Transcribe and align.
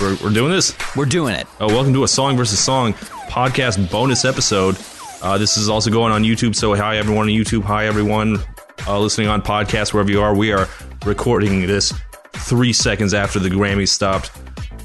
We're, 0.00 0.16
we're 0.22 0.30
doing 0.30 0.52
this. 0.52 0.76
We're 0.94 1.06
doing 1.06 1.34
it. 1.34 1.46
Oh, 1.58 1.66
welcome 1.66 1.92
to 1.94 2.04
a 2.04 2.08
Song 2.08 2.36
versus 2.36 2.60
Song 2.60 2.92
podcast 3.28 3.90
bonus 3.90 4.24
episode. 4.24 4.76
Uh, 5.22 5.38
this 5.38 5.56
is 5.56 5.68
also 5.68 5.90
going 5.90 6.12
on 6.12 6.22
YouTube. 6.22 6.54
So, 6.54 6.72
hi 6.74 6.98
everyone 6.98 7.28
on 7.28 7.34
YouTube. 7.34 7.62
Hi 7.64 7.86
everyone 7.86 8.38
uh, 8.86 9.00
listening 9.00 9.26
on 9.26 9.42
podcast 9.42 9.92
wherever 9.92 10.08
you 10.08 10.22
are. 10.22 10.36
We 10.36 10.52
are 10.52 10.68
recording 11.04 11.66
this 11.66 11.92
three 12.32 12.72
seconds 12.72 13.12
after 13.12 13.40
the 13.40 13.48
Grammys 13.48 13.88
stopped, 13.88 14.30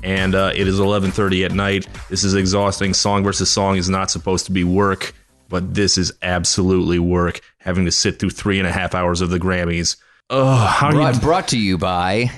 and 0.01 0.33
uh, 0.33 0.51
it 0.55 0.67
is 0.67 0.79
11:30 0.79 1.45
at 1.45 1.51
night. 1.51 1.87
This 2.09 2.23
is 2.23 2.33
exhausting. 2.33 2.95
Song 2.95 3.23
versus 3.23 3.51
Song 3.51 3.77
is 3.77 3.89
not 3.89 4.09
supposed 4.09 4.47
to 4.47 4.51
be 4.51 4.63
work, 4.63 5.13
but 5.47 5.75
this 5.75 5.95
is 5.95 6.11
absolutely 6.23 6.97
work. 6.97 7.39
Having 7.59 7.85
to 7.85 7.91
sit 7.91 8.17
through 8.17 8.31
three 8.31 8.57
and 8.57 8.67
a 8.67 8.71
half 8.71 8.95
hours 8.95 9.21
of 9.21 9.29
the 9.29 9.39
Grammys. 9.39 9.95
Oh, 10.31 10.55
how 10.55 10.89
do 10.89 10.97
you 10.97 11.03
Brought, 11.03 11.21
brought 11.21 11.47
to 11.49 11.59
you 11.59 11.77
by 11.77 12.31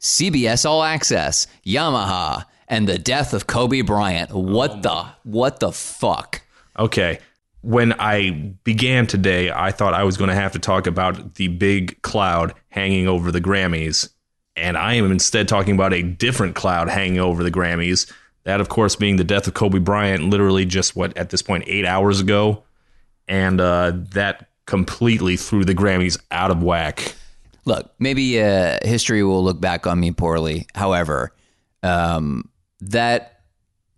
CBS 0.00 0.64
All 0.64 0.82
Access, 0.82 1.46
Yamaha, 1.66 2.44
and 2.68 2.86
the 2.86 2.98
death 2.98 3.34
of 3.34 3.46
Kobe 3.46 3.82
Bryant. 3.82 4.30
What 4.32 4.82
the 4.82 5.06
what 5.24 5.60
the 5.60 5.72
fuck? 5.72 6.42
Okay. 6.78 7.18
When 7.62 7.92
I 7.94 8.54
began 8.62 9.08
today, 9.08 9.50
I 9.50 9.72
thought 9.72 9.92
I 9.92 10.04
was 10.04 10.16
going 10.16 10.28
to 10.28 10.34
have 10.34 10.52
to 10.52 10.60
talk 10.60 10.86
about 10.86 11.34
the 11.34 11.48
big 11.48 12.00
cloud 12.02 12.54
hanging 12.68 13.08
over 13.08 13.32
the 13.32 13.40
Grammys. 13.40 14.08
And 14.54 14.78
I 14.78 14.94
am 14.94 15.10
instead 15.10 15.48
talking 15.48 15.74
about 15.74 15.92
a 15.92 16.02
different 16.02 16.54
cloud 16.54 16.88
hanging 16.88 17.18
over 17.18 17.42
the 17.42 17.50
Grammys. 17.50 18.10
That, 18.44 18.60
of 18.60 18.68
course, 18.68 18.94
being 18.94 19.16
the 19.16 19.24
death 19.24 19.48
of 19.48 19.54
Kobe 19.54 19.80
Bryant, 19.80 20.24
literally 20.30 20.64
just 20.64 20.94
what, 20.94 21.16
at 21.16 21.30
this 21.30 21.42
point, 21.42 21.64
eight 21.66 21.84
hours 21.84 22.20
ago. 22.20 22.62
And 23.26 23.60
uh, 23.60 23.92
that 24.12 24.48
completely 24.66 25.36
threw 25.36 25.64
the 25.64 25.74
Grammys 25.74 26.18
out 26.30 26.50
of 26.50 26.62
whack. 26.62 27.14
Look, 27.68 27.92
maybe 27.98 28.40
uh, 28.40 28.78
history 28.80 29.22
will 29.22 29.44
look 29.44 29.60
back 29.60 29.86
on 29.86 30.00
me 30.00 30.10
poorly. 30.10 30.66
However, 30.74 31.34
um, 31.82 32.48
that 32.80 33.42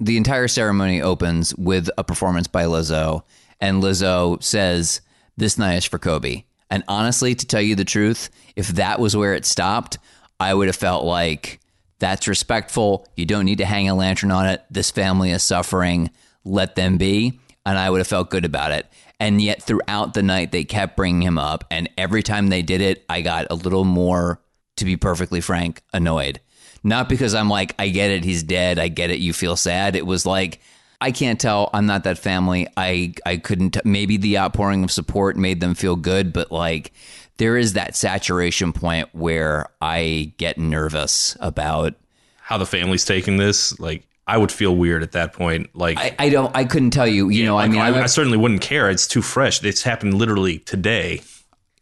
the 0.00 0.16
entire 0.16 0.48
ceremony 0.48 1.00
opens 1.00 1.54
with 1.54 1.88
a 1.96 2.02
performance 2.02 2.48
by 2.48 2.64
Lizzo, 2.64 3.22
and 3.60 3.80
Lizzo 3.80 4.42
says, 4.42 5.02
"This 5.36 5.56
night 5.56 5.76
is 5.76 5.84
for 5.84 6.00
Kobe." 6.00 6.42
And 6.68 6.82
honestly, 6.88 7.36
to 7.36 7.46
tell 7.46 7.62
you 7.62 7.76
the 7.76 7.84
truth, 7.84 8.28
if 8.56 8.66
that 8.70 8.98
was 8.98 9.16
where 9.16 9.34
it 9.34 9.46
stopped, 9.46 9.98
I 10.40 10.52
would 10.52 10.66
have 10.66 10.74
felt 10.74 11.04
like 11.04 11.60
that's 12.00 12.26
respectful. 12.26 13.06
You 13.14 13.24
don't 13.24 13.44
need 13.44 13.58
to 13.58 13.66
hang 13.66 13.88
a 13.88 13.94
lantern 13.94 14.32
on 14.32 14.46
it. 14.46 14.64
This 14.68 14.90
family 14.90 15.30
is 15.30 15.44
suffering. 15.44 16.10
Let 16.44 16.74
them 16.74 16.98
be. 16.98 17.38
And 17.66 17.78
I 17.78 17.90
would 17.90 17.98
have 17.98 18.06
felt 18.06 18.30
good 18.30 18.44
about 18.44 18.72
it. 18.72 18.86
And 19.18 19.40
yet, 19.40 19.62
throughout 19.62 20.14
the 20.14 20.22
night, 20.22 20.50
they 20.50 20.64
kept 20.64 20.96
bringing 20.96 21.22
him 21.22 21.38
up. 21.38 21.64
And 21.70 21.90
every 21.98 22.22
time 22.22 22.48
they 22.48 22.62
did 22.62 22.80
it, 22.80 23.04
I 23.08 23.20
got 23.20 23.46
a 23.50 23.54
little 23.54 23.84
more, 23.84 24.40
to 24.76 24.84
be 24.84 24.96
perfectly 24.96 25.42
frank, 25.42 25.82
annoyed. 25.92 26.40
Not 26.82 27.08
because 27.08 27.34
I'm 27.34 27.50
like, 27.50 27.74
I 27.78 27.90
get 27.90 28.10
it, 28.10 28.24
he's 28.24 28.42
dead. 28.42 28.78
I 28.78 28.88
get 28.88 29.10
it, 29.10 29.18
you 29.18 29.34
feel 29.34 29.56
sad. 29.56 29.94
It 29.94 30.06
was 30.06 30.24
like, 30.24 30.60
I 31.02 31.12
can't 31.12 31.40
tell. 31.40 31.70
I'm 31.72 31.86
not 31.86 32.04
that 32.04 32.18
family. 32.18 32.68
I 32.76 33.14
I 33.24 33.38
couldn't. 33.38 33.78
Maybe 33.84 34.16
the 34.16 34.38
outpouring 34.38 34.84
of 34.84 34.90
support 34.90 35.36
made 35.36 35.60
them 35.60 35.74
feel 35.74 35.96
good, 35.96 36.32
but 36.32 36.52
like 36.52 36.92
there 37.38 37.56
is 37.56 37.72
that 37.72 37.96
saturation 37.96 38.72
point 38.74 39.08
where 39.12 39.66
I 39.80 40.34
get 40.36 40.58
nervous 40.58 41.38
about. 41.40 41.94
How 42.36 42.58
the 42.58 42.66
family's 42.66 43.04
taking 43.04 43.38
this, 43.38 43.78
like, 43.80 44.06
I 44.30 44.36
would 44.38 44.52
feel 44.52 44.76
weird 44.76 45.02
at 45.02 45.12
that 45.12 45.32
point. 45.32 45.74
Like, 45.74 45.98
I, 45.98 46.14
I 46.18 46.28
don't. 46.28 46.54
I 46.54 46.64
couldn't 46.64 46.90
tell 46.92 47.06
you. 47.06 47.28
You 47.30 47.44
know. 47.44 47.58
I 47.58 47.66
mean, 47.66 47.80
I, 47.80 47.88
I, 47.88 48.02
I 48.02 48.06
certainly 48.06 48.38
wouldn't 48.38 48.60
care. 48.60 48.88
It's 48.88 49.08
too 49.08 49.22
fresh. 49.22 49.62
It's 49.64 49.82
happened 49.82 50.14
literally 50.14 50.60
today. 50.60 51.22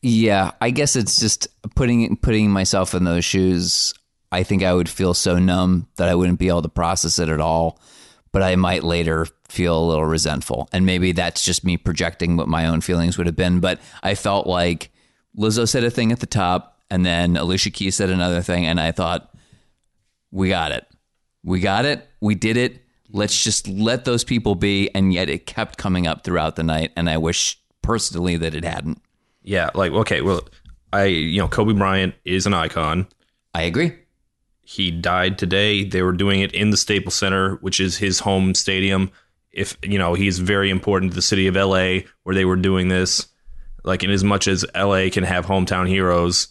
yeah. 0.01 0.53
I 0.61 0.71
guess 0.71 0.97
it's 0.97 1.21
just 1.21 1.49
putting 1.75 2.17
putting 2.17 2.51
myself 2.51 2.95
in 2.95 3.05
those 3.05 3.25
shoes. 3.25 3.93
I 4.33 4.43
think 4.43 4.63
I 4.63 4.73
would 4.73 4.89
feel 4.89 5.13
so 5.13 5.39
numb 5.39 5.89
that 5.97 6.09
I 6.09 6.15
wouldn't 6.15 6.39
be 6.39 6.49
able 6.49 6.63
to 6.63 6.69
process 6.69 7.19
it 7.19 7.29
at 7.29 7.41
all. 7.41 7.79
But 8.33 8.43
I 8.43 8.57
might 8.57 8.83
later 8.83 9.27
feel 9.49 9.79
a 9.79 9.87
little 9.87 10.05
resentful, 10.05 10.69
and 10.73 10.85
maybe 10.87 11.13
that's 11.13 11.45
just 11.45 11.65
me 11.65 11.77
projecting 11.77 12.37
what 12.37 12.49
my 12.49 12.67
own 12.67 12.81
feelings 12.81 13.19
would 13.19 13.27
have 13.27 13.37
been. 13.37 13.61
But 13.61 13.79
I 14.03 14.15
felt 14.15 14.47
like 14.47 14.91
Lizzo 15.37 15.69
said 15.69 15.85
a 15.85 15.91
thing 15.91 16.13
at 16.13 16.21
the 16.21 16.27
top, 16.27 16.81
and 16.91 17.05
then 17.05 17.37
Alicia 17.37 17.71
Keys 17.71 17.97
said 17.97 18.11
another 18.11 18.43
thing, 18.43 18.67
and 18.67 18.81
I 18.81 18.93
thought, 18.93 19.35
we 20.31 20.51
got 20.51 20.73
it. 20.73 20.87
We 21.49 21.61
got 21.61 21.87
it. 21.87 22.07
We 22.21 22.35
did 22.35 22.57
it. 22.57 22.83
Let's 23.11 23.43
just 23.43 23.67
let 23.67 24.05
those 24.05 24.23
people 24.23 24.55
be. 24.55 24.91
And 24.95 25.13
yet 25.15 25.31
it 25.31 25.47
kept 25.47 25.79
coming 25.79 26.07
up 26.07 26.23
throughout 26.23 26.57
the 26.57 26.63
night. 26.63 26.93
And 26.95 27.09
I 27.09 27.17
wish 27.17 27.59
personally 27.81 28.37
that 28.37 28.55
it 28.55 28.65
hadn't. 28.65 29.01
Yeah, 29.43 29.71
like 29.75 29.93
okay, 29.93 30.21
well, 30.21 30.47
I 30.93 31.05
you 31.05 31.41
know 31.41 31.49
Kobe 31.49 31.73
Bryant 31.73 32.15
is 32.27 32.45
an 32.45 32.53
icon. 32.53 33.09
I 33.55 33.63
agree. 33.63 33.95
He 34.61 34.91
died 34.91 35.39
today. 35.39 35.85
They 35.85 36.03
were 36.03 36.13
doing 36.13 36.41
it 36.41 36.53
in 36.53 36.69
the 36.69 36.77
Staples 36.77 37.15
Center, 37.15 37.55
which 37.57 37.81
is 37.81 37.97
his 37.97 38.21
home 38.21 38.55
stadium. 38.55 39.11
If 39.51 39.79
you 39.83 39.99
know, 39.99 40.13
he's 40.13 40.39
very 40.39 40.69
important 40.69 41.13
to 41.13 41.17
the 41.17 41.23
city 41.23 41.47
of 41.47 41.57
LA 41.57 42.01
where 42.25 42.35
they 42.35 42.45
were 42.45 42.57
doing 42.57 42.89
this. 42.89 43.27
Like 43.85 44.05
in 44.05 44.11
as 44.11 44.23
much 44.23 44.49
as 44.49 44.67
LA 44.75 45.09
can 45.11 45.25
have 45.25 45.47
hometown 45.47 45.89
heroes, 45.89 46.49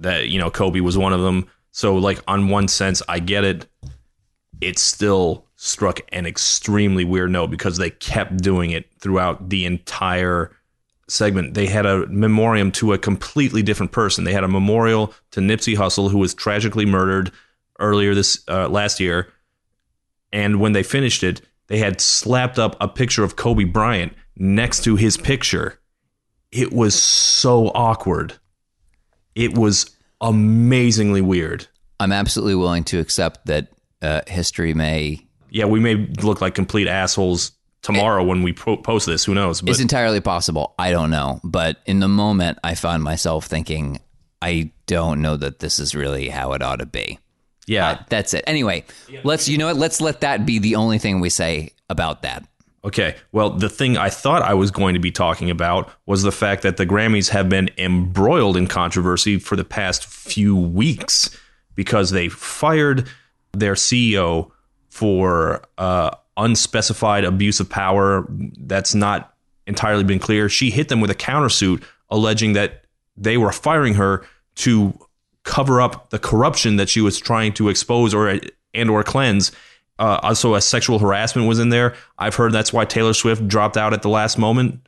that 0.00 0.28
you 0.28 0.40
know 0.40 0.50
Kobe 0.50 0.80
was 0.80 0.98
one 0.98 1.12
of 1.12 1.20
them. 1.20 1.48
So 1.70 1.94
like 1.96 2.20
on 2.26 2.48
one 2.48 2.66
sense, 2.66 3.00
I 3.08 3.20
get 3.20 3.44
it. 3.44 3.66
It 4.64 4.78
still 4.78 5.44
struck 5.56 6.00
an 6.10 6.24
extremely 6.24 7.04
weird 7.04 7.30
note 7.30 7.50
because 7.50 7.76
they 7.76 7.90
kept 7.90 8.38
doing 8.38 8.70
it 8.70 8.86
throughout 8.98 9.50
the 9.50 9.66
entire 9.66 10.56
segment. 11.06 11.52
They 11.52 11.66
had 11.66 11.84
a 11.84 12.06
memoriam 12.06 12.72
to 12.72 12.94
a 12.94 12.98
completely 12.98 13.62
different 13.62 13.92
person. 13.92 14.24
They 14.24 14.32
had 14.32 14.42
a 14.42 14.48
memorial 14.48 15.12
to 15.32 15.40
Nipsey 15.40 15.76
Hussle, 15.76 16.10
who 16.10 16.16
was 16.16 16.32
tragically 16.32 16.86
murdered 16.86 17.30
earlier 17.78 18.14
this 18.14 18.42
uh, 18.48 18.68
last 18.70 19.00
year. 19.00 19.30
And 20.32 20.60
when 20.60 20.72
they 20.72 20.82
finished 20.82 21.22
it, 21.22 21.42
they 21.66 21.78
had 21.78 22.00
slapped 22.00 22.58
up 22.58 22.74
a 22.80 22.88
picture 22.88 23.22
of 23.22 23.36
Kobe 23.36 23.64
Bryant 23.64 24.14
next 24.36 24.82
to 24.84 24.96
his 24.96 25.18
picture. 25.18 25.78
It 26.50 26.72
was 26.72 27.00
so 27.00 27.68
awkward. 27.74 28.38
It 29.34 29.58
was 29.58 29.94
amazingly 30.22 31.20
weird. 31.20 31.66
I'm 32.00 32.12
absolutely 32.12 32.54
willing 32.54 32.84
to 32.84 32.98
accept 32.98 33.44
that 33.46 33.68
uh, 34.04 34.20
history 34.26 34.74
may. 34.74 35.26
Yeah, 35.50 35.64
we 35.66 35.80
may 35.80 35.94
look 36.22 36.40
like 36.40 36.54
complete 36.54 36.88
assholes 36.88 37.52
tomorrow 37.82 38.24
when 38.24 38.42
we 38.42 38.52
po- 38.52 38.76
post 38.76 39.06
this. 39.06 39.24
Who 39.24 39.34
knows? 39.34 39.60
But 39.60 39.70
It's 39.70 39.80
entirely 39.80 40.20
possible. 40.20 40.74
I 40.78 40.90
don't 40.90 41.10
know. 41.10 41.40
But 41.44 41.78
in 41.86 42.00
the 42.00 42.08
moment, 42.08 42.58
I 42.64 42.74
found 42.74 43.02
myself 43.02 43.46
thinking, 43.46 44.00
I 44.42 44.70
don't 44.86 45.22
know 45.22 45.36
that 45.36 45.60
this 45.60 45.78
is 45.78 45.94
really 45.94 46.28
how 46.28 46.52
it 46.52 46.62
ought 46.62 46.80
to 46.80 46.86
be. 46.86 47.18
yeah, 47.66 48.02
That's 48.08 48.34
it. 48.34 48.44
Anyway, 48.46 48.84
let's, 49.22 49.48
you 49.48 49.58
know 49.58 49.66
what? 49.66 49.76
Let's 49.76 50.00
let 50.00 50.20
that 50.22 50.44
be 50.44 50.58
the 50.58 50.76
only 50.76 50.98
thing 50.98 51.20
we 51.20 51.30
say 51.30 51.70
about 51.88 52.22
that. 52.22 52.44
Okay. 52.84 53.16
Well, 53.32 53.50
the 53.50 53.70
thing 53.70 53.96
I 53.96 54.10
thought 54.10 54.42
I 54.42 54.52
was 54.54 54.70
going 54.70 54.92
to 54.94 55.00
be 55.00 55.10
talking 55.10 55.48
about 55.48 55.90
was 56.04 56.22
the 56.22 56.32
fact 56.32 56.62
that 56.62 56.76
the 56.76 56.84
Grammys 56.84 57.30
have 57.30 57.48
been 57.48 57.70
embroiled 57.78 58.56
in 58.58 58.66
controversy 58.66 59.38
for 59.38 59.56
the 59.56 59.64
past 59.64 60.04
few 60.04 60.54
weeks 60.54 61.30
because 61.74 62.10
they 62.10 62.28
fired 62.28 63.08
their 63.58 63.74
CEO 63.74 64.50
for 64.88 65.62
uh, 65.78 66.10
unspecified 66.36 67.24
abuse 67.24 67.60
of 67.60 67.68
power. 67.68 68.26
That's 68.30 68.94
not 68.94 69.34
entirely 69.66 70.04
been 70.04 70.18
clear. 70.18 70.48
She 70.48 70.70
hit 70.70 70.88
them 70.88 71.00
with 71.00 71.10
a 71.10 71.14
countersuit 71.14 71.82
alleging 72.10 72.52
that 72.52 72.84
they 73.16 73.36
were 73.36 73.52
firing 73.52 73.94
her 73.94 74.24
to 74.56 74.98
cover 75.42 75.80
up 75.80 76.10
the 76.10 76.18
corruption 76.18 76.76
that 76.76 76.88
she 76.88 77.00
was 77.00 77.18
trying 77.18 77.52
to 77.54 77.68
expose 77.68 78.14
or 78.14 78.40
and 78.72 78.90
or 78.90 79.02
cleanse. 79.02 79.52
Uh, 79.98 80.18
also, 80.22 80.54
a 80.54 80.60
sexual 80.60 80.98
harassment 80.98 81.46
was 81.46 81.60
in 81.60 81.68
there. 81.68 81.94
I've 82.18 82.34
heard 82.34 82.52
that's 82.52 82.72
why 82.72 82.84
Taylor 82.84 83.14
Swift 83.14 83.46
dropped 83.46 83.76
out 83.76 83.92
at 83.92 84.02
the 84.02 84.08
last 84.08 84.38
moment. 84.38 84.80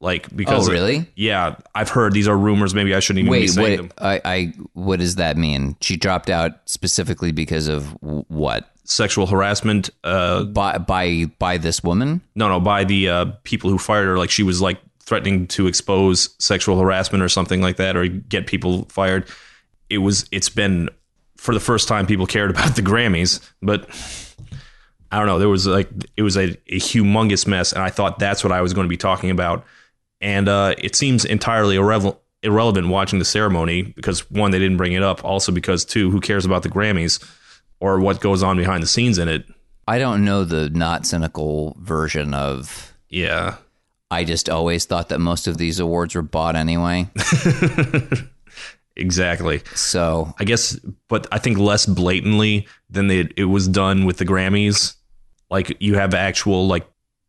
Like 0.00 0.34
because 0.34 0.68
Oh, 0.68 0.72
really? 0.72 1.06
yeah, 1.16 1.56
I've 1.74 1.88
heard 1.88 2.12
these 2.12 2.28
are 2.28 2.36
rumors. 2.38 2.72
Maybe 2.74 2.94
I 2.94 3.00
shouldn't 3.00 3.20
even 3.26 3.32
be 3.32 3.40
Wait, 3.40 3.50
saying 3.50 3.80
what, 3.82 3.96
them. 3.96 4.06
I, 4.06 4.20
I, 4.24 4.52
what 4.74 5.00
does 5.00 5.16
that 5.16 5.36
mean? 5.36 5.76
She 5.80 5.96
dropped 5.96 6.30
out 6.30 6.52
specifically 6.66 7.32
because 7.32 7.66
of 7.66 7.86
what? 8.00 8.70
Sexual 8.84 9.26
harassment. 9.26 9.90
Uh, 10.04 10.44
By, 10.44 10.78
by, 10.78 11.24
by 11.40 11.58
this 11.58 11.82
woman? 11.82 12.20
no, 12.36 12.48
no, 12.48 12.60
by 12.60 12.84
the 12.84 13.08
uh, 13.08 13.24
people 13.42 13.70
who 13.70 13.78
fired 13.78 14.06
her. 14.06 14.16
Like 14.18 14.30
she 14.30 14.44
was 14.44 14.60
like 14.62 14.78
threatening 15.00 15.46
to 15.48 15.66
expose 15.66 16.30
sexual 16.38 16.78
harassment 16.78 17.24
or 17.24 17.28
something 17.28 17.60
like 17.60 17.76
that, 17.76 17.96
or 17.96 18.06
get 18.06 18.46
people 18.46 18.84
fired. 18.84 19.26
It 19.90 19.98
was. 19.98 20.26
It's 20.30 20.48
been 20.48 20.90
for 21.36 21.54
the 21.54 21.60
first 21.60 21.88
time 21.88 22.06
people 22.06 22.26
cared 22.26 22.50
about 22.50 22.76
the 22.76 22.82
Grammys, 22.82 23.40
but 23.60 23.88
I 25.10 25.18
don't 25.18 25.26
know. 25.26 25.38
There 25.38 25.48
was 25.48 25.66
like 25.66 25.88
it 26.16 26.22
was 26.22 26.36
a, 26.36 26.50
a 26.68 26.78
humongous 26.78 27.46
mess, 27.46 27.72
and 27.72 27.82
I 27.82 27.90
thought 27.90 28.18
that's 28.18 28.44
what 28.44 28.52
I 28.52 28.60
was 28.60 28.74
going 28.74 28.84
to 28.84 28.88
be 28.88 28.96
talking 28.96 29.30
about. 29.30 29.64
And 30.20 30.48
uh, 30.48 30.74
it 30.78 30.96
seems 30.96 31.24
entirely 31.24 31.76
irrelevant 31.76 32.16
irrelevant 32.42 32.88
watching 32.88 33.18
the 33.18 33.24
ceremony 33.24 33.82
because 33.82 34.30
one, 34.30 34.50
they 34.50 34.58
didn't 34.58 34.76
bring 34.76 34.92
it 34.92 35.02
up. 35.02 35.24
Also 35.24 35.52
because 35.52 35.84
two, 35.84 36.10
who 36.10 36.20
cares 36.20 36.44
about 36.44 36.62
the 36.62 36.68
Grammys 36.68 37.22
or 37.80 38.00
what 38.00 38.20
goes 38.20 38.42
on 38.42 38.56
behind 38.56 38.82
the 38.82 38.86
scenes 38.86 39.18
in 39.18 39.28
it? 39.28 39.44
I 39.86 39.98
don't 39.98 40.24
know 40.24 40.44
the 40.44 40.68
not 40.70 41.06
cynical 41.06 41.76
version 41.80 42.34
of. 42.34 42.94
Yeah. 43.08 43.56
I 44.10 44.24
just 44.24 44.48
always 44.48 44.84
thought 44.84 45.10
that 45.10 45.18
most 45.18 45.46
of 45.46 45.58
these 45.58 45.80
awards 45.80 46.14
were 46.14 46.22
bought 46.22 46.56
anyway. 46.56 47.08
exactly. 48.96 49.62
So 49.74 50.34
I 50.38 50.44
guess, 50.44 50.78
but 51.08 51.26
I 51.32 51.38
think 51.38 51.58
less 51.58 51.86
blatantly 51.86 52.68
than 52.88 53.08
they, 53.08 53.28
it 53.36 53.44
was 53.44 53.68
done 53.68 54.06
with 54.06 54.18
the 54.18 54.24
Grammys. 54.24 54.94
Like 55.50 55.76
you 55.80 55.94
have 55.96 56.14
actual 56.14 56.66
like 56.66 56.86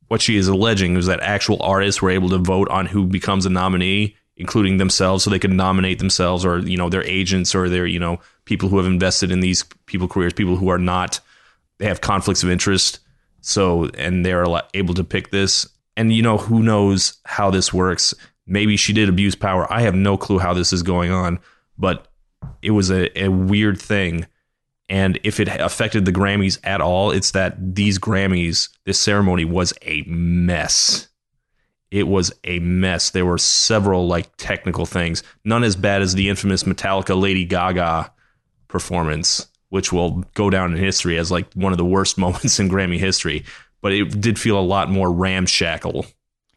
what 0.09 0.21
she 0.21 0.35
is 0.35 0.47
alleging 0.47 0.97
is 0.97 1.05
that 1.05 1.21
actual 1.21 1.61
artists 1.61 2.01
were 2.01 2.09
able 2.09 2.29
to 2.29 2.37
vote 2.37 2.67
on 2.69 2.87
who 2.87 3.05
becomes 3.05 3.45
a 3.45 3.49
nominee, 3.49 4.15
including 4.35 4.77
themselves, 4.77 5.23
so 5.23 5.29
they 5.29 5.39
could 5.39 5.53
nominate 5.53 5.99
themselves 5.99 6.43
or 6.43 6.59
you 6.59 6.77
know 6.77 6.89
their 6.89 7.03
agents 7.05 7.55
or 7.55 7.69
their 7.69 7.85
you 7.85 7.99
know 7.99 8.19
people 8.45 8.69
who 8.69 8.77
have 8.77 8.87
invested 8.87 9.31
in 9.31 9.39
these 9.39 9.63
people 9.85 10.07
careers, 10.07 10.33
people 10.33 10.57
who 10.57 10.69
are 10.69 10.79
not 10.79 11.19
they 11.77 11.85
have 11.85 12.01
conflicts 12.01 12.43
of 12.43 12.49
interest. 12.49 12.99
So 13.41 13.85
and 13.97 14.25
they're 14.25 14.45
able 14.73 14.93
to 14.95 15.03
pick 15.03 15.31
this. 15.31 15.67
And 15.95 16.13
you 16.13 16.21
know 16.21 16.37
who 16.37 16.61
knows 16.63 17.17
how 17.25 17.49
this 17.49 17.73
works. 17.73 18.13
Maybe 18.45 18.77
she 18.77 18.93
did 18.93 19.09
abuse 19.09 19.35
power. 19.35 19.71
I 19.71 19.81
have 19.81 19.95
no 19.95 20.17
clue 20.17 20.39
how 20.39 20.53
this 20.53 20.73
is 20.73 20.81
going 20.81 21.11
on, 21.11 21.39
but 21.77 22.07
it 22.61 22.71
was 22.71 22.89
a, 22.89 23.25
a 23.25 23.29
weird 23.29 23.79
thing. 23.79 24.25
And 24.89 25.19
if 25.23 25.39
it 25.39 25.47
affected 25.47 26.05
the 26.05 26.11
Grammys 26.11 26.57
at 26.63 26.81
all, 26.81 27.11
it's 27.11 27.31
that 27.31 27.75
these 27.75 27.99
Grammys, 27.99 28.69
this 28.85 28.99
ceremony 28.99 29.45
was 29.45 29.71
a 29.83 30.01
mess. 30.07 31.07
It 31.91 32.07
was 32.07 32.31
a 32.43 32.59
mess. 32.59 33.11
There 33.11 33.25
were 33.25 33.37
several 33.37 34.07
like 34.07 34.35
technical 34.37 34.87
things, 34.87 35.21
none 35.45 35.63
as 35.63 35.75
bad 35.75 36.01
as 36.01 36.15
the 36.15 36.29
infamous 36.29 36.63
Metallica 36.63 37.19
Lady 37.19 37.45
Gaga 37.45 38.11
performance, 38.67 39.47
which 39.69 39.93
will 39.93 40.23
go 40.33 40.49
down 40.49 40.71
in 40.71 40.77
history 40.77 41.17
as 41.17 41.31
like 41.31 41.51
one 41.53 41.71
of 41.71 41.77
the 41.77 41.85
worst 41.85 42.17
moments 42.17 42.59
in 42.59 42.69
Grammy 42.69 42.97
history. 42.97 43.45
But 43.81 43.93
it 43.93 44.19
did 44.19 44.39
feel 44.39 44.59
a 44.59 44.61
lot 44.61 44.89
more 44.89 45.11
ramshackle. 45.11 46.05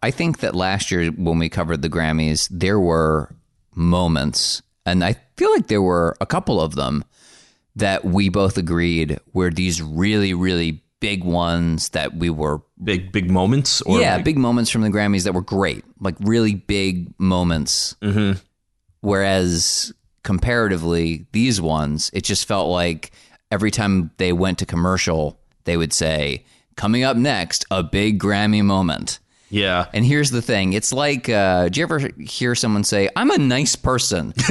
I 0.02 0.11
think 0.11 0.40
that 0.40 0.55
last 0.55 0.90
year 0.90 1.11
when 1.12 1.38
we 1.38 1.49
covered 1.49 1.82
the 1.82 1.88
Grammys, 1.90 2.49
there 2.50 2.81
were 2.81 3.35
moments, 3.75 4.62
and 4.85 5.05
I 5.05 5.17
feel 5.37 5.52
like 5.52 5.69
there 5.69 5.82
were 5.82 6.17
a 6.20 6.26
couple 6.26 6.61
of 6.61 6.75
them 6.75 7.05
that 7.76 8.04
we 8.04 8.28
both 8.28 8.58
agreed 8.58 9.19
were 9.32 9.50
these 9.50 9.80
really, 9.82 10.34
really 10.34 10.82
big 11.00 11.24
ones 11.24 11.88
that 11.90 12.14
we 12.16 12.30
were 12.30 12.60
Big 12.82 13.10
big 13.12 13.30
moments, 13.30 13.80
or 13.82 14.00
yeah, 14.00 14.16
like- 14.16 14.24
big 14.24 14.38
moments 14.38 14.70
from 14.70 14.82
the 14.82 14.88
Grammys 14.90 15.24
that 15.24 15.34
were 15.34 15.40
great, 15.42 15.84
like 16.00 16.14
really 16.20 16.54
big 16.54 17.12
moments. 17.19 17.96
Mhm. 18.02 18.40
Whereas 19.00 19.92
comparatively, 20.22 21.26
these 21.32 21.60
ones, 21.60 22.10
it 22.12 22.22
just 22.24 22.46
felt 22.46 22.69
like 22.70 23.10
every 23.50 23.70
time 23.70 24.10
they 24.18 24.32
went 24.32 24.58
to 24.58 24.66
commercial, 24.66 25.40
they 25.64 25.76
would 25.76 25.92
say, 25.92 26.44
"Coming 26.76 27.02
up 27.02 27.16
next, 27.16 27.64
a 27.70 27.82
big 27.82 28.20
Grammy 28.20 28.62
moment." 28.64 29.18
yeah, 29.50 29.86
And 29.92 30.04
here's 30.04 30.30
the 30.30 30.40
thing: 30.42 30.72
it's 30.72 30.92
like, 30.92 31.28
uh, 31.28 31.68
do 31.68 31.80
you 31.80 31.84
ever 31.84 32.08
hear 32.20 32.54
someone 32.54 32.84
say, 32.84 33.08
"I'm 33.16 33.30
a 33.30 33.38
nice 33.38 33.75
person"? 33.76 34.32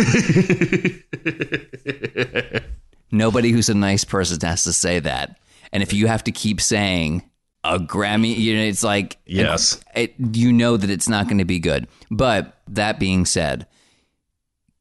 Nobody 3.12 3.52
who's 3.52 3.69
a 3.69 3.74
nice 3.74 4.04
person 4.04 4.40
has 4.48 4.63
to 4.63 4.74
say 4.74 5.00
that. 5.00 5.38
And 5.72 5.81
if 5.84 5.94
you 5.94 6.08
have 6.08 6.24
to 6.25 6.31
keep 6.31 6.60
saying 6.62 7.24
a 7.63 7.78
Grammy, 7.80 8.36
you 8.38 8.56
know, 8.56 8.63
it's 8.63 8.84
like 8.84 9.18
yes, 9.25 9.80
it, 9.96 10.13
you 10.34 10.52
know 10.54 10.78
that 10.78 10.90
it's 10.90 11.08
not 11.10 11.28
going 11.28 11.38
to 11.38 11.46
be 11.46 11.60
good. 11.60 11.88
But 12.10 12.58
that 12.68 13.00
being 13.00 13.25
said, 13.25 13.68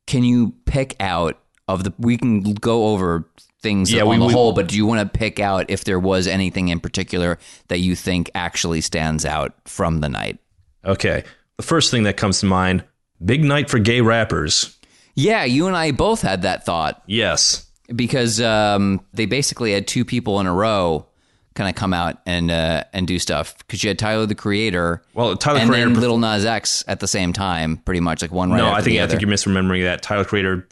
can 0.06 0.25
you 0.25 0.55
pick 0.65 0.97
out 1.00 1.38
of 1.69 1.85
the? 1.85 1.93
We 1.99 2.17
can 2.17 2.43
go 2.55 2.88
over 2.88 3.29
things 3.62 3.93
Yeah, 3.93 4.03
on 4.03 4.09
we- 4.09 4.17
the 4.19 4.25
we- 4.27 4.32
whole, 4.32 4.53
but 4.53 4.69
do 4.69 4.77
you 4.77 4.87
want 4.87 5.00
to 5.12 5.19
pick 5.19 5.38
out 5.38 5.67
if 5.69 5.85
there 5.85 6.00
was 6.00 6.27
anything 6.27 6.69
in 6.69 6.81
particular 6.81 7.38
that 7.69 7.79
you 7.81 7.94
think 7.94 8.31
actually 8.35 8.81
stands 8.81 9.25
out 9.25 9.55
from 9.67 10.00
the 10.00 10.09
night? 10.09 10.38
okay. 10.85 11.25
The 11.59 11.67
first 11.67 11.91
thing 11.91 12.05
that 12.05 12.17
comes 12.17 12.41
to 12.41 12.47
mind: 12.47 12.85
big 13.23 13.44
night 13.44 13.69
for 13.69 13.79
gay 13.79 14.00
rappers. 14.00 14.79
Yeah, 15.15 15.44
you 15.44 15.67
and 15.67 15.77
I 15.77 15.91
both 15.91 16.23
had 16.23 16.41
that 16.43 16.65
thought 16.65 17.03
Yes, 17.06 17.67
because 17.94 18.40
um, 18.40 19.00
they 19.12 19.26
basically 19.26 19.72
had 19.72 19.87
two 19.87 20.04
people 20.04 20.40
in 20.40 20.46
a 20.46 20.52
row 20.52 21.06
kind 21.54 21.69
of 21.69 21.75
come 21.75 21.92
out 21.92 22.19
and 22.26 22.50
uh, 22.50 22.84
and 22.92 23.06
do 23.06 23.19
stuff 23.19 23.56
because 23.58 23.82
you 23.82 23.88
had 23.88 23.98
Tyler 23.98 24.26
the 24.26 24.34
Creator. 24.34 25.02
Well, 25.14 25.37
Tyler 25.37 25.58
and 25.60 25.70
Creator 25.70 25.90
then 25.90 26.00
Little 26.00 26.19
Nas 26.19 26.44
X 26.44 26.84
at 26.87 27.00
the 27.00 27.08
same 27.08 27.32
time, 27.32 27.78
pretty 27.78 28.00
much 28.00 28.22
like 28.22 28.32
one 28.32 28.50
right 28.50 28.58
no, 28.58 28.70
I 28.70 28.81
think 28.81 29.00
I 29.00 29.06
think 29.06 29.20
you're 29.20 29.31
misremembering 29.31 29.82
that. 29.84 30.02
Tyler 30.02 30.25
Creator 30.25 30.69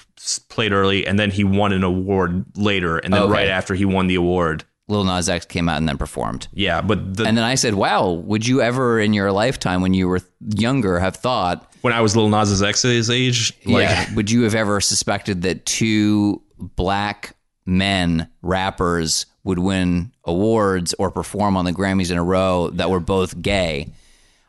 played 0.48 0.72
early, 0.72 1.06
and 1.06 1.18
then 1.18 1.30
he 1.30 1.44
won 1.44 1.72
an 1.72 1.84
award 1.84 2.44
later, 2.56 2.98
and 2.98 3.12
then 3.12 3.22
Okay. 3.22 3.32
right 3.32 3.48
after 3.48 3.74
he 3.74 3.84
won 3.84 4.06
the 4.06 4.14
award. 4.14 4.64
Lil 4.90 5.04
Nas 5.04 5.28
X 5.28 5.44
came 5.44 5.68
out 5.68 5.76
and 5.76 5.86
then 5.86 5.98
performed. 5.98 6.48
Yeah, 6.52 6.80
but 6.80 7.16
the, 7.16 7.24
And 7.26 7.36
then 7.36 7.44
I 7.44 7.56
said, 7.56 7.74
"Wow, 7.74 8.10
would 8.10 8.46
you 8.46 8.62
ever 8.62 8.98
in 8.98 9.12
your 9.12 9.30
lifetime 9.32 9.82
when 9.82 9.92
you 9.92 10.08
were 10.08 10.20
younger 10.56 10.98
have 10.98 11.16
thought, 11.16 11.70
when 11.82 11.92
I 11.92 12.00
was 12.00 12.16
Lil 12.16 12.28
Nas 12.30 12.62
X's 12.62 13.10
age, 13.10 13.52
like 13.66 13.82
yeah, 13.82 14.14
would 14.14 14.30
you 14.30 14.42
have 14.42 14.54
ever 14.54 14.80
suspected 14.80 15.42
that 15.42 15.66
two 15.66 16.40
black 16.58 17.36
men 17.66 18.28
rappers 18.42 19.26
would 19.44 19.58
win 19.58 20.12
awards 20.24 20.94
or 20.98 21.10
perform 21.10 21.56
on 21.56 21.64
the 21.64 21.72
Grammys 21.72 22.10
in 22.10 22.18
a 22.18 22.24
row 22.24 22.70
that 22.70 22.90
were 22.90 23.00
both 23.00 23.40
gay?" 23.40 23.92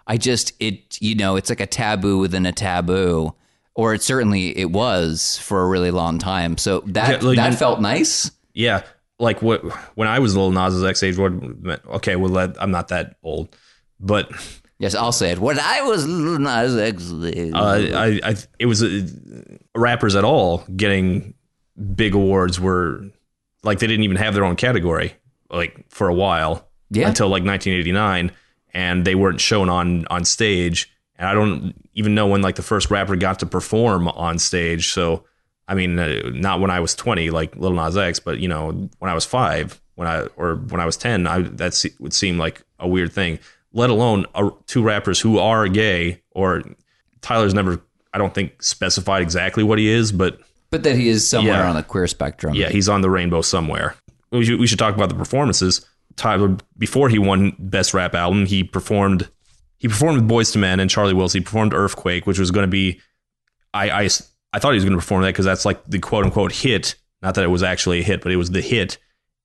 I 0.08 0.18
just 0.18 0.54
it 0.60 0.98
you 1.02 1.16
know, 1.16 1.36
it's 1.36 1.50
like 1.50 1.60
a 1.62 1.68
taboo 1.68 2.18
within 2.18 2.46
a 2.46 2.52
taboo. 2.52 3.36
Or 3.76 3.94
it 3.94 4.02
certainly 4.02 4.58
it 4.58 4.72
was 4.72 5.38
for 5.38 5.62
a 5.62 5.68
really 5.68 5.92
long 5.92 6.18
time. 6.20 6.58
So 6.58 6.82
that 6.88 7.22
Yeah, 7.22 7.28
like, 7.28 7.38
that 7.38 7.56
felt 7.56 7.80
nice. 7.80 8.30
yeah, 8.54 8.84
like 9.20 9.42
what 9.42 9.64
when 9.96 10.08
I 10.08 10.20
was 10.20 10.36
little 10.36 10.52
Nas 10.52 10.84
X 10.84 11.02
age, 11.04 11.18
what? 11.18 11.32
Okay, 11.96 12.16
well, 12.18 12.54
I'm 12.60 12.72
not 12.72 12.90
that 12.90 13.16
old, 13.24 13.56
but 14.00 14.32
Yes, 14.80 14.96
I'll 14.96 15.12
say 15.12 15.32
it. 15.32 15.40
When 15.40 15.60
I 15.60 15.82
was 15.84 16.08
Nas 16.08 16.76
X, 16.78 17.12
uh, 17.12 17.92
I, 17.96 18.20
I 18.24 18.36
it 18.58 18.66
was 18.66 18.82
uh, 18.82 19.08
rappers 19.76 20.16
at 20.16 20.24
all 20.24 20.64
getting 20.76 21.34
big 21.96 22.14
awards 22.16 22.60
were 22.60 23.04
like 23.64 23.80
they 23.80 23.88
didn't 23.88 24.04
even 24.04 24.18
have 24.18 24.34
their 24.34 24.46
own 24.46 24.56
category 24.56 25.14
like 25.50 25.86
for 25.90 26.08
a 26.08 26.14
while 26.14 26.68
Yeah. 26.90 27.08
until 27.08 27.28
like 27.28 27.44
1989 27.44 28.31
and 28.74 29.06
they 29.06 29.16
weren't 29.16 29.42
shown 29.42 29.70
on 29.70 30.06
on 30.08 30.26
stage. 30.26 30.92
And 31.18 31.28
I 31.28 31.34
don't 31.34 31.74
even 31.96 32.16
know 32.16 32.28
when 32.28 32.42
like 32.42 32.56
the 32.56 32.62
first 32.62 32.90
rapper 32.92 33.16
got 33.16 33.40
to 33.40 33.46
perform 33.46 34.08
on 34.08 34.40
stage. 34.40 34.92
So 34.94 35.26
I 35.68 35.76
mean 35.76 35.98
uh, 36.00 36.22
not 36.34 36.60
when 36.60 36.72
I 36.72 36.80
was 36.80 36.96
20 36.96 37.30
like 37.30 37.56
Lil 37.56 37.74
Nas 37.74 37.98
X 37.98 38.20
but 38.20 38.40
you 38.40 38.48
know 38.48 38.90
when 39.00 39.12
I 39.12 39.14
was 39.14 39.25
5 39.25 39.82
when 39.96 40.08
I 40.08 40.22
or 40.38 40.56
when 40.56 40.80
I 40.82 40.86
was 40.86 40.98
10 40.98 41.28
I 41.28 41.42
that 41.42 41.74
se- 41.74 41.96
would 42.00 42.14
seem 42.14 42.38
like 42.38 42.62
a 42.80 42.88
weird 42.88 43.12
thing. 43.12 43.40
Let 43.74 43.90
alone 43.90 44.25
uh, 44.36 44.50
two 44.68 44.82
rappers 44.82 45.20
who 45.20 45.38
are 45.40 45.68
gay 45.68 46.22
or 46.32 46.64
Tyler's 47.22 47.54
never 47.54 47.82
I 48.14 48.18
don't 48.18 48.34
think 48.34 48.64
specified 48.64 49.22
exactly 49.22 49.64
what 49.64 49.78
he 49.80 49.90
is 49.90 50.12
but 50.12 50.40
but 50.71 50.83
that 50.83 50.95
he 50.95 51.10
is 51.10 51.27
somewhere 51.27 51.54
Yeah. 51.56 51.69
on 51.69 51.75
the 51.75 51.83
queer 51.83 52.07
spectrum. 52.07 52.54
yeah, 52.56 52.69
he's 52.69 52.89
on 52.89 53.01
the 53.01 53.10
rainbow 53.10 53.42
somewhere. 53.42 53.95
We 54.31 54.45
should, 54.45 54.60
we 54.60 54.67
should 54.67 54.79
talk 54.79 54.96
about 54.96 55.10
the 55.10 55.15
performances. 55.15 55.86
Tyler, 56.15 56.58
before 56.77 57.10
he 57.10 57.17
won 57.17 57.55
Best 57.58 57.94
Rap 57.94 58.13
Album, 58.13 58.46
he 58.46 58.63
performed 58.63 59.29
he 59.77 59.88
performed 59.88 60.22
with 60.22 60.29
Boyz 60.29 60.55
II 60.55 60.62
Men 60.62 60.79
and 60.79 60.89
Charlie 60.89 61.13
Wills. 61.13 61.34
He 61.34 61.39
performed 61.39 61.74
Earthquake, 61.74 62.27
which 62.27 62.38
was 62.38 62.51
going 62.51 62.63
to 62.65 62.67
be 62.70 63.00
I, 63.74 63.89
I 63.89 64.10
I 64.51 64.60
thought 64.60 64.72
he 64.72 64.75
was 64.75 64.84
going 64.84 64.94
to 64.94 64.98
perform 65.00 65.22
that 65.22 65.29
because 65.29 65.46
that's 65.46 65.63
like 65.65 65.84
the 65.86 66.00
quote 66.00 66.25
unquote 66.25 66.51
hit. 66.51 66.96
Not 67.22 67.36
that 67.36 67.44
it 67.44 67.50
was 67.50 67.63
actually 67.63 68.00
a 68.00 68.03
hit, 68.03 68.22
but 68.22 68.32
it 68.32 68.36
was 68.38 68.51
the 68.51 68.62
hit. 68.62 68.98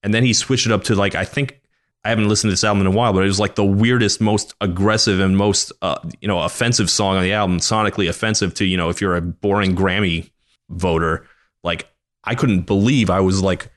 And 0.02 0.12
then 0.12 0.22
he 0.25 0.32
switched 0.32 0.66
it 0.66 0.72
up 0.72 0.84
to 0.84 0.94
like 0.94 1.14
I 1.14 1.25
think 1.25 1.60
I 2.04 2.10
haven't 2.10 2.28
listened 2.28 2.50
to 2.50 2.52
this 2.52 2.64
album 2.64 2.82
in 2.82 2.87
a 2.87 2.90
while, 2.96 3.12
but 3.14 3.22
it 3.22 3.26
was 3.26 3.40
like 3.40 3.54
the 3.54 3.64
weirdest, 3.64 4.20
most 4.20 4.54
aggressive, 4.60 5.20
and 5.20 5.37
most 5.37 5.72
uh, 5.80 5.96
you 6.20 6.28
know 6.28 6.40
offensive 6.40 6.90
song 6.90 7.16
on 7.16 7.22
the 7.22 7.32
album. 7.32 7.58
Sonically 7.60 8.08
offensive 8.08 8.52
to 8.54 8.64
you 8.64 8.76
know 8.76 8.88
if 8.90 9.00
you're 9.00 9.16
a 9.16 9.22
boring 9.22 9.75
Grammy 9.76 10.30
voter. 10.68 11.26
Like 11.62 11.88
I 12.25 12.35
couldn't 12.35 12.62
believe 12.62 13.11
I 13.11 13.21
was 13.21 13.42
like 13.42 13.71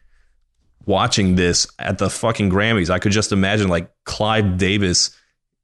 watching 0.85 1.35
this 1.35 1.67
at 1.79 1.97
the 1.97 2.09
fucking 2.09 2.49
Grammys. 2.49 2.89
I 2.89 2.99
could 2.99 3.11
just 3.11 3.31
imagine 3.31 3.67
like 3.67 3.91
Clive 4.05 4.57
Davis, 4.57 5.15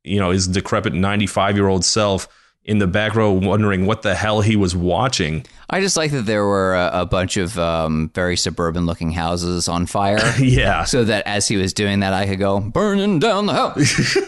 you 0.04 0.20
know, 0.20 0.32
his 0.32 0.48
decrepit 0.48 0.94
95 0.94 1.56
year 1.56 1.68
old 1.68 1.86
self 1.86 2.28
in 2.66 2.78
the 2.78 2.88
back 2.88 3.16
row 3.16 3.32
wondering 3.32 3.86
what 3.86 4.04
the 4.04 4.16
hell 4.16 4.42
he 4.42 4.56
was 4.56 4.76
watching. 4.76 5.46
I 5.70 5.82
just 5.82 5.98
like 5.98 6.12
that 6.12 6.26
there 6.26 6.46
were 6.46 6.76
a, 6.76 7.02
a 7.02 7.06
bunch 7.06 7.36
of 7.36 7.58
um, 7.60 8.10
very 8.14 8.38
suburban 8.38 8.86
looking 8.86 9.12
houses 9.12 9.68
on 9.68 9.86
fire. 9.86 10.20
yeah. 10.40 10.86
so 10.86 11.04
that 11.04 11.28
as 11.28 11.48
he 11.48 11.58
was 11.58 11.74
doing 11.74 12.00
that, 12.02 12.14
I 12.14 12.26
could 12.26 12.40
go 12.40 12.60
burning 12.60 13.20
down 13.20 13.48
the 13.48 13.54
house. 13.54 14.18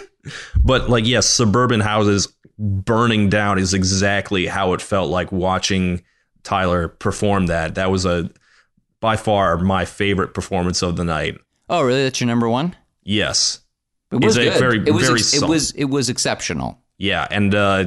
But 0.64 0.90
like, 0.90 1.06
yes, 1.06 1.28
suburban 1.28 1.80
houses 1.80 2.28
burning 2.58 3.30
down 3.30 3.60
is 3.60 3.74
exactly 3.74 4.48
how 4.48 4.74
it 4.74 4.82
felt 4.82 5.10
like 5.10 5.32
watching 5.32 6.04
Tyler 6.46 6.88
perform 6.88 7.48
that. 7.48 7.76
That 7.76 7.92
was 7.92 8.06
a 8.06 8.30
by 9.02 9.18
far 9.18 9.58
my 9.58 9.84
favorite 9.84 10.34
performance 10.34 10.82
of 10.82 10.96
the 10.96 11.04
night. 11.04 11.38
oh, 11.70 11.82
really? 11.82 12.04
That's 12.04 12.22
your 12.22 12.28
number 12.28 12.48
one? 12.48 12.76
Yes. 13.04 13.60
It 14.12 14.24
was 14.24 14.38
good. 14.38 14.54
very- 14.58 14.78
it 14.88 14.92
was 14.94 15.04
very 15.08 15.20
ex- 15.20 15.34
it 15.34 15.46
was 15.46 15.72
it 15.72 15.86
was 15.86 16.10
exceptional. 16.10 16.80
Yeah, 16.98 17.28
and 17.30 17.54
uh, 17.54 17.86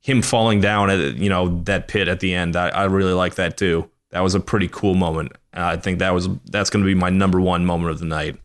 him 0.00 0.22
falling 0.22 0.60
down 0.60 0.90
at 0.90 1.16
you 1.16 1.28
know 1.28 1.60
that 1.64 1.88
pit 1.88 2.06
at 2.06 2.20
the 2.20 2.32
end, 2.34 2.54
I, 2.54 2.68
I 2.68 2.84
really 2.84 3.12
like 3.14 3.34
that 3.34 3.56
too. 3.56 3.90
That 4.10 4.20
was 4.20 4.34
a 4.36 4.40
pretty 4.40 4.68
cool 4.68 4.94
moment. 4.94 5.32
Uh, 5.56 5.64
I 5.64 5.76
think 5.76 5.98
that 5.98 6.14
was 6.14 6.28
that's 6.44 6.70
going 6.70 6.84
to 6.84 6.86
be 6.86 6.94
my 6.94 7.10
number 7.10 7.40
one 7.40 7.64
moment 7.66 7.90
of 7.90 7.98
the 7.98 8.04
night. 8.04 8.36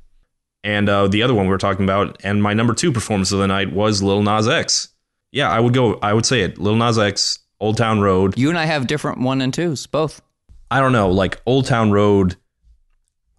And 0.63 0.89
uh, 0.89 1.07
the 1.07 1.21
other 1.23 1.33
one 1.33 1.45
we 1.45 1.51
were 1.51 1.57
talking 1.59 1.85
about, 1.85 2.17
and 2.23 2.41
my 2.41 2.53
number 2.53 2.73
two 2.73 2.91
performance 2.91 3.31
of 3.31 3.39
the 3.39 3.47
night 3.47 3.71
was 3.71 4.01
Lil 4.01 4.23
Nas 4.23 4.47
X. 4.47 4.89
Yeah, 5.31 5.49
I 5.49 5.59
would 5.59 5.73
go. 5.73 5.99
I 6.01 6.13
would 6.13 6.25
say 6.25 6.41
it. 6.41 6.57
Lil 6.57 6.75
Nas 6.75 6.97
X 6.97 7.39
Old 7.59 7.77
Town 7.77 7.99
Road. 7.99 8.37
You 8.37 8.49
and 8.49 8.57
I 8.57 8.65
have 8.65 8.87
different 8.87 9.19
one 9.19 9.41
and 9.41 9.53
twos, 9.53 9.87
both. 9.87 10.21
I 10.69 10.79
don't 10.79 10.91
know, 10.91 11.09
like 11.09 11.41
Old 11.45 11.65
Town 11.65 11.91
Road. 11.91 12.35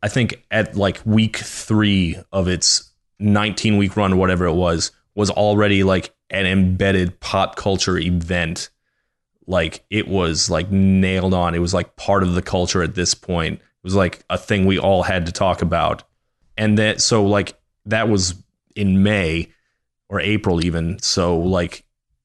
I 0.02 0.08
think 0.08 0.44
at 0.50 0.76
like 0.76 1.00
week 1.04 1.36
three 1.36 2.16
of 2.32 2.48
its 2.48 2.92
19 3.18 3.76
week 3.76 3.96
run, 3.96 4.16
whatever 4.16 4.46
it 4.46 4.54
was, 4.54 4.92
was 5.14 5.30
already 5.30 5.82
like 5.82 6.14
an 6.30 6.46
embedded 6.46 7.20
pop 7.20 7.56
culture 7.56 7.98
event. 7.98 8.70
Like 9.46 9.84
it 9.90 10.08
was 10.08 10.48
like 10.50 10.70
nailed 10.70 11.34
on. 11.34 11.54
It 11.54 11.60
was 11.60 11.74
like 11.74 11.96
part 11.96 12.22
of 12.22 12.34
the 12.34 12.42
culture 12.42 12.82
at 12.82 12.94
this 12.94 13.14
point. 13.14 13.54
It 13.54 13.84
was 13.84 13.94
like 13.94 14.22
a 14.30 14.38
thing 14.38 14.66
we 14.66 14.78
all 14.78 15.02
had 15.02 15.26
to 15.26 15.32
talk 15.32 15.62
about. 15.62 16.04
And 16.56 16.78
that, 16.78 17.00
so 17.00 17.24
like 17.24 17.54
that 17.86 18.08
was 18.08 18.34
in 18.76 19.02
May 19.02 19.48
or 20.08 20.20
April 20.20 20.64
even. 20.64 20.98
So 21.00 21.38
like 21.38 21.84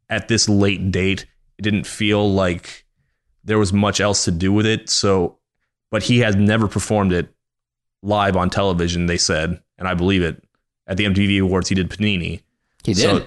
at 0.10 0.28
this 0.28 0.48
late 0.48 0.92
date, 0.92 1.26
didn't 1.64 1.88
feel 1.88 2.32
like 2.32 2.86
there 3.44 3.58
was 3.58 3.74
much 3.74 4.00
else 4.00 4.26
to 4.26 4.32
do 4.32 4.54
with 4.54 4.66
it. 4.68 4.90
So, 4.90 5.38
but 5.90 6.04
he 6.04 6.20
has 6.20 6.36
never 6.36 6.68
performed 6.68 7.12
it 7.14 7.34
live 8.04 8.36
on 8.36 8.50
television, 8.50 9.06
they 9.08 9.18
said, 9.18 9.62
and 9.78 9.88
I 9.88 9.94
believe 9.96 10.22
it. 10.22 10.44
At 10.86 10.98
the 10.98 11.06
MTV 11.06 11.42
Awards, 11.42 11.70
he 11.70 11.76
did 11.76 11.90
Panini. 11.90 12.42
He 12.84 12.94
did. 12.94 12.98
So- 12.98 13.26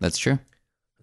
That's 0.00 0.18
true. 0.18 0.38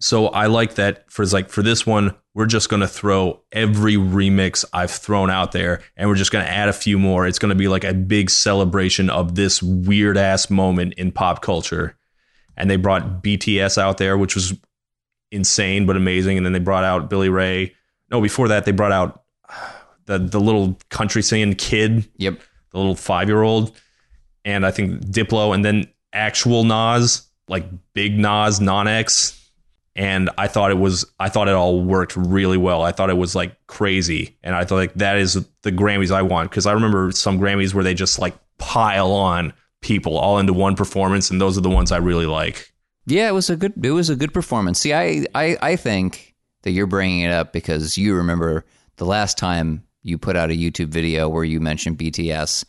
So 0.00 0.26
I 0.26 0.46
like 0.46 0.74
that 0.74 1.10
for 1.10 1.24
like 1.26 1.48
for 1.48 1.62
this 1.62 1.86
one, 1.86 2.14
we're 2.34 2.44
just 2.46 2.68
gonna 2.68 2.88
throw 2.88 3.40
every 3.52 3.94
remix 3.94 4.64
I've 4.72 4.90
thrown 4.90 5.30
out 5.30 5.52
there, 5.52 5.80
and 5.96 6.08
we're 6.10 6.16
just 6.16 6.30
gonna 6.32 6.44
add 6.44 6.68
a 6.68 6.72
few 6.74 6.98
more. 6.98 7.26
It's 7.26 7.38
gonna 7.38 7.54
be 7.54 7.68
like 7.68 7.84
a 7.84 7.94
big 7.94 8.28
celebration 8.28 9.08
of 9.08 9.34
this 9.36 9.62
weird 9.62 10.18
ass 10.18 10.50
moment 10.50 10.94
in 10.94 11.10
pop 11.12 11.40
culture. 11.42 11.96
And 12.56 12.68
they 12.68 12.76
brought 12.76 13.22
BTS 13.22 13.78
out 13.78 13.96
there, 13.98 14.18
which 14.18 14.34
was 14.34 14.52
insane 15.34 15.86
but 15.86 15.96
amazing. 15.96 16.36
And 16.36 16.46
then 16.46 16.52
they 16.52 16.58
brought 16.58 16.84
out 16.84 17.10
Billy 17.10 17.28
Ray. 17.28 17.74
No, 18.10 18.20
before 18.20 18.48
that 18.48 18.64
they 18.64 18.72
brought 18.72 18.92
out 18.92 19.22
the 20.06 20.18
the 20.18 20.40
little 20.40 20.78
country 20.90 21.22
singing 21.22 21.54
kid 21.54 22.08
Yep. 22.16 22.40
the 22.70 22.78
little 22.78 22.94
five 22.94 23.28
year 23.28 23.42
old, 23.42 23.72
and 24.44 24.64
I 24.64 24.70
think 24.70 25.02
Diplo, 25.06 25.54
and 25.54 25.64
then 25.64 25.86
actual 26.12 26.64
Nas, 26.64 27.26
like 27.48 27.66
big 27.94 28.18
Nas, 28.18 28.60
non 28.60 28.88
X. 28.88 29.40
And 29.96 30.28
I 30.36 30.48
thought 30.48 30.72
it 30.72 30.78
was, 30.78 31.04
I 31.20 31.28
thought 31.28 31.46
it 31.46 31.54
all 31.54 31.80
worked 31.80 32.16
really 32.16 32.56
well. 32.56 32.82
I 32.82 32.90
thought 32.90 33.10
it 33.10 33.16
was 33.16 33.36
like 33.36 33.56
crazy. 33.68 34.36
And 34.42 34.52
I 34.56 34.64
thought 34.64 34.74
like 34.76 34.94
that 34.94 35.18
is 35.18 35.34
the 35.62 35.70
Grammys 35.70 36.10
I 36.10 36.22
want. 36.22 36.50
Cause 36.50 36.66
I 36.66 36.72
remember 36.72 37.12
some 37.12 37.38
Grammys 37.38 37.74
where 37.74 37.84
they 37.84 37.94
just 37.94 38.18
like 38.18 38.34
pile 38.58 39.12
on 39.12 39.52
people 39.82 40.18
all 40.18 40.38
into 40.40 40.52
one 40.52 40.74
performance. 40.74 41.30
And 41.30 41.40
those 41.40 41.56
are 41.56 41.60
the 41.60 41.70
ones 41.70 41.92
I 41.92 41.98
really 41.98 42.26
like. 42.26 42.73
Yeah, 43.06 43.28
it 43.28 43.32
was 43.32 43.50
a 43.50 43.56
good. 43.56 43.72
It 43.84 43.90
was 43.90 44.10
a 44.10 44.16
good 44.16 44.32
performance. 44.32 44.80
See, 44.80 44.94
I, 44.94 45.26
I, 45.34 45.56
I 45.60 45.76
think 45.76 46.34
that 46.62 46.70
you're 46.72 46.86
bringing 46.86 47.20
it 47.20 47.30
up 47.30 47.52
because 47.52 47.98
you 47.98 48.14
remember 48.14 48.64
the 48.96 49.04
last 49.04 49.36
time 49.36 49.84
you 50.02 50.18
put 50.18 50.36
out 50.36 50.50
a 50.50 50.54
YouTube 50.54 50.88
video 50.88 51.28
where 51.28 51.44
you 51.44 51.60
mentioned 51.60 51.98
BTS. 51.98 52.64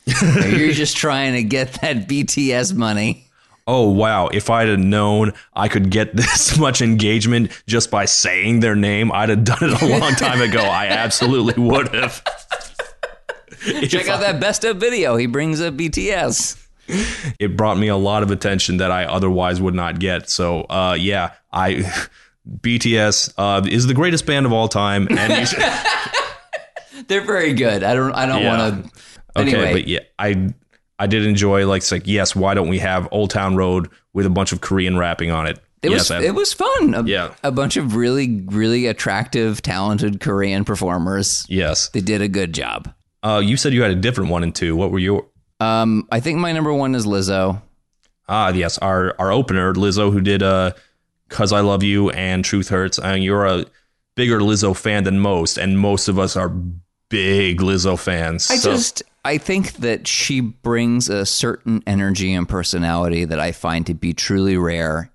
You're 0.58 0.72
just 0.74 0.98
trying 0.98 1.34
to 1.34 1.44
get 1.44 1.74
that 1.82 2.08
BTS 2.08 2.74
money. 2.74 3.26
Oh, 3.68 3.90
wow. 3.90 4.28
If 4.28 4.50
I'd 4.50 4.68
have 4.68 4.80
known 4.80 5.34
I 5.54 5.68
could 5.68 5.90
get 5.90 6.16
this 6.16 6.58
much 6.58 6.82
engagement 6.82 7.52
just 7.68 7.92
by 7.92 8.06
saying 8.06 8.60
their 8.60 8.76
name, 8.76 9.12
I'd 9.12 9.30
have 9.30 9.44
done 9.44 9.58
it 9.62 9.82
a 9.82 9.86
long 9.86 10.14
time 10.14 10.42
ago. 10.42 10.62
I 10.62 10.88
absolutely 10.90 11.62
would 11.62 11.94
have. 11.94 12.24
Check 13.88 14.08
out 14.08 14.20
that 14.20 14.40
best 14.40 14.64
of 14.64 14.78
video. 14.78 15.16
He 15.16 15.26
brings 15.26 15.60
up 15.60 15.74
BTS. 15.74 16.65
it 17.40 17.56
brought 17.58 17.78
me 17.78 17.88
a 17.88 17.96
lot 17.98 18.24
of 18.24 18.32
attention 18.32 18.78
that 18.78 18.92
I 18.92 19.06
otherwise 19.06 19.60
would 19.62 19.74
not 19.76 20.00
get. 20.00 20.30
So, 20.30 20.62
uh, 20.64 20.96
yeah, 21.00 21.32
I 21.52 21.92
BTS 22.62 23.34
uh, 23.38 23.66
is 23.68 23.88
the 23.88 23.94
greatest 23.94 24.26
band 24.26 24.46
of 24.46 24.54
all 24.54 24.68
time, 24.68 25.08
and 25.10 25.48
should, 25.48 25.60
They're 27.08 27.26
very 27.26 27.54
good. 27.54 27.84
I 27.84 27.94
don't. 27.94 28.12
I 28.14 28.26
don't 28.26 28.42
Yeah. 28.42 28.58
want 28.58 28.86
to. 28.94 29.42
okay, 29.42 29.74
but 29.74 29.88
yeah, 29.88 30.00
I 30.18 30.54
I 30.98 31.08
did 31.08 31.26
enjoy 31.26 31.68
like 31.68 31.80
it's 31.80 31.92
like 31.92 32.08
yes, 32.08 32.36
why 32.36 32.54
don't 32.54 32.70
we 32.70 32.80
have 32.80 33.08
Old 33.12 33.30
Town 33.32 33.56
Road 33.56 33.90
with 34.14 34.26
a 34.26 34.30
bunch 34.30 34.52
of 34.52 34.62
Korean 34.62 34.98
rapping 34.98 35.30
on 35.32 35.46
it? 35.48 35.60
It 35.84 35.92
yes, 35.92 36.10
was 36.10 36.12
I- 36.12 36.22
it 36.24 36.34
was 36.36 36.54
fun. 36.54 36.96
A, 36.96 37.04
Yeah. 37.04 37.34
a 37.44 37.52
bunch 37.52 37.78
of 37.78 37.96
really 37.96 38.44
really 38.48 38.88
attractive, 38.88 39.62
talented 39.62 40.20
Korean 40.20 40.64
performers. 40.66 41.46
yes. 41.50 41.90
They 41.90 42.02
did 42.02 42.22
a 42.22 42.28
good 42.28 42.54
job. 42.54 42.92
Uh, 43.22 43.42
you 43.44 43.58
said 43.58 43.74
you 43.74 43.82
had 43.82 43.92
a 43.92 43.96
different 43.96 44.30
one 44.32 44.42
and 44.44 44.54
two. 44.56 44.76
What 44.76 44.92
were 44.92 45.00
your? 45.00 45.26
Um, 45.60 46.08
I 46.12 46.20
think 46.20 46.40
my 46.40 46.52
number 46.52 46.74
one 46.74 46.96
is 46.96 47.06
Lizzo. 47.06 47.62
Ah, 48.28 48.50
yes, 48.50 48.78
our 48.80 49.16
our 49.20 49.32
opener 49.32 49.74
Lizzo, 49.74 50.12
who 50.12 50.22
did 50.22 50.44
uh, 50.44 50.74
"Cause 51.30 51.54
I 51.54 51.62
Love 51.62 51.84
You" 51.84 52.10
and 52.10 52.44
"Truth 52.44 52.70
Hurts." 52.70 53.00
I 53.00 53.14
mean, 53.14 53.24
you're 53.24 53.46
a 53.46 53.66
bigger 54.16 54.40
Lizzo 54.40 54.76
fan 54.76 55.04
than 55.04 55.20
most, 55.20 55.58
and 55.58 55.80
most 55.80 56.08
of 56.08 56.18
us 56.18 56.36
are 56.36 56.50
big 57.10 57.60
Lizzo 57.60 57.98
fans. 57.98 58.50
I 58.50 58.58
so- 58.58 58.72
just 58.72 59.04
I 59.24 59.38
think 59.38 59.74
that 59.78 60.08
she 60.08 60.40
brings 60.40 61.10
a 61.10 61.26
certain 61.26 61.84
energy 61.88 62.34
and 62.34 62.48
personality 62.48 63.26
that 63.26 63.40
I 63.40 63.52
find 63.52 63.86
to 63.88 63.94
be 63.94 64.14
truly 64.14 64.58
rare. 64.58 65.12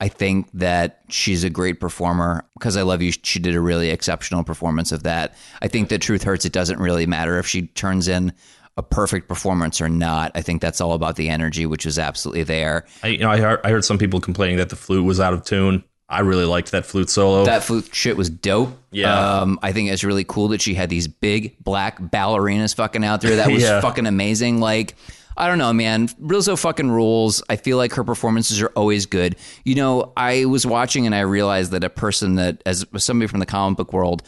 I 0.00 0.08
think 0.08 0.48
that 0.54 1.00
she's 1.08 1.44
a 1.44 1.50
great 1.50 1.78
performer 1.80 2.44
because 2.54 2.76
I 2.76 2.82
love 2.82 3.00
you. 3.00 3.12
She 3.22 3.38
did 3.38 3.54
a 3.54 3.60
really 3.60 3.90
exceptional 3.90 4.44
performance 4.44 4.92
of 4.92 5.04
that. 5.04 5.34
I 5.62 5.68
think 5.68 5.88
that 5.88 6.02
truth 6.02 6.24
hurts. 6.24 6.44
It 6.44 6.52
doesn't 6.52 6.78
really 6.78 7.06
matter 7.06 7.38
if 7.38 7.46
she 7.46 7.68
turns 7.68 8.08
in 8.08 8.32
a 8.76 8.82
perfect 8.82 9.28
performance 9.28 9.80
or 9.80 9.88
not. 9.88 10.32
I 10.34 10.42
think 10.42 10.60
that's 10.60 10.80
all 10.80 10.92
about 10.94 11.16
the 11.16 11.28
energy, 11.28 11.64
which 11.66 11.86
is 11.86 11.98
absolutely 11.98 12.42
there. 12.42 12.84
I, 13.02 13.08
you 13.08 13.18
know, 13.18 13.30
I 13.30 13.38
heard, 13.40 13.60
I 13.64 13.70
heard 13.70 13.84
some 13.84 13.98
people 13.98 14.20
complaining 14.20 14.56
that 14.56 14.68
the 14.70 14.76
flute 14.76 15.04
was 15.04 15.20
out 15.20 15.32
of 15.32 15.44
tune. 15.44 15.84
I 16.08 16.20
really 16.20 16.44
liked 16.44 16.72
that 16.72 16.84
flute 16.84 17.08
solo. 17.08 17.44
That 17.44 17.62
flute 17.64 17.88
shit 17.94 18.16
was 18.16 18.28
dope. 18.28 18.76
Yeah. 18.90 19.40
Um, 19.40 19.58
I 19.62 19.72
think 19.72 19.90
it's 19.90 20.04
really 20.04 20.24
cool 20.24 20.48
that 20.48 20.60
she 20.60 20.74
had 20.74 20.90
these 20.90 21.08
big 21.08 21.56
black 21.62 21.98
ballerinas 22.00 22.74
fucking 22.74 23.04
out 23.04 23.20
there. 23.20 23.36
That 23.36 23.48
was 23.52 23.62
Yeah. 23.62 23.80
fucking 23.80 24.06
amazing. 24.06 24.60
Like, 24.60 24.96
I 25.36 25.48
don't 25.48 25.58
know, 25.58 25.72
man. 25.72 26.08
Lizzo 26.08 26.58
fucking 26.58 26.90
rules. 26.90 27.42
I 27.48 27.56
feel 27.56 27.76
like 27.76 27.94
her 27.94 28.04
performances 28.04 28.60
are 28.60 28.68
always 28.76 29.06
good. 29.06 29.36
You 29.64 29.76
know, 29.76 30.12
I 30.16 30.44
was 30.44 30.66
watching 30.66 31.06
and 31.06 31.14
I 31.14 31.20
realized 31.20 31.70
that 31.72 31.82
a 31.84 31.90
person 31.90 32.34
that, 32.36 32.62
as 32.66 32.84
somebody 32.98 33.26
from 33.28 33.40
the 33.40 33.46
comic 33.46 33.76
book 33.78 33.92
world, 33.92 34.22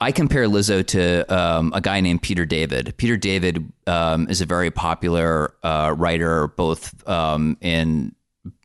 I 0.00 0.12
compare 0.12 0.46
Lizzo 0.46 0.86
to 0.88 1.34
um, 1.34 1.72
a 1.74 1.80
guy 1.80 2.00
named 2.00 2.22
Peter 2.22 2.46
David. 2.46 2.94
Peter 2.96 3.16
David 3.16 3.70
um, 3.86 4.28
is 4.28 4.40
a 4.40 4.46
very 4.46 4.70
popular 4.70 5.54
uh, 5.62 5.94
writer, 5.96 6.48
both 6.48 7.06
um, 7.08 7.56
in 7.60 8.14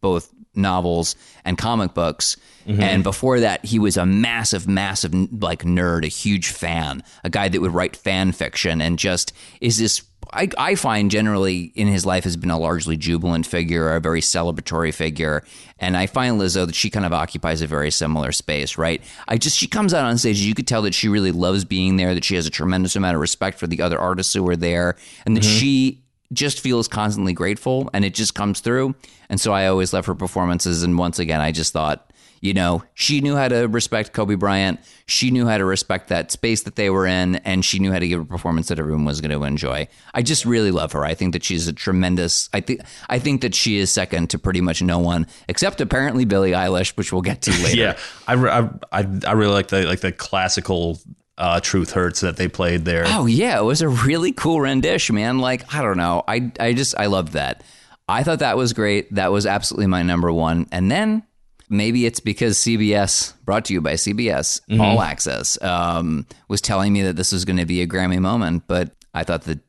both 0.02 0.32
novels 0.56 1.16
and 1.44 1.58
comic 1.58 1.94
books. 1.94 2.38
And 2.82 3.04
before 3.04 3.42
that, 3.42 3.64
he 3.66 3.78
was 3.78 3.98
a 3.98 4.06
massive, 4.06 4.68
massive 4.68 5.14
like 5.42 5.64
nerd, 5.64 6.04
a 6.04 6.08
huge 6.08 6.50
fan, 6.50 7.04
a 7.24 7.30
guy 7.30 7.48
that 7.50 7.62
would 7.62 7.74
write 7.74 7.96
fan 7.96 8.32
fiction 8.32 8.82
and 8.82 8.98
just 8.98 9.34
is 9.62 9.78
this. 9.78 10.02
I, 10.34 10.50
I 10.58 10.76
find 10.76 11.12
generally 11.12 11.72
in 11.76 11.88
his 11.88 12.06
life 12.06 12.24
has 12.24 12.38
been 12.38 12.52
a 12.52 12.60
largely 12.60 12.98
jubilant 12.98 13.46
figure, 13.46 13.96
a 13.96 14.00
very 14.00 14.22
celebratory 14.22 14.94
figure, 14.94 15.44
and 15.80 15.96
I 15.96 16.08
find 16.08 16.40
Lizzo 16.40 16.66
that 16.66 16.76
she 16.76 16.90
kind 16.90 17.06
of 17.06 17.14
occupies 17.14 17.62
a 17.62 17.68
very 17.68 17.92
similar 17.92 18.32
space, 18.32 18.78
right? 18.78 19.02
I 19.28 19.38
just 19.38 19.58
she 19.58 19.68
comes 19.68 19.94
out 19.94 20.06
on 20.06 20.18
stage, 20.18 20.40
you 20.40 20.56
could 20.56 20.68
tell 20.68 20.82
that 20.84 20.94
she 20.94 21.08
really 21.08 21.32
loves 21.32 21.66
being 21.66 21.98
there, 21.98 22.14
that 22.14 22.24
she 22.24 22.36
has 22.36 22.46
a 22.46 22.52
tremendous 22.52 22.96
amount 22.96 23.16
of 23.16 23.22
respect 23.22 23.60
for 23.60 23.68
the 23.68 23.82
other 23.82 24.00
artists 24.00 24.34
who 24.34 24.48
are 24.50 24.56
there, 24.56 24.96
and 25.26 25.36
that 25.36 25.44
mm-hmm. 25.44 25.60
she 25.60 26.02
just 26.34 26.60
feels 26.60 26.88
constantly 26.88 27.34
grateful 27.34 27.90
and 27.94 28.04
it 28.04 28.14
just 28.14 28.36
comes 28.36 28.60
through. 28.60 28.96
And 29.30 29.40
so 29.40 29.54
I 29.54 29.68
always 29.68 29.94
love 29.94 30.06
her 30.08 30.16
performances. 30.16 30.84
And 30.84 30.98
once 30.98 31.20
again, 31.20 31.42
I 31.42 31.52
just 31.52 31.74
thought, 31.74 32.12
you 32.42 32.54
know, 32.54 32.84
she 32.94 33.22
knew 33.22 33.36
how 33.36 33.48
to 33.48 33.68
respect 33.68 34.14
Kobe 34.14 34.36
Bryant. 34.36 34.80
She 35.08 35.32
knew 35.32 35.48
how 35.48 35.58
to 35.58 35.66
respect 35.66 36.10
that 36.10 36.32
space 36.32 36.64
that 36.64 36.76
they 36.76 36.90
were 36.90 37.08
in, 37.08 37.38
and 37.38 37.64
she 37.64 37.80
knew 37.80 37.92
how 37.92 38.00
to 38.00 38.08
give 38.08 38.22
a 38.22 38.26
performance 38.26 38.68
that 38.68 38.80
everyone 38.80 39.06
was 39.06 39.22
going 39.22 39.32
to 39.32 39.44
enjoy. 39.44 39.88
I 40.14 40.22
just 40.22 40.46
really 40.46 40.72
love 40.72 40.92
her. 40.94 41.04
I 41.04 41.14
think 41.14 41.34
that 41.34 41.44
she's 41.44 41.68
a 41.68 41.74
tremendous. 41.74 42.50
I 42.54 42.62
think 42.62 42.82
I 43.10 43.20
think 43.20 43.42
that 43.42 43.56
she 43.56 43.78
is 43.78 43.92
second 43.92 44.30
to 44.32 44.40
pretty 44.40 44.62
much 44.62 44.82
no 44.82 45.00
one 45.00 45.28
except 45.48 45.82
apparently 45.82 46.26
Billie 46.26 46.52
Eilish, 46.52 46.96
which 46.98 47.12
we'll 47.12 47.22
get 47.22 47.42
to 47.44 47.52
later. 47.64 47.78
yeah, 47.78 47.98
I, 48.28 48.70
I, 48.92 49.08
I, 49.28 49.32
really 49.34 49.54
like 49.54 49.68
the 49.68 49.86
like 49.86 50.02
the 50.02 50.12
classical 50.12 51.00
uh, 51.38 51.60
"Truth 51.60 51.92
Hurts" 51.92 52.22
that 52.22 52.38
they 52.38 52.48
played 52.48 52.86
there. 52.86 53.04
Oh 53.08 53.26
yeah, 53.26 53.60
it 53.60 53.64
was 53.64 53.82
a 53.82 53.90
really 53.90 54.32
cool 54.32 54.62
rendition, 54.62 55.16
man. 55.16 55.40
Like 55.40 55.74
I 55.74 55.82
don't 55.82 55.98
know, 55.98 56.24
I 56.28 56.52
I 56.60 56.74
just 56.74 56.96
I 56.98 57.08
loved 57.08 57.34
that. 57.34 57.64
I 58.08 58.24
thought 58.24 58.40
that 58.40 58.58
was 58.58 58.74
great. 58.74 59.14
That 59.16 59.32
was 59.32 59.46
absolutely 59.46 59.88
my 59.88 60.04
number 60.04 60.32
one. 60.32 60.68
And 60.72 60.92
then 60.92 61.24
maybe 61.70 62.06
it's 62.06 62.20
because 62.20 62.58
CBS, 62.58 63.34
brought 63.44 63.66
to 63.66 63.74
you 63.74 63.82
by 63.82 63.94
CBS, 63.94 64.62
All 64.80 65.02
Access, 65.02 65.62
um, 65.62 66.26
was 66.48 66.62
telling 66.62 66.94
me 66.94 67.04
that 67.04 67.16
this 67.16 67.32
was 67.32 67.46
going 67.46 67.58
to 67.58 67.66
be 67.66 67.82
a 67.82 67.88
Grammy 67.88 68.20
moment. 68.20 68.64
But 68.68 68.92
I 69.14 69.24
thought 69.24 69.44
that 69.44 69.60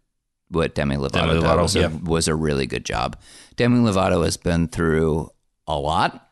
what 0.49 0.75
Demi 0.75 0.97
Lovato, 0.97 1.13
Demi 1.13 1.35
Lovato, 1.35 1.63
was, 1.63 1.77
a, 1.77 1.89
was 1.89 2.29
a 2.29 2.35
really 2.35 2.67
good 2.67 2.85
job. 2.85 3.17
Demi 3.57 3.79
Lovato 3.79 4.25
has 4.25 4.37
been 4.37 4.69
through 4.69 5.31
a 5.67 5.79
lot 5.79 6.31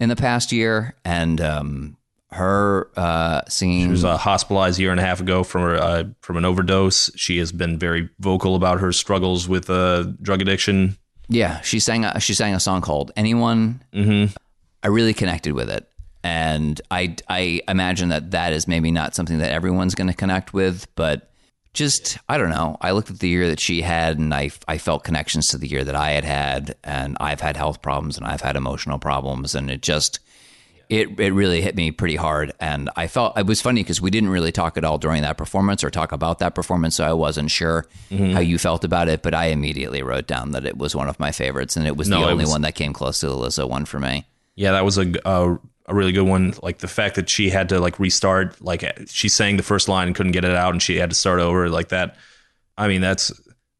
in 0.00 0.08
the 0.08 0.16
past 0.16 0.52
year, 0.52 0.94
and 1.04 1.40
um, 1.40 1.96
her 2.30 2.90
uh, 2.96 3.42
singing 3.48 3.86
She 3.86 3.90
was 3.90 4.04
uh, 4.04 4.16
hospitalized 4.16 4.78
a 4.78 4.82
year 4.82 4.90
and 4.90 5.00
a 5.00 5.04
half 5.04 5.20
ago 5.20 5.44
from 5.44 5.62
her, 5.62 5.76
uh, 5.76 6.04
from 6.20 6.36
an 6.36 6.44
overdose. 6.44 7.10
She 7.16 7.38
has 7.38 7.52
been 7.52 7.78
very 7.78 8.08
vocal 8.18 8.56
about 8.56 8.80
her 8.80 8.92
struggles 8.92 9.48
with 9.48 9.70
uh, 9.70 10.04
drug 10.20 10.42
addiction. 10.42 10.96
Yeah, 11.28 11.60
she 11.62 11.80
sang 11.80 12.04
a, 12.04 12.20
she 12.20 12.34
sang 12.34 12.54
a 12.54 12.60
song 12.60 12.82
called 12.82 13.12
"Anyone." 13.16 13.82
Mm-hmm. 13.94 14.34
I 14.84 14.88
really 14.88 15.14
connected 15.14 15.54
with 15.54 15.70
it. 15.70 15.88
and 16.22 16.80
I 16.90 17.16
I 17.28 17.60
imagine 17.68 18.10
that 18.10 18.30
that 18.30 18.52
is 18.52 18.68
maybe 18.68 18.90
not 18.90 19.14
something 19.14 19.38
that 19.38 19.50
everyone's 19.50 19.94
going 19.94 20.08
to 20.08 20.14
connect 20.14 20.52
with, 20.54 20.86
but 20.94 21.30
just 21.72 22.18
I 22.28 22.38
don't 22.38 22.50
know. 22.50 22.76
I 22.80 22.92
looked 22.92 23.10
at 23.10 23.18
the 23.18 23.28
year 23.28 23.48
that 23.48 23.58
she 23.60 23.82
had, 23.82 24.18
and 24.18 24.32
I 24.32 24.50
I 24.68 24.78
felt 24.78 25.02
connections 25.04 25.48
to 25.48 25.58
the 25.58 25.66
year 25.66 25.82
that 25.84 25.96
I 25.96 26.12
had 26.12 26.24
had, 26.24 26.76
and 26.84 27.16
I've 27.20 27.40
had 27.40 27.56
health 27.56 27.82
problems 27.82 28.16
and 28.16 28.26
I've 28.26 28.42
had 28.42 28.56
emotional 28.56 28.98
problems, 28.98 29.54
and 29.56 29.70
it 29.70 29.82
just 29.82 30.20
it 30.88 31.18
it 31.18 31.32
really 31.32 31.60
hit 31.62 31.74
me 31.74 31.90
pretty 31.90 32.16
hard. 32.16 32.52
And 32.60 32.90
I 32.94 33.06
felt 33.08 33.36
it 33.36 33.46
was 33.46 33.60
funny 33.60 33.82
because 33.82 34.00
we 34.00 34.10
didn't 34.10 34.30
really 34.30 34.52
talk 34.52 34.76
at 34.76 34.84
all 34.84 34.98
during 34.98 35.22
that 35.22 35.36
performance 35.36 35.82
or 35.82 35.90
talk 35.90 36.12
about 36.12 36.38
that 36.38 36.54
performance, 36.54 36.94
so 36.96 37.04
I 37.04 37.12
wasn't 37.12 37.50
sure 37.50 37.86
mm-hmm. 38.10 38.32
how 38.32 38.40
you 38.40 38.56
felt 38.58 38.84
about 38.84 39.08
it. 39.08 39.22
But 39.22 39.34
I 39.34 39.46
immediately 39.46 40.02
wrote 40.02 40.26
down 40.28 40.52
that 40.52 40.64
it 40.64 40.78
was 40.78 40.94
one 40.94 41.08
of 41.08 41.18
my 41.18 41.32
favorites, 41.32 41.76
and 41.76 41.86
it 41.86 41.96
was 41.96 42.08
No, 42.08 42.20
the 42.20 42.30
only 42.30 42.44
was- 42.44 42.52
one 42.52 42.62
that 42.62 42.74
came 42.76 42.92
close 42.92 43.20
to 43.20 43.26
the 43.26 43.34
Lizzo 43.36 43.68
one 43.68 43.84
for 43.84 43.98
me. 43.98 44.26
Yeah, 44.56 44.72
that 44.72 44.84
was 44.84 44.98
a, 44.98 45.12
a 45.24 45.58
a 45.86 45.94
really 45.94 46.12
good 46.12 46.26
one. 46.26 46.54
Like 46.62 46.78
the 46.78 46.88
fact 46.88 47.16
that 47.16 47.28
she 47.28 47.50
had 47.50 47.68
to 47.70 47.80
like 47.80 47.98
restart, 47.98 48.60
like 48.62 48.84
she 49.08 49.28
sang 49.28 49.56
the 49.56 49.62
first 49.62 49.88
line 49.88 50.06
and 50.06 50.16
couldn't 50.16 50.32
get 50.32 50.44
it 50.44 50.54
out, 50.54 50.72
and 50.72 50.82
she 50.82 50.96
had 50.96 51.10
to 51.10 51.16
start 51.16 51.40
over 51.40 51.68
like 51.68 51.88
that. 51.88 52.16
I 52.78 52.88
mean, 52.88 53.00
that's 53.00 53.32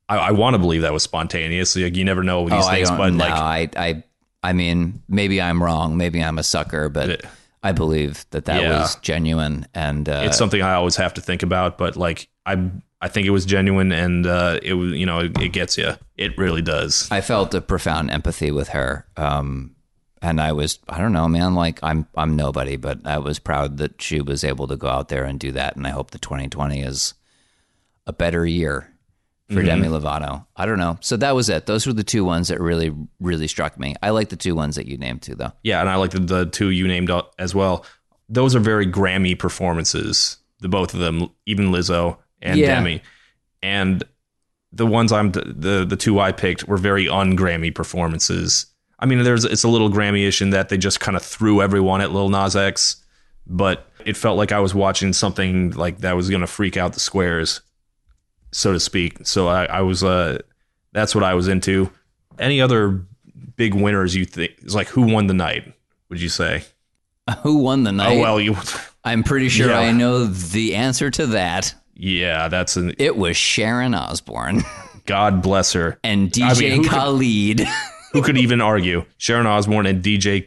I, 0.09 0.16
I 0.19 0.31
want 0.33 0.54
to 0.54 0.59
believe 0.59 0.83
that 0.83 0.93
was 0.93 1.02
spontaneous. 1.02 1.76
Like 1.76 1.97
you 1.97 2.04
never 2.04 2.23
know 2.23 2.43
with 2.43 2.52
these 2.52 2.64
oh, 2.66 2.71
things, 2.71 2.90
but 2.90 3.11
know. 3.11 3.25
like 3.25 3.33
I, 3.33 3.69
I, 3.76 4.02
I 4.43 4.52
mean, 4.52 5.02
maybe 5.09 5.40
I'm 5.40 5.62
wrong. 5.62 5.97
Maybe 5.97 6.23
I'm 6.23 6.38
a 6.38 6.43
sucker, 6.43 6.88
but 6.88 7.09
It- 7.11 7.25
I 7.62 7.73
believe 7.73 8.26
that 8.31 8.45
that 8.45 8.61
Yeah. 8.61 8.81
was 8.81 8.97
genuine. 8.97 9.66
And 9.75 10.07
uh, 10.07 10.25
it's 10.26 10.37
something 10.37 10.61
I 10.61 10.75
always 10.75 10.97
have 10.97 11.14
to 11.14 11.23
think 11.23 11.43
about. 11.43 11.78
But 11.78 11.97
like 11.97 12.28
I 12.45 12.71
I 13.00 13.09
think 13.09 13.26
it 13.26 13.31
was 13.31 13.47
genuine, 13.47 13.90
and 13.90 14.26
uh, 14.26 14.61
it 14.62 14.75
was 14.75 14.93
you 14.93 15.07
know 15.07 15.21
it, 15.21 15.40
it 15.40 15.52
gets 15.52 15.78
you. 15.78 15.95
It 16.16 16.37
really 16.37 16.62
does. 16.62 17.09
I 17.11 17.23
felt 17.23 17.54
a 17.54 17.62
profound 17.62 18.11
empathy 18.11 18.50
with 18.50 18.69
her. 18.69 19.07
Um, 19.16 19.74
and 20.25 20.40
I 20.40 20.52
was, 20.52 20.78
I 20.88 20.99
don't 20.99 21.12
know, 21.12 21.28
man. 21.28 21.54
Like 21.54 21.78
I'm, 21.83 22.07
I'm 22.16 22.35
nobody, 22.37 22.76
but 22.76 23.07
I 23.07 23.19
was 23.19 23.38
proud 23.38 23.76
that 23.78 24.00
she 24.00 24.21
was 24.21 24.43
able 24.45 24.66
to 24.69 24.76
go 24.76 24.88
out 24.88 25.09
there 25.09 25.25
and 25.25 25.38
do 25.38 25.52
that. 25.52 25.76
And 25.76 25.87
I 25.87 25.90
hope 25.90 26.11
that 26.12 26.23
2020 26.23 26.81
is 26.83 27.14
a 28.07 28.12
better 28.12 28.47
year 28.47 28.90
for 29.49 29.57
Mm-hmm. 29.57 29.66
Demi 29.66 29.88
Lovato. 29.88 30.47
I 30.57 30.64
don't 30.64 30.78
know. 30.78 30.97
So 31.02 31.19
that 31.19 31.35
was 31.35 31.50
it. 31.50 31.66
Those 31.66 31.87
were 31.87 31.93
the 31.93 32.02
two 32.02 32.25
ones 32.25 32.49
that 32.49 32.61
really, 32.61 32.95
really 33.21 33.47
struck 33.47 33.78
me. 33.78 33.95
I 34.02 34.11
like 34.11 34.31
the 34.31 34.37
two 34.37 34.54
ones 34.54 34.76
that 34.76 34.87
you 34.87 34.97
named 34.97 35.21
too, 35.21 35.35
though. 35.35 35.52
Yeah, 35.62 35.81
and 35.81 35.88
I 35.90 35.97
like 35.97 36.12
the, 36.12 36.21
the 36.21 36.47
two 36.47 36.71
you 36.71 36.88
named 36.88 37.11
as 37.38 37.54
well. 37.54 37.85
Those 38.31 38.54
are 38.57 38.61
very 38.61 38.87
Grammy 38.87 39.38
performances. 39.38 40.38
The 40.61 40.69
both 40.71 40.95
of 40.95 41.00
them, 41.00 41.28
even 41.45 41.71
Lizzo 41.73 42.16
and 42.40 42.59
Yeah. 42.59 42.76
Demi, 42.76 43.02
and 43.62 44.02
the 44.73 44.87
ones 44.87 45.12
I'm 45.12 45.31
the 45.33 45.85
the 45.87 45.97
two 45.97 46.19
I 46.21 46.33
picked 46.33 46.66
were 46.66 46.78
very 46.78 47.07
un-Grammy 47.07 47.75
performances. 47.75 48.66
I 48.99 49.07
mean, 49.07 49.23
there's 49.25 49.45
it's 49.45 49.65
a 49.65 49.69
little 49.69 49.91
Grammy-ish 49.91 50.41
in 50.43 50.51
that 50.51 50.69
they 50.69 50.79
just 50.79 51.01
kind 51.01 51.17
of 51.17 51.23
threw 51.23 51.61
everyone 51.63 52.01
at 52.01 52.13
Lil 52.13 52.29
Nas 52.29 52.57
X, 52.57 52.97
but 53.47 53.91
it 54.05 54.17
felt 54.17 54.37
like 54.39 54.53
I 54.53 54.61
was 54.61 54.75
watching 54.75 55.13
something 55.13 55.71
like 55.73 55.99
that 55.99 56.15
was 56.17 56.29
going 56.31 56.41
to 56.43 56.47
freak 56.47 56.77
out 56.77 56.93
the 56.95 57.01
squares, 57.01 57.61
so 58.53 58.73
to 58.73 58.81
speak. 58.81 59.27
So 59.27 59.49
I, 59.49 59.65
I 59.67 59.81
was 59.83 60.03
uh, 60.05 60.39
that's 60.93 61.15
what 61.15 61.25
I 61.25 61.35
was 61.35 61.49
into. 61.49 61.91
Any 62.39 62.61
other 62.61 63.03
big 63.57 63.75
winners 63.75 64.15
you 64.15 64.25
think? 64.25 64.53
It's 64.63 64.75
like 64.75 64.89
who 64.89 65.03
won 65.03 65.27
the 65.27 65.35
night? 65.35 65.73
Would 66.09 66.21
you 66.21 66.29
say? 66.29 66.65
Who 67.43 67.59
won 67.59 67.85
the 67.85 67.93
night? 67.93 68.17
Oh 68.17 68.21
well, 68.21 68.41
you. 68.41 68.57
I'm 69.05 69.23
pretty 69.23 69.49
sure 69.51 69.69
Yeah. 69.69 69.79
I 69.81 69.93
know 69.93 70.25
the 70.25 70.75
answer 70.77 71.11
to 71.11 71.27
that. 71.29 71.75
Yeah, 71.95 72.49
that's 72.49 72.77
an. 72.77 72.95
It 72.99 73.17
was 73.17 73.37
Sharon 73.37 73.95
Osbourne 73.95 74.63
God 75.07 75.43
bless 75.43 75.73
her. 75.75 75.99
and 76.03 76.31
DJ 76.31 76.43
I 76.45 76.55
mean, 76.61 76.83
could- 76.83 76.91
Khaled. 76.93 77.61
Who 78.14 78.23
could 78.23 78.38
even 78.38 78.61
argue? 78.62 79.04
Sharon 79.18 79.47
Osbourne 79.47 79.85
and 79.87 80.02
DJ 80.02 80.47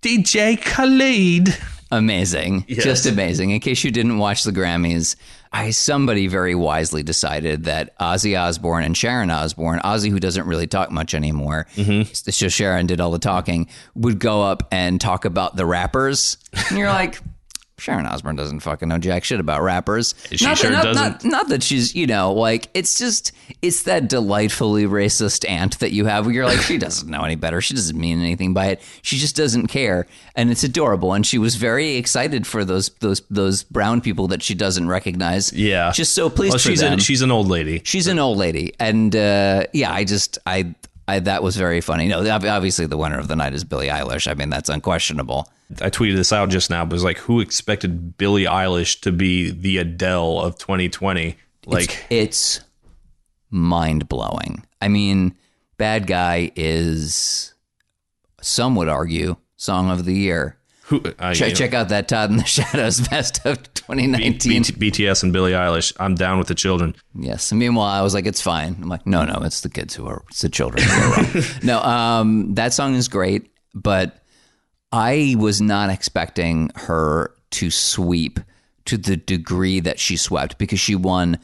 DJ 0.00 0.56
Khaled. 0.62 1.54
amazing, 1.90 2.64
Yes. 2.68 2.84
just 2.84 3.06
amazing. 3.06 3.50
In 3.50 3.60
case 3.60 3.84
you 3.84 3.90
didn't 3.90 4.16
watch 4.18 4.44
the 4.44 4.52
Grammys, 4.52 5.16
I 5.52 5.70
somebody 5.72 6.28
very 6.28 6.54
wisely 6.54 7.02
decided 7.02 7.64
that 7.64 7.98
Ozzy 7.98 8.40
Osbourne 8.40 8.84
and 8.84 8.96
Sharon 8.96 9.30
Osbourne, 9.30 9.80
Ozzy 9.84 10.08
who 10.08 10.20
doesn't 10.20 10.46
really 10.46 10.68
talk 10.68 10.90
much 10.92 11.12
anymore, 11.12 11.66
Mm-hmm. 11.74 12.02
just 12.12 12.56
Sharon 12.56 12.86
did 12.86 13.00
all 13.00 13.10
the 13.10 13.18
talking, 13.18 13.66
would 13.94 14.20
go 14.20 14.42
up 14.42 14.68
and 14.70 15.00
talk 15.00 15.24
about 15.24 15.56
the 15.56 15.66
rappers, 15.66 16.38
and 16.68 16.78
you're 16.78 16.88
like. 16.88 17.20
Sharon 17.80 18.06
Osbourne 18.06 18.36
doesn't 18.36 18.60
fucking 18.60 18.88
know 18.88 18.98
jack 18.98 19.24
shit 19.24 19.40
about 19.40 19.62
rappers. 19.62 20.14
She 20.30 20.44
not 20.44 20.58
sure 20.58 20.70
that, 20.70 20.84
not, 20.84 20.94
doesn't. 20.94 21.24
Not, 21.24 21.24
not 21.24 21.48
that 21.48 21.62
she's, 21.62 21.94
you 21.94 22.06
know, 22.06 22.32
like 22.32 22.68
it's 22.74 22.98
just 22.98 23.32
it's 23.62 23.82
that 23.84 24.08
delightfully 24.08 24.84
racist 24.84 25.48
aunt 25.48 25.78
that 25.80 25.92
you 25.92 26.04
have 26.04 26.26
where 26.26 26.34
you're 26.34 26.46
like, 26.46 26.60
she 26.60 26.78
doesn't 26.86 27.08
know 27.10 27.22
any 27.24 27.34
better. 27.36 27.60
She 27.60 27.74
doesn't 27.74 27.98
mean 27.98 28.20
anything 28.20 28.54
by 28.54 28.66
it. 28.66 28.82
She 29.02 29.16
just 29.16 29.34
doesn't 29.36 29.68
care, 29.68 30.06
and 30.36 30.50
it's 30.50 30.62
adorable. 30.62 31.12
And 31.14 31.26
she 31.26 31.38
was 31.38 31.56
very 31.56 31.96
excited 31.96 32.46
for 32.46 32.64
those 32.64 32.90
those 33.00 33.22
those 33.30 33.62
brown 33.64 34.00
people 34.00 34.28
that 34.28 34.42
she 34.42 34.54
doesn't 34.54 34.88
recognize. 34.88 35.52
Yeah, 35.52 35.90
just 35.92 36.14
so 36.14 36.30
pleased 36.30 36.52
Well, 36.52 36.58
she's 36.58 36.80
them. 36.80 36.92
an, 36.94 36.98
she's 36.98 37.22
an 37.22 37.30
old 37.30 37.48
lady. 37.48 37.80
she's 37.84 38.06
an 38.06 38.18
old 38.18 38.38
lady, 38.38 38.74
and 38.78 39.16
uh, 39.16 39.64
yeah, 39.72 39.92
I 39.92 40.04
just 40.04 40.38
I. 40.46 40.74
I, 41.10 41.18
that 41.20 41.42
was 41.42 41.56
very 41.56 41.80
funny. 41.80 42.06
No, 42.06 42.20
obviously 42.30 42.86
the 42.86 42.96
winner 42.96 43.18
of 43.18 43.26
the 43.26 43.34
night 43.34 43.52
is 43.52 43.64
Billie 43.64 43.88
Eilish. 43.88 44.30
I 44.30 44.34
mean, 44.34 44.48
that's 44.48 44.68
unquestionable. 44.68 45.50
I 45.80 45.90
tweeted 45.90 46.14
this 46.14 46.32
out 46.32 46.50
just 46.50 46.70
now, 46.70 46.84
but 46.84 46.92
it 46.92 46.94
was 46.94 47.04
like, 47.04 47.18
who 47.18 47.40
expected 47.40 48.16
Billie 48.16 48.44
Eilish 48.44 49.00
to 49.00 49.10
be 49.10 49.50
the 49.50 49.78
Adele 49.78 50.40
of 50.40 50.56
2020? 50.58 51.36
Like, 51.66 52.04
it's 52.10 52.60
mind 53.50 54.08
blowing. 54.08 54.64
I 54.80 54.86
mean, 54.86 55.34
Bad 55.78 56.06
Guy 56.06 56.52
is, 56.54 57.54
some 58.40 58.76
would 58.76 58.88
argue, 58.88 59.36
song 59.56 59.90
of 59.90 60.04
the 60.04 60.14
year. 60.14 60.58
Who? 60.90 61.00
I, 61.20 61.34
Check, 61.34 61.54
check 61.54 61.72
out 61.72 61.88
that 61.90 62.08
Todd 62.08 62.30
in 62.30 62.36
the 62.36 62.44
Shadows 62.56 63.00
best 63.08 63.46
of 63.46 63.62
2019. 63.74 64.62
B- 64.76 64.90
BTS 64.90 65.22
and 65.22 65.32
Billie 65.32 65.52
Eilish. 65.52 65.92
I'm 66.00 66.16
down 66.16 66.38
with 66.38 66.48
the 66.48 66.54
children. 66.56 66.96
Yes. 67.14 67.52
Meanwhile, 67.52 67.86
I 67.86 68.02
was 68.02 68.12
like, 68.12 68.26
it's 68.26 68.42
fine. 68.42 68.76
I'm 68.82 68.88
like, 68.88 69.06
no, 69.06 69.24
no, 69.24 69.40
it's 69.44 69.60
the 69.60 69.68
kids 69.68 69.94
who 69.94 70.06
are, 70.06 70.24
it's 70.30 70.40
the 70.40 70.48
children 70.48 70.82
who 70.82 70.90
are 70.90 71.10
wrong. 71.22 71.42
no, 71.62 71.80
um, 71.80 72.54
that 72.54 72.72
song 72.72 72.96
is 72.96 73.06
great, 73.06 73.52
but 73.72 74.24
I 74.90 75.36
was 75.38 75.60
not 75.60 75.90
expecting 75.90 76.72
her 76.74 77.32
to 77.52 77.70
sweep 77.70 78.40
to 78.86 78.96
the 78.96 79.16
degree 79.16 79.78
that 79.78 80.00
she 80.00 80.16
swept 80.16 80.58
because 80.58 80.80
she 80.80 80.96
won 80.96 81.38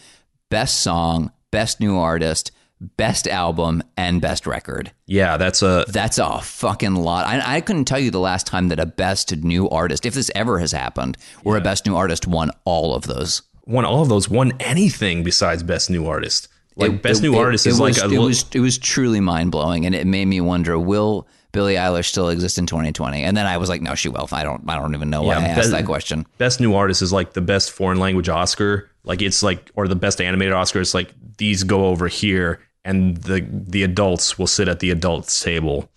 best 0.51 0.81
song, 0.81 1.31
best 1.53 1.79
new 1.79 1.97
artist, 1.97 2.51
best 2.81 3.27
album, 3.27 3.83
and 3.97 4.21
best 4.21 4.47
record. 4.47 4.93
Yeah, 5.07 5.37
that's 5.37 5.63
a 5.63 5.85
That's 5.89 6.19
a 6.19 6.41
fucking 6.41 6.95
lot. 6.95 7.27
I, 7.27 7.57
I 7.57 7.61
couldn't 7.61 7.87
tell 7.87 7.99
you 7.99 8.11
the 8.11 8.21
last 8.21 8.47
time 8.47 8.69
that 8.69 8.79
a 8.79 8.87
best 8.87 9.35
new 9.37 9.69
artist, 9.71 10.05
if 10.07 10.15
this 10.15 10.31
ever 10.35 10.59
has 10.59 10.73
happened, 10.73 11.17
where 11.43 11.57
a 11.57 11.61
best 11.63 11.87
new 11.87 11.97
artist 11.97 12.27
won 12.27 12.51
all 12.65 12.95
of 12.95 13.05
those. 13.05 13.43
won 13.67 13.85
all 13.85 14.03
of 14.03 14.09
those. 14.09 14.29
Won 14.29 14.53
anything 14.61 15.25
besides 15.25 15.63
best 15.63 15.91
new 15.91 16.07
artist. 16.07 16.49
Like 16.77 16.93
It- 16.93 17.03
best 17.03 17.21
it- 17.21 17.23
new 17.31 17.35
it- 17.35 17.39
artist 17.39 17.67
it 17.67 17.71
is 17.71 17.81
was, 17.81 17.97
like 17.97 18.03
a 18.03 18.07
it 18.07 18.11
little- 18.11 18.27
was 18.27 18.45
it 18.53 18.61
was 18.61 18.77
truly 18.79 19.21
mind 19.21 19.51
blowing, 19.51 19.87
and 19.87 19.95
it 19.95 20.07
made 20.07 20.27
me 20.27 20.41
wonder: 20.43 20.79
Will 20.79 21.27
Billie 21.53 21.77
Eilish 21.77 22.05
still 22.05 22.29
exist 22.29 22.59
in 22.59 22.67
2020? 22.67 23.23
And 23.23 23.35
then 23.35 23.47
I 23.47 23.57
was 23.57 23.71
like, 23.71 23.81
no, 23.81 23.95
she 23.95 24.11
will. 24.11 24.29
I 24.31 24.45
don't. 24.45 24.63
I 24.69 24.77
don't 24.77 24.95
even 24.95 25.09
know 25.09 25.23
why 25.23 25.35
Yeah, 25.39 25.41
I 25.41 25.49
asked 25.49 25.71
but- 25.71 25.79
that 25.79 25.87
question. 25.87 26.27
best 26.37 26.61
new 26.61 26.75
artist 26.75 27.01
is 27.01 27.13
like 27.15 27.33
the 27.33 27.41
best 27.41 27.71
foreign 27.71 27.99
language 27.99 28.29
Oscar. 28.29 28.91
Like 29.05 29.23
it's 29.23 29.43
like 29.43 29.71
or 29.75 29.89
the 29.89 29.97
best 29.97 30.21
animated 30.21 30.53
Oscar. 30.53 30.81
It's 30.83 30.93
like 30.93 31.15
these 31.39 31.65
go 31.65 31.87
over 31.87 32.09
here, 32.09 32.61
and 32.85 33.17
the 33.19 33.47
the 33.51 33.83
adults 33.83 34.39
will 34.39 34.47
sit 34.47 34.69
at 34.69 34.81
the 34.81 34.91
adults 34.91 35.43
table. 35.43 35.91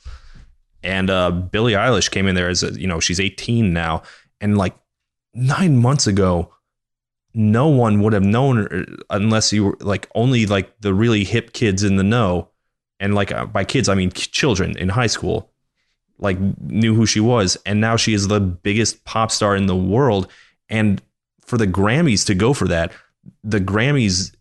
And 0.82 1.10
uh, 1.10 1.32
Billie 1.32 1.74
Eilish 1.74 2.10
came 2.10 2.28
in 2.28 2.36
there 2.36 2.50
as 2.50 2.64
you 2.78 2.88
know 2.88 3.00
she's 3.00 3.20
18 3.20 3.74
now, 3.74 4.04
and 4.42 4.58
like 4.58 4.76
nine 5.34 5.78
months 5.78 6.08
ago, 6.08 6.54
no 7.34 7.68
one 7.68 8.02
would 8.02 8.14
have 8.14 8.24
known 8.24 8.98
unless 9.10 9.54
you 9.54 9.66
were 9.66 9.78
like 9.80 10.10
only 10.16 10.46
like 10.46 10.80
the 10.82 10.94
really 10.94 11.24
hip 11.24 11.54
kids 11.54 11.84
in 11.84 11.96
the 11.96 12.04
know, 12.04 12.50
and 13.00 13.16
like 13.16 13.32
uh, 13.32 13.46
by 13.46 13.64
kids 13.64 13.90
I 13.90 13.96
mean 13.96 14.12
children 14.12 14.78
in 14.78 14.90
high 14.90 15.08
school, 15.08 15.52
like 16.18 16.40
knew 16.62 16.96
who 16.96 17.06
she 17.06 17.20
was, 17.20 17.58
and 17.66 17.80
now 17.80 17.96
she 17.96 18.14
is 18.14 18.28
the 18.28 18.40
biggest 18.40 19.04
pop 19.06 19.32
star 19.32 19.56
in 19.56 19.68
the 19.68 19.76
world. 19.76 20.28
And 20.70 21.02
for 21.42 21.58
the 21.58 21.68
Grammys 21.68 22.26
to 22.28 22.36
go 22.36 22.54
for 22.54 22.68
that, 22.68 22.92
the 23.44 23.60
Grammys, 23.60 24.36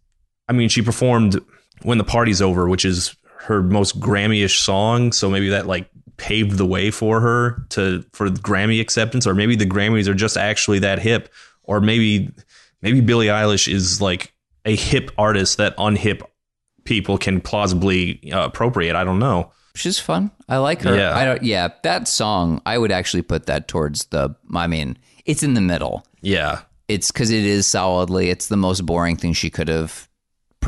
I 0.48 0.52
mean, 0.52 0.68
she 0.68 0.82
performed 0.82 1.38
"When 1.82 1.98
the 1.98 2.04
Party's 2.04 2.42
Over," 2.42 2.68
which 2.68 2.84
is 2.84 3.14
her 3.40 3.62
most 3.62 4.00
Grammy-ish 4.00 4.60
song, 4.60 5.12
so 5.12 5.30
maybe 5.30 5.48
that 5.50 5.66
like 5.66 5.88
paved 6.16 6.58
the 6.58 6.66
way 6.66 6.90
for 6.90 7.20
her 7.20 7.64
to 7.70 8.04
for 8.12 8.28
Grammy 8.28 8.80
acceptance, 8.80 9.26
or 9.26 9.34
maybe 9.34 9.56
the 9.56 9.66
Grammys 9.66 10.08
are 10.08 10.14
just 10.14 10.36
actually 10.36 10.80
that 10.80 10.98
hip, 10.98 11.32
or 11.62 11.80
maybe 11.80 12.30
maybe 12.82 13.00
Billie 13.00 13.26
Eilish 13.26 13.72
is 13.72 14.00
like 14.00 14.32
a 14.64 14.74
hip 14.74 15.10
artist 15.16 15.58
that 15.58 15.76
unhip 15.76 16.22
people 16.84 17.18
can 17.18 17.40
plausibly 17.40 18.32
uh, 18.32 18.44
appropriate. 18.44 18.96
I 18.96 19.04
don't 19.04 19.18
know. 19.18 19.52
She's 19.74 19.98
fun. 19.98 20.30
I 20.48 20.56
like 20.56 20.82
her. 20.82 20.96
Yeah. 20.96 21.16
I 21.16 21.24
don't. 21.24 21.42
Yeah, 21.42 21.68
that 21.84 22.08
song. 22.08 22.60
I 22.66 22.78
would 22.78 22.90
actually 22.90 23.22
put 23.22 23.46
that 23.46 23.68
towards 23.68 24.06
the. 24.06 24.34
I 24.54 24.66
mean, 24.66 24.98
it's 25.24 25.42
in 25.42 25.54
the 25.54 25.60
middle. 25.60 26.04
Yeah, 26.20 26.62
It's 26.88 27.12
because 27.12 27.30
it 27.30 27.44
is 27.44 27.66
solidly. 27.66 28.28
It's 28.30 28.48
the 28.48 28.56
most 28.56 28.84
boring 28.84 29.16
thing 29.16 29.34
she 29.34 29.50
could 29.50 29.68
have 29.68 30.07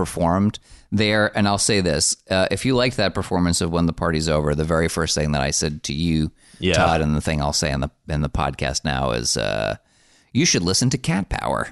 performed 0.00 0.58
there. 0.90 1.36
And 1.36 1.46
I'll 1.46 1.58
say 1.58 1.80
this: 1.80 2.16
uh, 2.30 2.46
if 2.50 2.64
you 2.64 2.74
liked 2.74 2.96
that 2.96 3.14
performance 3.14 3.60
of 3.60 3.70
"When 3.70 3.86
the 3.86 3.92
Party's 3.92 4.28
Over," 4.28 4.54
the 4.54 4.64
very 4.64 4.88
first 4.88 5.14
thing 5.14 5.32
that 5.32 5.42
I 5.42 5.50
said 5.50 5.82
to 5.84 5.92
you, 5.92 6.30
Yeah. 6.58 6.74
Todd, 6.74 7.00
and 7.02 7.14
the 7.14 7.20
thing 7.20 7.40
I'll 7.42 7.52
say 7.52 7.70
in 7.70 7.80
the 7.80 7.90
in 8.08 8.22
the 8.22 8.30
podcast 8.30 8.84
now 8.84 9.10
is, 9.10 9.36
uh, 9.36 9.76
you 10.32 10.46
should 10.46 10.62
listen 10.62 10.88
to 10.90 10.98
Cat 10.98 11.28
Power. 11.28 11.68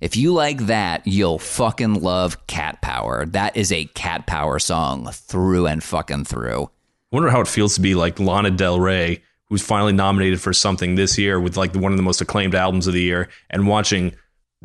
If 0.00 0.16
you 0.16 0.32
like 0.32 0.66
that, 0.66 1.04
you'll 1.06 1.40
fucking 1.40 1.94
love 2.02 2.46
Cat 2.46 2.80
Power. 2.80 3.26
That 3.26 3.56
is 3.56 3.72
a 3.72 3.86
Cat 3.86 4.26
Power 4.28 4.60
song 4.60 5.08
through 5.12 5.66
and 5.66 5.82
fucking 5.82 6.24
through. 6.26 6.64
I 7.10 7.16
wonder 7.16 7.30
how 7.30 7.40
it 7.40 7.48
feels 7.48 7.74
to 7.74 7.80
be 7.80 7.96
like 7.96 8.20
Lana 8.20 8.52
Del 8.52 8.78
Rey, 8.78 9.22
who's 9.48 9.62
finally 9.62 9.92
nominated 9.92 10.40
for 10.40 10.52
something 10.52 10.94
this 10.94 11.18
year 11.18 11.40
with 11.40 11.56
like 11.56 11.74
one 11.74 11.90
of 11.92 11.96
the 11.98 12.04
most 12.04 12.20
acclaimed 12.20 12.54
albums 12.54 12.86
of 12.86 12.94
the 12.94 13.02
year, 13.02 13.28
and 13.50 13.66
watching 13.66 14.14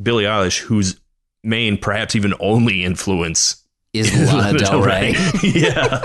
Billie 0.01 0.25
Eilish, 0.25 0.59
whose 0.59 0.99
main, 1.43 1.77
perhaps 1.77 2.15
even 2.15 2.33
only 2.39 2.83
influence 2.83 3.63
Is 3.93 4.11
Lana 4.33 4.57
Del 4.57 4.81
Rey? 4.81 5.15
yeah. 5.43 6.03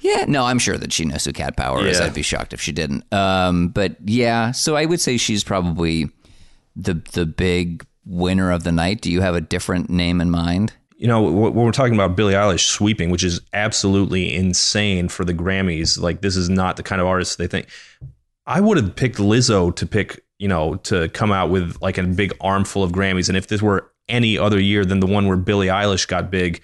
Yeah, 0.00 0.26
no, 0.28 0.44
I'm 0.44 0.58
sure 0.58 0.76
that 0.76 0.92
she 0.92 1.06
knows 1.06 1.24
who 1.24 1.32
Cat 1.32 1.56
Power 1.56 1.86
is. 1.86 1.98
I'd 1.98 2.12
be 2.12 2.20
shocked 2.20 2.52
if 2.52 2.60
she 2.60 2.72
didn't. 2.72 3.10
Um, 3.10 3.68
but 3.68 3.96
yeah, 4.04 4.50
so 4.50 4.76
I 4.76 4.84
would 4.84 5.00
say 5.00 5.16
she's 5.16 5.42
probably 5.42 6.10
the 6.76 7.00
the 7.12 7.24
big 7.24 7.86
winner 8.04 8.52
of 8.52 8.64
the 8.64 8.72
night. 8.72 9.00
Do 9.00 9.10
you 9.10 9.22
have 9.22 9.34
a 9.34 9.40
different 9.40 9.88
name 9.88 10.20
in 10.20 10.30
mind? 10.30 10.74
You 10.98 11.06
know, 11.06 11.22
when 11.22 11.54
we're 11.54 11.72
talking 11.72 11.94
about 11.94 12.16
Billie 12.16 12.34
Eilish 12.34 12.66
sweeping, 12.66 13.08
which 13.08 13.24
is 13.24 13.40
absolutely 13.54 14.34
insane 14.34 15.08
for 15.08 15.24
the 15.24 15.32
Grammys, 15.32 15.98
like 15.98 16.20
this 16.20 16.36
is 16.36 16.50
not 16.50 16.76
the 16.76 16.82
kind 16.82 17.00
of 17.00 17.06
artist 17.06 17.38
they 17.38 17.46
think. 17.46 17.68
I 18.46 18.60
would 18.60 18.76
have 18.76 18.94
picked 18.94 19.16
Lizzo 19.18 19.74
to 19.76 19.86
pick, 19.86 20.24
you 20.38 20.48
know, 20.48 20.76
to 20.76 21.08
come 21.10 21.32
out 21.32 21.50
with 21.50 21.78
like 21.80 21.98
a 21.98 22.02
big 22.02 22.32
armful 22.40 22.82
of 22.82 22.92
Grammys. 22.92 23.28
And 23.28 23.36
if 23.36 23.46
this 23.46 23.62
were 23.62 23.90
any 24.08 24.36
other 24.38 24.60
year 24.60 24.84
than 24.84 25.00
the 25.00 25.06
one 25.06 25.26
where 25.26 25.36
Billie 25.36 25.68
Eilish 25.68 26.06
got 26.06 26.30
big, 26.30 26.62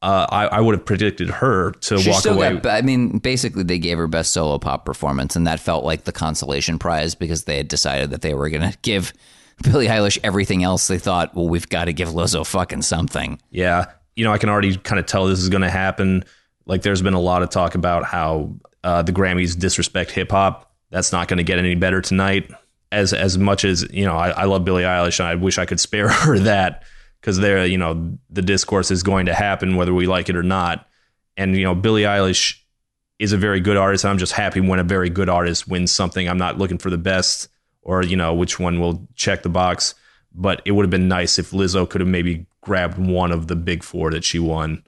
uh, 0.00 0.26
I, 0.30 0.46
I 0.46 0.60
would 0.60 0.74
have 0.74 0.84
predicted 0.84 1.30
her 1.30 1.70
to 1.72 1.98
She 1.98 2.10
walk 2.10 2.24
away. 2.26 2.56
got. 2.56 2.66
I 2.66 2.82
mean, 2.82 3.18
basically, 3.18 3.62
they 3.62 3.78
gave 3.78 3.98
her 3.98 4.08
best 4.08 4.32
solo 4.32 4.58
pop 4.58 4.84
performance, 4.84 5.36
and 5.36 5.46
that 5.46 5.60
felt 5.60 5.84
like 5.84 6.04
the 6.04 6.12
consolation 6.12 6.78
prize 6.78 7.14
because 7.14 7.44
they 7.44 7.56
had 7.56 7.68
decided 7.68 8.10
that 8.10 8.20
they 8.22 8.34
were 8.34 8.50
going 8.50 8.68
to 8.68 8.76
give 8.82 9.12
Billie 9.62 9.86
Eilish 9.86 10.18
everything 10.24 10.64
else. 10.64 10.88
They 10.88 10.98
thought, 10.98 11.34
well, 11.34 11.48
we've 11.48 11.68
got 11.68 11.84
to 11.84 11.92
give 11.92 12.08
Lizzo 12.08 12.44
fucking 12.44 12.82
something. 12.82 13.40
Yeah. 13.50 13.86
You 14.16 14.24
know, 14.24 14.32
I 14.32 14.38
can 14.38 14.48
already 14.48 14.76
kind 14.76 14.98
of 14.98 15.06
tell 15.06 15.26
this 15.26 15.38
is 15.38 15.48
going 15.48 15.62
to 15.62 15.70
happen. 15.70 16.24
Like, 16.66 16.82
there's 16.82 17.02
been 17.02 17.14
a 17.14 17.20
lot 17.20 17.42
of 17.42 17.50
talk 17.50 17.74
about 17.76 18.04
how 18.04 18.54
uh, 18.82 19.02
the 19.02 19.12
Grammys 19.12 19.58
disrespect 19.58 20.10
hip 20.10 20.32
hop. 20.32 20.71
That's 20.92 21.10
not 21.10 21.26
going 21.26 21.38
to 21.38 21.42
get 21.42 21.58
any 21.58 21.74
better 21.74 22.00
tonight. 22.00 22.48
As 22.92 23.14
as 23.14 23.38
much 23.38 23.64
as 23.64 23.90
you 23.90 24.04
know, 24.04 24.14
I, 24.16 24.28
I 24.30 24.44
love 24.44 24.64
Billie 24.64 24.82
Eilish, 24.82 25.18
and 25.18 25.26
I 25.26 25.34
wish 25.34 25.58
I 25.58 25.64
could 25.64 25.80
spare 25.80 26.08
her 26.10 26.38
that 26.40 26.84
because 27.20 27.38
there, 27.38 27.66
you 27.66 27.78
know, 27.78 28.18
the 28.30 28.42
discourse 28.42 28.90
is 28.90 29.02
going 29.02 29.26
to 29.26 29.34
happen 29.34 29.76
whether 29.76 29.94
we 29.94 30.06
like 30.06 30.28
it 30.28 30.36
or 30.36 30.42
not. 30.42 30.86
And 31.36 31.56
you 31.56 31.64
know, 31.64 31.74
Billie 31.74 32.02
Eilish 32.02 32.58
is 33.18 33.32
a 33.32 33.38
very 33.38 33.60
good 33.60 33.78
artist. 33.78 34.04
I'm 34.04 34.18
just 34.18 34.32
happy 34.32 34.60
when 34.60 34.78
a 34.78 34.84
very 34.84 35.08
good 35.08 35.30
artist 35.30 35.66
wins 35.66 35.90
something. 35.90 36.28
I'm 36.28 36.38
not 36.38 36.58
looking 36.58 36.78
for 36.78 36.90
the 36.90 36.98
best 36.98 37.48
or 37.82 38.02
you 38.02 38.16
know 38.16 38.34
which 38.34 38.58
one 38.58 38.80
will 38.80 39.08
check 39.14 39.42
the 39.42 39.48
box. 39.48 39.94
But 40.34 40.62
it 40.64 40.72
would 40.72 40.84
have 40.84 40.90
been 40.90 41.08
nice 41.08 41.38
if 41.38 41.50
Lizzo 41.50 41.88
could 41.88 42.00
have 42.00 42.08
maybe 42.08 42.46
grabbed 42.62 42.96
one 42.96 43.32
of 43.32 43.48
the 43.48 43.56
big 43.56 43.82
four 43.82 44.10
that 44.10 44.24
she 44.24 44.38
won, 44.38 44.82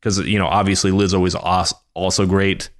because 0.00 0.18
you 0.20 0.38
know 0.38 0.46
obviously 0.46 0.90
Lizzo 0.90 1.26
is 1.26 1.34
also 1.94 2.26
great, 2.26 2.70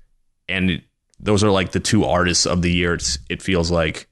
and 0.49 0.83
those 1.21 1.43
are 1.45 1.51
like 1.51 1.73
the 1.73 1.81
two 1.81 2.05
artists 2.05 2.47
of 2.47 2.63
the 2.63 2.71
year. 2.71 2.95
It's, 2.95 3.19
it 3.29 3.43
feels 3.43 3.71
like. 3.71 4.07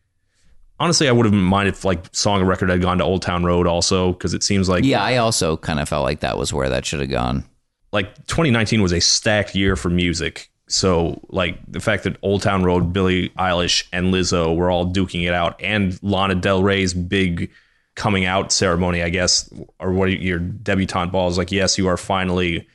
Honestly, 0.78 1.08
I 1.08 1.12
would 1.12 1.24
have 1.24 1.34
minded 1.34 1.74
if 1.74 1.84
like 1.86 2.04
Song 2.14 2.42
of 2.42 2.48
Record 2.48 2.68
had 2.68 2.82
gone 2.82 2.98
to 2.98 3.04
Old 3.04 3.22
Town 3.22 3.44
Road 3.44 3.66
also, 3.66 4.12
because 4.12 4.34
it 4.34 4.42
seems 4.42 4.68
like 4.68 4.84
Yeah, 4.84 5.02
I 5.02 5.16
also 5.16 5.56
kind 5.56 5.80
of 5.80 5.88
felt 5.88 6.04
like 6.04 6.20
that 6.20 6.36
was 6.36 6.52
where 6.52 6.68
that 6.68 6.84
should 6.84 7.00
have 7.00 7.08
gone. 7.10 7.44
like 7.92 8.14
2019 8.26 8.82
was 8.82 8.92
a 8.92 9.00
stacked 9.00 9.54
year 9.54 9.74
for 9.76 9.88
music. 9.88 10.50
So 10.68 11.22
like 11.28 11.58
the 11.66 11.80
fact 11.80 12.02
that 12.04 12.16
Old 12.22 12.42
Town 12.42 12.62
Road, 12.62 12.92
Billie 12.92 13.30
Eilish, 13.38 13.86
and 13.92 14.12
Lizzo 14.12 14.54
were 14.54 14.70
all 14.70 14.92
duking 14.92 15.26
it 15.26 15.32
out, 15.32 15.62
and 15.62 15.98
Lana 16.02 16.34
Del 16.34 16.62
Rey's 16.62 16.92
big 16.92 17.50
coming 17.94 18.26
out 18.26 18.52
ceremony, 18.52 19.02
I 19.02 19.08
guess, 19.08 19.48
or 19.80 19.92
what 19.92 20.10
your 20.10 20.38
debutante 20.38 21.10
ball 21.10 21.28
is 21.30 21.38
like. 21.38 21.52
Yes, 21.52 21.78
you 21.78 21.86
are 21.86 21.96
finally 21.96 22.68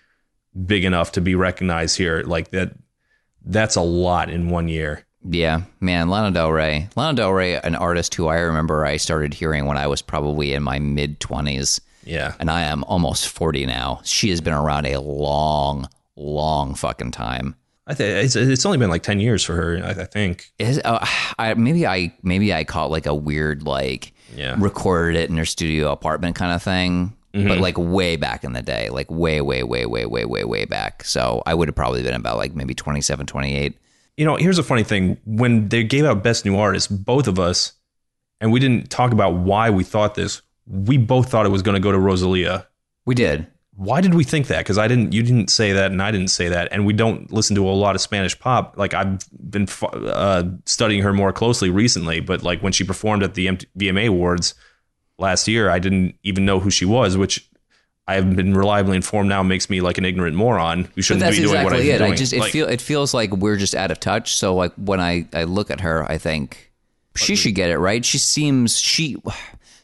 big 0.65 0.85
enough 0.85 1.11
to 1.11 1.21
be 1.21 1.35
recognized 1.35 1.97
here. 1.97 2.23
Like 2.23 2.49
that, 2.49 2.73
that's 3.45 3.75
a 3.75 3.81
lot 3.81 4.29
in 4.29 4.49
one 4.49 4.67
year. 4.67 5.05
Yeah, 5.23 5.61
man, 5.79 6.09
Lana 6.09 6.31
Del 6.31 6.51
Rey. 6.51 6.89
Lana 6.95 7.15
Del 7.15 7.31
Rey, 7.31 7.55
an 7.55 7.75
artist 7.75 8.15
who 8.15 8.27
I 8.27 8.37
remember 8.39 8.85
I 8.85 8.97
started 8.97 9.33
hearing 9.35 9.65
when 9.67 9.77
I 9.77 9.85
was 9.87 10.01
probably 10.01 10.53
in 10.53 10.63
my 10.63 10.79
mid 10.79 11.19
20s, 11.19 11.79
Yeah, 12.03 12.33
and 12.39 12.49
I 12.49 12.61
am 12.61 12.83
almost 12.85 13.27
40 13.27 13.67
now. 13.67 14.01
She 14.03 14.29
has 14.31 14.41
been 14.41 14.53
around 14.53 14.87
a 14.87 14.99
long, 14.99 15.87
long 16.15 16.73
fucking 16.73 17.11
time. 17.11 17.55
I 17.85 17.93
think 17.93 18.23
it's 18.25 18.35
it's 18.35 18.65
only 18.65 18.77
been 18.77 18.89
like 18.89 19.03
10 19.03 19.19
years 19.19 19.43
for 19.43 19.55
her. 19.55 19.81
I, 19.83 19.89
I 19.89 20.05
think. 20.05 20.51
Is, 20.57 20.79
uh, 20.83 21.05
I, 21.37 21.53
maybe 21.55 21.85
I 21.85 22.13
maybe 22.23 22.53
I 22.53 22.63
caught 22.63 22.89
like 22.89 23.05
a 23.05 23.13
weird 23.13 23.63
like 23.63 24.13
Yeah. 24.35 24.55
recorded 24.57 25.17
it 25.19 25.29
in 25.29 25.37
her 25.37 25.45
studio 25.45 25.91
apartment 25.91 26.35
kind 26.35 26.51
of 26.53 26.63
thing, 26.63 27.15
but 27.33 27.59
like 27.59 27.77
way 27.77 28.15
back 28.15 28.43
in 28.43 28.53
the 28.53 28.61
day, 28.61 28.89
like 28.89 29.09
way 29.09 29.41
way 29.41 29.63
way 29.63 29.85
way 29.85 30.05
way 30.05 30.25
way 30.25 30.43
way 30.43 30.65
back. 30.65 31.03
So 31.03 31.41
I 31.45 31.53
would 31.53 31.67
have 31.67 31.75
probably 31.75 32.03
been 32.03 32.13
about 32.13 32.37
like 32.37 32.53
maybe 32.55 32.73
27, 32.73 33.25
28. 33.25 33.77
You 34.17 34.25
know, 34.25 34.35
here's 34.35 34.57
a 34.57 34.63
funny 34.63 34.83
thing. 34.83 35.17
When 35.25 35.69
they 35.69 35.83
gave 35.83 36.05
out 36.05 36.23
Best 36.23 36.45
New 36.45 36.57
Artist, 36.57 37.05
both 37.05 37.27
of 37.27 37.39
us, 37.39 37.73
and 38.41 38.51
we 38.51 38.59
didn't 38.59 38.89
talk 38.89 39.13
about 39.13 39.35
why 39.35 39.69
we 39.69 39.83
thought 39.83 40.15
this, 40.15 40.41
we 40.67 40.97
both 40.97 41.29
thought 41.29 41.45
it 41.45 41.49
was 41.49 41.61
going 41.61 41.75
to 41.75 41.79
go 41.79 41.91
to 41.91 41.99
Rosalia. 41.99 42.67
We 43.05 43.15
did. 43.15 43.47
Why 43.75 44.01
did 44.01 44.13
we 44.13 44.23
think 44.23 44.47
that? 44.47 44.59
Because 44.59 44.77
I 44.77 44.87
didn't, 44.87 45.13
you 45.13 45.23
didn't 45.23 45.49
say 45.49 45.71
that, 45.71 45.91
and 45.91 46.01
I 46.01 46.11
didn't 46.11 46.27
say 46.27 46.49
that, 46.49 46.67
and 46.71 46.85
we 46.85 46.93
don't 46.93 47.31
listen 47.31 47.55
to 47.55 47.67
a 47.67 47.71
lot 47.71 47.95
of 47.95 48.01
Spanish 48.01 48.37
pop. 48.37 48.77
Like 48.77 48.93
I've 48.93 49.19
been 49.49 49.67
uh, 49.81 50.43
studying 50.65 51.01
her 51.03 51.13
more 51.13 51.31
closely 51.31 51.69
recently, 51.69 52.19
but 52.19 52.43
like 52.43 52.61
when 52.61 52.73
she 52.73 52.83
performed 52.83 53.23
at 53.23 53.33
the 53.33 53.47
VMA 53.77 54.07
Awards 54.07 54.53
last 55.21 55.47
year, 55.47 55.69
I 55.69 55.79
didn't 55.79 56.15
even 56.23 56.45
know 56.45 56.59
who 56.59 56.69
she 56.69 56.83
was, 56.85 57.15
which 57.15 57.47
I 58.07 58.15
have 58.15 58.35
been 58.35 58.53
reliably 58.55 58.95
informed 58.97 59.29
now 59.29 59.43
makes 59.43 59.69
me 59.69 59.79
like 59.79 59.97
an 59.97 60.03
ignorant 60.03 60.35
moron 60.35 60.89
who 60.95 61.01
shouldn't 61.01 61.29
be 61.31 61.37
doing 61.37 61.63
what 61.63 61.73
I'm 61.73 61.79
it. 61.79 61.97
doing. 61.99 62.11
I 62.11 62.15
just 62.15 62.33
it 62.33 62.39
Like- 62.39 62.51
feel 62.51 62.67
it 62.67 62.81
feels 62.81 63.13
like 63.13 63.31
we're 63.31 63.55
just 63.57 63.75
out 63.75 63.91
of 63.91 63.99
touch. 63.99 64.35
So 64.35 64.53
like 64.55 64.73
when 64.75 64.99
I 64.99 65.27
I 65.33 65.43
look 65.45 65.71
at 65.71 65.81
her, 65.81 66.03
I 66.11 66.17
think 66.17 66.71
she 67.15 67.35
should 67.35 67.55
get 67.55 67.69
it 67.69 67.77
right. 67.77 68.03
She 68.03 68.17
seems 68.17 68.77
she. 68.79 69.15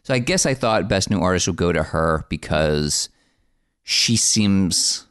So 0.04 0.14
I 0.14 0.20
guess 0.20 0.46
I 0.46 0.54
thought 0.54 0.88
best 0.90 1.10
new 1.10 1.20
artist 1.20 1.48
would 1.48 1.58
go 1.58 1.72
to 1.72 1.84
her 1.84 2.26
because 2.30 3.10
she 3.84 4.18
seems 4.18 5.06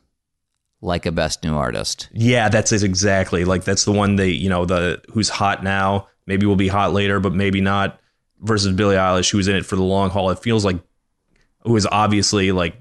like 0.82 1.06
a 1.06 1.12
best 1.12 1.42
new 1.44 1.54
artist. 1.54 2.08
Yeah, 2.12 2.48
that's 2.48 2.72
it 2.72 2.82
exactly. 2.82 3.44
Like 3.44 3.64
that's 3.64 3.84
the 3.84 3.92
one 3.92 4.16
they, 4.16 4.30
you 4.30 4.48
know, 4.48 4.64
the 4.64 5.02
who's 5.12 5.28
hot 5.28 5.62
now, 5.62 6.08
maybe 6.26 6.46
will 6.46 6.56
be 6.56 6.68
hot 6.68 6.92
later, 6.92 7.20
but 7.20 7.34
maybe 7.34 7.60
not. 7.60 8.00
Versus 8.40 8.72
Billie 8.74 8.96
Eilish, 8.96 9.30
who's 9.30 9.48
in 9.48 9.56
it 9.56 9.64
for 9.66 9.76
the 9.76 9.82
long 9.82 10.10
haul. 10.10 10.30
It 10.30 10.38
feels 10.40 10.64
like 10.64 10.78
who 11.62 11.74
has 11.74 11.86
obviously 11.90 12.52
like 12.52 12.76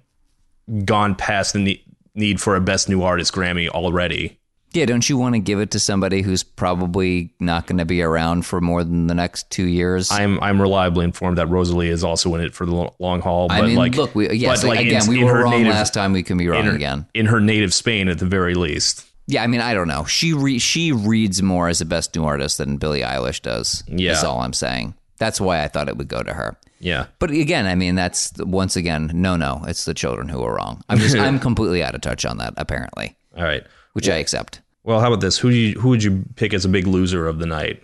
gone 0.83 1.15
past 1.15 1.53
the 1.53 1.59
ne- 1.59 1.85
need 2.13 2.41
for 2.41 2.55
a 2.55 2.61
best 2.61 2.89
new 2.89 3.03
artist 3.03 3.33
Grammy 3.33 3.67
already. 3.69 4.39
Yeah, 4.73 4.85
don't 4.85 5.07
you 5.09 5.17
want 5.17 5.35
to 5.35 5.39
give 5.39 5.61
it 5.61 5.71
to 5.71 5.79
somebody 5.79 6.21
who's 6.21 6.43
probably 6.43 7.33
not 7.39 7.65
going 7.65 7.77
to 7.77 7.85
be 7.85 8.01
around 8.01 8.45
for 8.45 8.59
more 8.59 8.83
than 8.83 9.07
the 9.07 9.15
next 9.15 9.49
two 9.49 9.63
years? 9.65 10.11
I'm 10.11 10.37
I'm 10.43 10.61
reliably 10.61 11.05
informed 11.05 11.37
that 11.37 11.47
Rosalie 11.47 11.87
is 11.87 12.03
also 12.03 12.35
in 12.35 12.41
it 12.41 12.53
for 12.53 12.65
the 12.65 12.89
long 12.99 13.21
haul. 13.21 13.47
But 13.47 13.53
I 13.53 13.61
mean, 13.61 13.77
like, 13.77 13.95
look, 13.95 14.13
we, 14.13 14.29
yes, 14.31 14.61
but, 14.63 14.67
like, 14.67 14.79
again, 14.81 15.03
in- 15.03 15.09
we 15.09 15.19
in 15.19 15.25
were 15.25 15.43
wrong 15.43 15.51
native- 15.51 15.73
last 15.73 15.93
time. 15.93 16.11
We 16.11 16.23
can 16.23 16.37
be 16.37 16.49
wrong 16.49 16.59
in 16.59 16.65
her, 16.65 16.75
again. 16.75 17.05
in 17.13 17.27
her 17.27 17.39
native 17.39 17.73
Spain 17.73 18.09
at 18.09 18.19
the 18.19 18.25
very 18.25 18.53
least. 18.55 19.05
Yeah, 19.27 19.41
I 19.43 19.47
mean, 19.47 19.61
I 19.61 19.73
don't 19.73 19.87
know. 19.87 20.03
She 20.03 20.33
re- 20.33 20.59
she 20.59 20.91
reads 20.91 21.41
more 21.41 21.69
as 21.69 21.79
a 21.79 21.85
best 21.85 22.13
new 22.13 22.25
artist 22.25 22.57
than 22.57 22.75
Billie 22.75 23.01
Eilish 23.01 23.41
does. 23.41 23.81
Yeah. 23.87 24.11
That's 24.11 24.25
all 24.25 24.41
I'm 24.41 24.53
saying. 24.53 24.93
That's 25.17 25.39
why 25.39 25.63
I 25.63 25.67
thought 25.67 25.87
it 25.89 25.97
would 25.97 26.07
go 26.07 26.21
to 26.23 26.33
her. 26.33 26.57
Yeah. 26.79 27.05
But 27.19 27.31
again, 27.31 27.65
I 27.65 27.75
mean, 27.75 27.95
that's 27.95 28.33
once 28.39 28.75
again, 28.75 29.09
no, 29.13 29.35
no, 29.37 29.63
it's 29.67 29.85
the 29.85 29.93
children 29.93 30.27
who 30.29 30.43
are 30.43 30.55
wrong. 30.55 30.83
I'm 30.89 30.97
just, 30.99 31.15
I'm 31.17 31.39
completely 31.47 31.81
out 31.83 31.95
of 31.95 32.01
touch 32.01 32.25
on 32.25 32.37
that, 32.37 32.53
apparently, 32.57 33.15
All 33.37 33.43
right. 33.43 33.63
which 33.93 34.09
I 34.09 34.15
accept. 34.15 34.61
Well, 34.83 34.99
how 34.99 35.07
about 35.07 35.21
this? 35.21 35.37
Who 35.37 35.49
do 35.49 35.55
you, 35.55 35.79
who 35.79 35.89
would 35.89 36.03
you 36.03 36.23
pick 36.35 36.53
as 36.53 36.65
a 36.65 36.69
big 36.69 36.85
loser 36.85 37.27
of 37.27 37.39
the 37.39 37.45
night? 37.47 37.81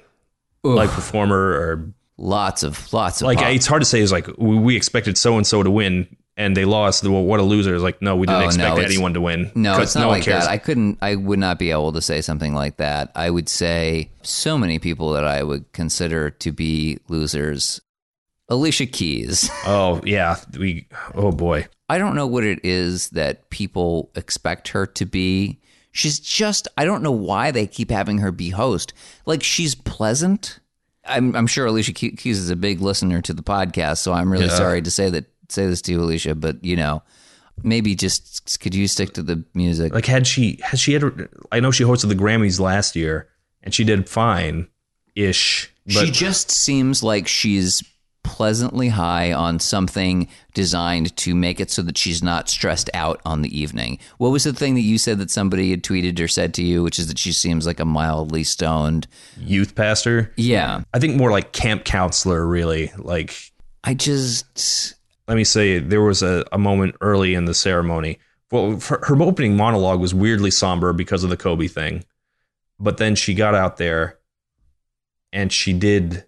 Like 0.63 0.89
performer 0.91 1.37
or 1.53 1.93
Lots 2.17 2.61
of, 2.61 2.93
lots 2.93 3.21
of. 3.21 3.25
like 3.25 3.39
pop. 3.39 3.47
it's 3.49 3.65
hard 3.65 3.81
to 3.81 3.85
say 3.85 3.99
is 3.99 4.11
like 4.11 4.27
we 4.37 4.75
expected 4.75 5.17
so 5.17 5.37
and 5.37 5.47
so 5.47 5.63
to 5.63 5.71
win 5.71 6.15
and 6.37 6.55
they 6.55 6.65
lost 6.65 7.03
well, 7.03 7.23
what 7.23 7.39
a 7.39 7.43
loser 7.43 7.75
is 7.75 7.83
like 7.83 8.01
no 8.01 8.15
we 8.15 8.25
didn't 8.27 8.41
Oh, 8.43 8.45
expect 8.45 8.77
no, 8.77 8.83
anyone 8.83 9.13
to 9.13 9.21
win 9.21 9.51
No, 9.55 9.79
it's 9.81 9.95
not 9.95 10.01
no 10.01 10.07
like 10.07 10.21
one 10.21 10.21
cares 10.23 10.43
that. 10.45 10.49
I 10.51 10.57
couldn't. 10.57 10.97
I 11.01 11.15
would 11.15 11.39
not 11.39 11.59
be 11.59 11.71
able 11.71 11.91
to 11.93 12.01
say 12.01 12.21
something 12.21 12.53
like 12.53 12.77
that. 12.77 13.11
I 13.15 13.29
would 13.29 13.49
say 13.49 14.09
so 14.23 14.57
many 14.57 14.79
people 14.79 15.11
that 15.13 15.25
I 15.25 15.43
would 15.43 15.71
consider 15.73 16.29
to 16.29 16.51
be 16.51 16.99
losers. 17.07 17.81
Alicia 18.49 18.85
Keys. 18.85 19.49
oh 19.65 20.01
yeah 20.03 20.37
we 20.57 20.87
oh 21.15 21.31
boy 21.31 21.67
I 21.89 21.97
don't 21.97 22.15
know 22.15 22.27
what 22.27 22.43
it 22.45 22.59
is 22.63 23.09
that 23.09 23.49
people 23.49 24.09
expect 24.15 24.69
her 24.69 24.85
to 24.87 25.05
be. 25.05 25.59
She's 25.93 26.21
just, 26.21 26.69
I 26.77 26.85
don't 26.85 27.03
know 27.03 27.11
why 27.11 27.51
they 27.51 27.67
keep 27.67 27.91
having 27.91 28.19
her 28.19 28.31
be 28.31 28.49
host. 28.49 28.93
Like, 29.25 29.43
she's 29.43 29.75
pleasant. 29.75 30.61
I'm, 31.03 31.35
I'm 31.35 31.47
sure 31.47 31.65
Alicia 31.65 31.91
Keys 31.91 32.39
is 32.39 32.49
a 32.49 32.55
big 32.55 32.79
listener 32.79 33.21
to 33.23 33.33
the 33.33 33.43
podcast, 33.43 33.97
so 33.97 34.13
I'm 34.13 34.31
really 34.31 34.45
Yeah. 34.45 34.55
sorry 34.55 34.81
to 34.81 34.89
say 34.89 35.09
that, 35.09 35.25
say 35.51 35.67
this 35.67 35.81
to 35.83 35.91
you, 35.91 36.01
Alicia, 36.01 36.35
but 36.35 36.63
you 36.63 36.75
know, 36.75 37.03
maybe 37.63 37.95
just 37.95 38.59
could 38.59 38.75
you 38.75 38.87
stick 38.87 39.13
to 39.13 39.23
the 39.23 39.43
music? 39.53 39.93
Like 39.93 40.05
had 40.05 40.27
she 40.27 40.59
had 40.63 40.79
she 40.79 40.93
had 40.93 41.29
I 41.51 41.59
know 41.59 41.71
she 41.71 41.83
hosted 41.83 42.09
the 42.09 42.15
Grammys 42.15 42.59
last 42.59 42.95
year 42.95 43.29
and 43.63 43.73
she 43.73 43.83
did 43.83 44.09
fine 44.09 44.67
ish. 45.15 45.71
She 45.87 46.11
just 46.11 46.51
seems 46.51 47.03
like 47.03 47.27
she's 47.27 47.83
pleasantly 48.23 48.89
high 48.89 49.33
on 49.33 49.59
something 49.59 50.27
designed 50.53 51.15
to 51.17 51.33
make 51.33 51.59
it 51.59 51.71
so 51.71 51.81
that 51.81 51.97
she's 51.97 52.21
not 52.21 52.49
stressed 52.49 52.89
out 52.93 53.19
on 53.25 53.41
the 53.41 53.59
evening. 53.59 53.97
What 54.19 54.29
was 54.29 54.43
the 54.43 54.53
thing 54.53 54.75
that 54.75 54.81
you 54.81 54.97
said 54.97 55.17
that 55.19 55.31
somebody 55.31 55.71
had 55.71 55.83
tweeted 55.83 56.19
or 56.19 56.27
said 56.27 56.53
to 56.55 56.63
you, 56.63 56.83
which 56.83 56.99
is 56.99 57.07
that 57.07 57.17
she 57.17 57.33
seems 57.33 57.65
like 57.65 57.79
a 57.79 57.85
mildly 57.85 58.43
stoned? 58.43 59.07
youth 59.37 59.75
pastor. 59.75 60.31
Yeah. 60.37 60.83
I 60.93 60.99
think 60.99 61.15
more 61.15 61.31
like 61.31 61.51
camp 61.51 61.83
counselor 61.83 62.45
really. 62.45 62.91
Like 62.97 63.35
I 63.83 63.93
just 63.95 64.95
let 65.31 65.37
me 65.37 65.45
say 65.45 65.79
there 65.79 66.01
was 66.01 66.21
a, 66.21 66.43
a 66.51 66.57
moment 66.57 66.93
early 66.99 67.35
in 67.35 67.45
the 67.45 67.53
ceremony. 67.53 68.19
Well, 68.51 68.81
for, 68.81 68.99
her 69.03 69.21
opening 69.21 69.55
monologue 69.55 70.01
was 70.01 70.13
weirdly 70.13 70.51
somber 70.51 70.91
because 70.91 71.23
of 71.23 71.29
the 71.29 71.37
Kobe 71.37 71.69
thing. 71.69 72.03
But 72.77 72.97
then 72.97 73.15
she 73.15 73.33
got 73.33 73.55
out 73.55 73.77
there 73.77 74.19
and 75.31 75.49
she 75.49 75.71
did 75.71 76.25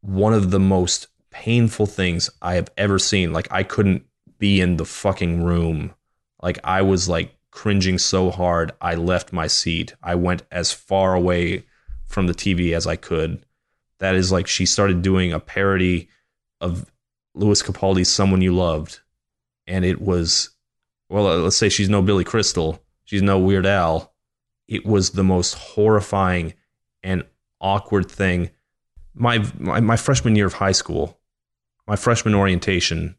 one 0.00 0.34
of 0.34 0.50
the 0.50 0.58
most 0.58 1.06
painful 1.30 1.86
things 1.86 2.28
I 2.42 2.54
have 2.54 2.70
ever 2.76 2.98
seen. 2.98 3.32
Like 3.32 3.46
I 3.52 3.62
couldn't 3.62 4.04
be 4.36 4.60
in 4.60 4.78
the 4.78 4.84
fucking 4.84 5.44
room. 5.44 5.94
Like 6.42 6.58
I 6.64 6.82
was 6.82 7.08
like 7.08 7.36
cringing 7.52 7.98
so 7.98 8.32
hard, 8.32 8.72
I 8.80 8.96
left 8.96 9.32
my 9.32 9.46
seat. 9.46 9.94
I 10.02 10.16
went 10.16 10.42
as 10.50 10.72
far 10.72 11.14
away 11.14 11.66
from 12.04 12.26
the 12.26 12.34
TV 12.34 12.74
as 12.74 12.84
I 12.84 12.96
could. 12.96 13.46
That 14.00 14.16
is 14.16 14.32
like 14.32 14.48
she 14.48 14.66
started 14.66 15.02
doing 15.02 15.32
a 15.32 15.38
parody 15.38 16.08
of 16.60 16.90
Lewis 17.34 17.62
Capaldi's 17.62 18.10
"Someone 18.10 18.42
You 18.42 18.54
Loved," 18.54 19.00
and 19.66 19.84
it 19.84 20.00
was 20.00 20.50
well. 21.08 21.26
uh, 21.26 21.36
Let's 21.36 21.56
say 21.56 21.68
she's 21.68 21.88
no 21.88 22.02
Billy 22.02 22.24
Crystal, 22.24 22.82
she's 23.04 23.22
no 23.22 23.38
Weird 23.38 23.66
Al. 23.66 24.12
It 24.68 24.86
was 24.86 25.10
the 25.10 25.24
most 25.24 25.54
horrifying 25.54 26.54
and 27.02 27.24
awkward 27.60 28.10
thing. 28.10 28.50
My, 29.14 29.44
my 29.58 29.80
my 29.80 29.96
freshman 29.96 30.36
year 30.36 30.46
of 30.46 30.54
high 30.54 30.72
school, 30.72 31.18
my 31.86 31.96
freshman 31.96 32.34
orientation, 32.34 33.16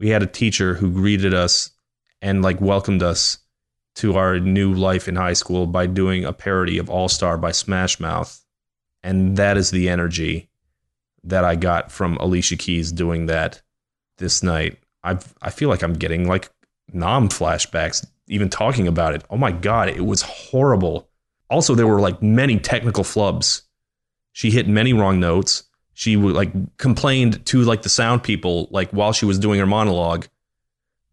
we 0.00 0.08
had 0.08 0.22
a 0.22 0.26
teacher 0.26 0.74
who 0.74 0.90
greeted 0.90 1.34
us 1.34 1.70
and 2.20 2.42
like 2.42 2.60
welcomed 2.60 3.02
us 3.02 3.38
to 3.96 4.16
our 4.16 4.38
new 4.38 4.72
life 4.72 5.08
in 5.08 5.16
high 5.16 5.32
school 5.32 5.66
by 5.66 5.86
doing 5.86 6.24
a 6.24 6.32
parody 6.32 6.78
of 6.78 6.88
All 6.88 7.08
Star 7.08 7.36
by 7.36 7.52
Smash 7.52 7.98
Mouth. 7.98 8.44
And 9.02 9.36
that 9.36 9.56
is 9.56 9.70
the 9.70 9.88
energy 9.88 10.47
that 11.28 11.44
I 11.44 11.56
got 11.56 11.92
from 11.92 12.16
Alicia 12.16 12.56
Keys 12.56 12.92
doing 12.92 13.26
that 13.26 13.62
this 14.18 14.42
night. 14.42 14.78
I 15.02 15.18
I 15.40 15.50
feel 15.50 15.68
like 15.68 15.82
I'm 15.82 15.94
getting 15.94 16.26
like 16.26 16.50
nom 16.92 17.28
flashbacks 17.28 18.06
even 18.28 18.48
talking 18.48 18.86
about 18.86 19.14
it. 19.14 19.24
Oh 19.30 19.36
my 19.36 19.52
god, 19.52 19.88
it 19.88 20.04
was 20.04 20.22
horrible. 20.22 21.08
Also, 21.50 21.74
there 21.74 21.86
were 21.86 22.00
like 22.00 22.22
many 22.22 22.58
technical 22.58 23.04
flubs. 23.04 23.62
She 24.32 24.50
hit 24.50 24.68
many 24.68 24.92
wrong 24.92 25.20
notes. 25.20 25.64
She 25.94 26.16
like 26.16 26.52
complained 26.76 27.44
to 27.46 27.62
like 27.62 27.82
the 27.82 27.88
sound 27.88 28.22
people 28.22 28.68
like 28.70 28.90
while 28.90 29.12
she 29.12 29.24
was 29.24 29.38
doing 29.38 29.58
her 29.58 29.66
monologue 29.66 30.26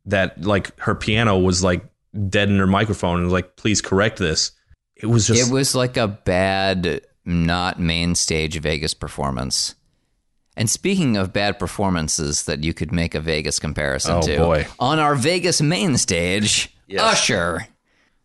that 0.06 0.42
like 0.42 0.78
her 0.80 0.94
piano 0.94 1.40
was 1.40 1.64
like 1.64 1.84
dead 2.30 2.50
in 2.50 2.60
her 2.60 2.68
microphone 2.68 3.22
and 3.22 3.32
like 3.32 3.56
please 3.56 3.82
correct 3.82 4.18
this. 4.20 4.52
It 4.96 5.08
was 5.08 5.28
just 5.28 5.50
it 5.50 5.52
was 5.52 5.76
like 5.76 5.98
a 5.98 6.08
bad 6.08 7.02
not 7.26 7.80
main 7.80 8.16
stage 8.16 8.60
Vegas 8.60 8.94
performance. 8.94 9.76
And 10.58 10.70
speaking 10.70 11.18
of 11.18 11.34
bad 11.34 11.60
performances 11.60 12.46
that 12.46 12.64
you 12.64 12.74
could 12.74 12.92
make 12.92 13.14
a 13.14 13.20
Vegas 13.20 13.60
comparison 13.60 14.16
Oh, 14.16 14.22
to, 14.22 14.38
boy. 14.38 14.68
on 14.80 15.00
our 15.00 15.16
Vegas 15.16 15.62
main 15.62 15.98
stage, 15.98 16.70
Yes. 16.88 17.02
Usher. 17.02 17.68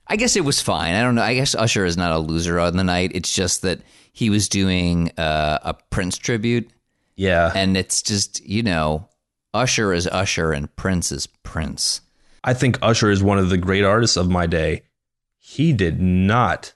I 0.06 0.16
guess 0.16 0.36
it 0.36 0.44
was 0.44 0.60
fine. 0.60 0.94
I 0.94 1.02
don't 1.02 1.14
know. 1.14 1.22
I 1.22 1.34
guess 1.34 1.54
Usher 1.54 1.84
is 1.84 1.96
not 1.96 2.12
a 2.12 2.18
loser 2.18 2.58
on 2.60 2.76
the 2.76 2.84
night. 2.84 3.12
It's 3.14 3.32
just 3.34 3.62
that 3.62 3.80
he 4.12 4.28
was 4.28 4.48
doing 4.48 5.10
uh, 5.16 5.58
a 5.62 5.74
Prince 5.74 6.18
tribute, 6.18 6.68
yeah. 7.16 7.52
and 7.54 7.76
it's 7.76 8.02
just 8.02 8.44
you 8.44 8.62
know, 8.62 9.08
Usher 9.54 9.92
is 9.92 10.06
Usher 10.08 10.52
and 10.52 10.74
Prince 10.76 11.10
is 11.12 11.26
Prince. 11.28 12.00
I 12.42 12.54
think 12.54 12.78
Usher 12.82 13.10
is 13.10 13.22
one 13.22 13.38
of 13.38 13.50
the 13.50 13.56
great 13.58 13.84
artists 13.84 14.16
of 14.16 14.28
my 14.28 14.46
day. 14.46 14.82
He 15.38 15.72
did 15.72 16.00
not 16.00 16.74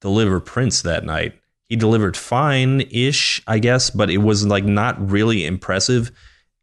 deliver 0.00 0.38
Prince 0.40 0.82
that 0.82 1.04
night. 1.04 1.34
He 1.70 1.76
delivered 1.76 2.16
fine 2.18 2.82
ish, 2.90 3.40
I 3.46 3.58
guess, 3.60 3.88
but 3.88 4.10
it 4.10 4.18
was 4.18 4.44
like 4.46 4.64
not 4.64 5.10
really 5.10 5.46
impressive. 5.46 6.10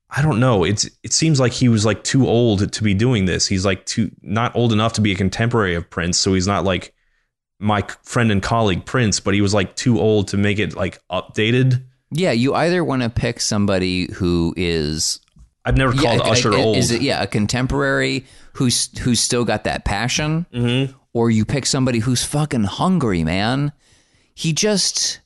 I 0.10 0.22
don't 0.22 0.40
know. 0.40 0.64
It's 0.64 0.88
it 1.02 1.12
seems 1.14 1.40
like 1.40 1.54
he 1.54 1.68
was 1.70 1.86
like 1.86 2.04
too 2.04 2.28
old 2.28 2.72
to 2.74 2.84
be 2.84 2.94
doing 2.94 3.26
this. 3.26 3.48
He's 3.48 3.66
like 3.66 3.86
too 3.86 4.12
not 4.22 4.56
old 4.56 4.72
enough 4.72 4.94
to 4.94 5.02
be 5.02 5.12
a 5.12 5.16
contemporary 5.16 5.74
of 5.76 5.90
Prince, 5.90 6.18
so 6.20 6.34
he's 6.36 6.46
not 6.48 6.64
like 6.66 6.94
my 7.60 7.84
friend 8.04 8.32
and 8.32 8.44
colleague 8.44 8.86
Prince, 8.86 9.20
but 9.20 9.34
he 9.34 9.42
was 9.42 9.54
like 9.54 9.76
too 9.76 10.00
old 10.00 10.28
to 10.28 10.38
make 10.38 10.60
it 10.60 10.76
like 10.76 11.00
updated. 11.12 11.84
Yeah, 12.12 12.32
you 12.32 12.54
either 12.54 12.84
want 12.86 13.02
to 13.02 13.10
pick 13.10 13.42
somebody 13.42 14.12
who 14.14 14.54
is 14.56 15.20
I've 15.66 15.76
never 15.78 15.92
called 15.94 16.22
a- 16.22 16.26
Usher 16.26 16.52
a- 16.52 16.56
old. 16.56 16.78
Is 16.78 16.92
it 16.92 17.02
yeah 17.02 17.22
a 17.24 17.28
contemporary 17.28 18.26
who's 18.54 18.98
who's 19.00 19.20
still 19.20 19.46
got 19.46 19.64
that 19.64 19.84
passion, 19.86 20.46
Mm-hmm. 20.54 20.98
or 21.14 21.30
you 21.32 21.44
pick 21.46 21.66
somebody 21.66 22.00
who's 22.00 22.24
fucking 22.24 22.64
hungry, 22.66 23.24
man? 23.24 23.72
He 24.38 24.54
just 24.54 25.20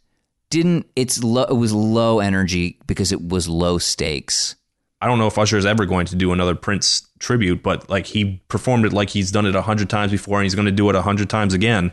didn't. 0.50 0.86
It's 0.96 1.22
low. 1.22 1.44
It 1.44 1.56
was 1.58 1.74
low 1.74 2.22
energy 2.22 2.80
because 2.88 3.12
it 3.12 3.22
was 3.22 3.50
low 3.50 3.78
stakes. 3.78 4.56
I 5.02 5.08
don't 5.08 5.18
know 5.18 5.28
if 5.28 5.38
Usher 5.38 5.58
is 5.58 5.66
ever 5.66 5.86
going 5.86 6.06
to 6.06 6.16
do 6.16 6.32
another 6.32 6.56
Prince 6.56 7.06
tribute, 7.20 7.62
but 7.62 7.90
like 7.90 8.06
he 8.06 8.42
performed 8.48 8.86
it 8.86 8.94
like 8.94 9.10
he's 9.10 9.30
done 9.30 9.46
it 9.46 9.54
a 9.54 9.62
hundred 9.64 9.90
times 9.90 10.14
before, 10.14 10.38
and 10.40 10.46
he's 10.46 10.56
going 10.56 10.68
to 10.68 10.72
do 10.72 10.90
it 10.90 10.96
a 10.96 11.02
hundred 11.02 11.30
times 11.30 11.54
again. 11.54 11.92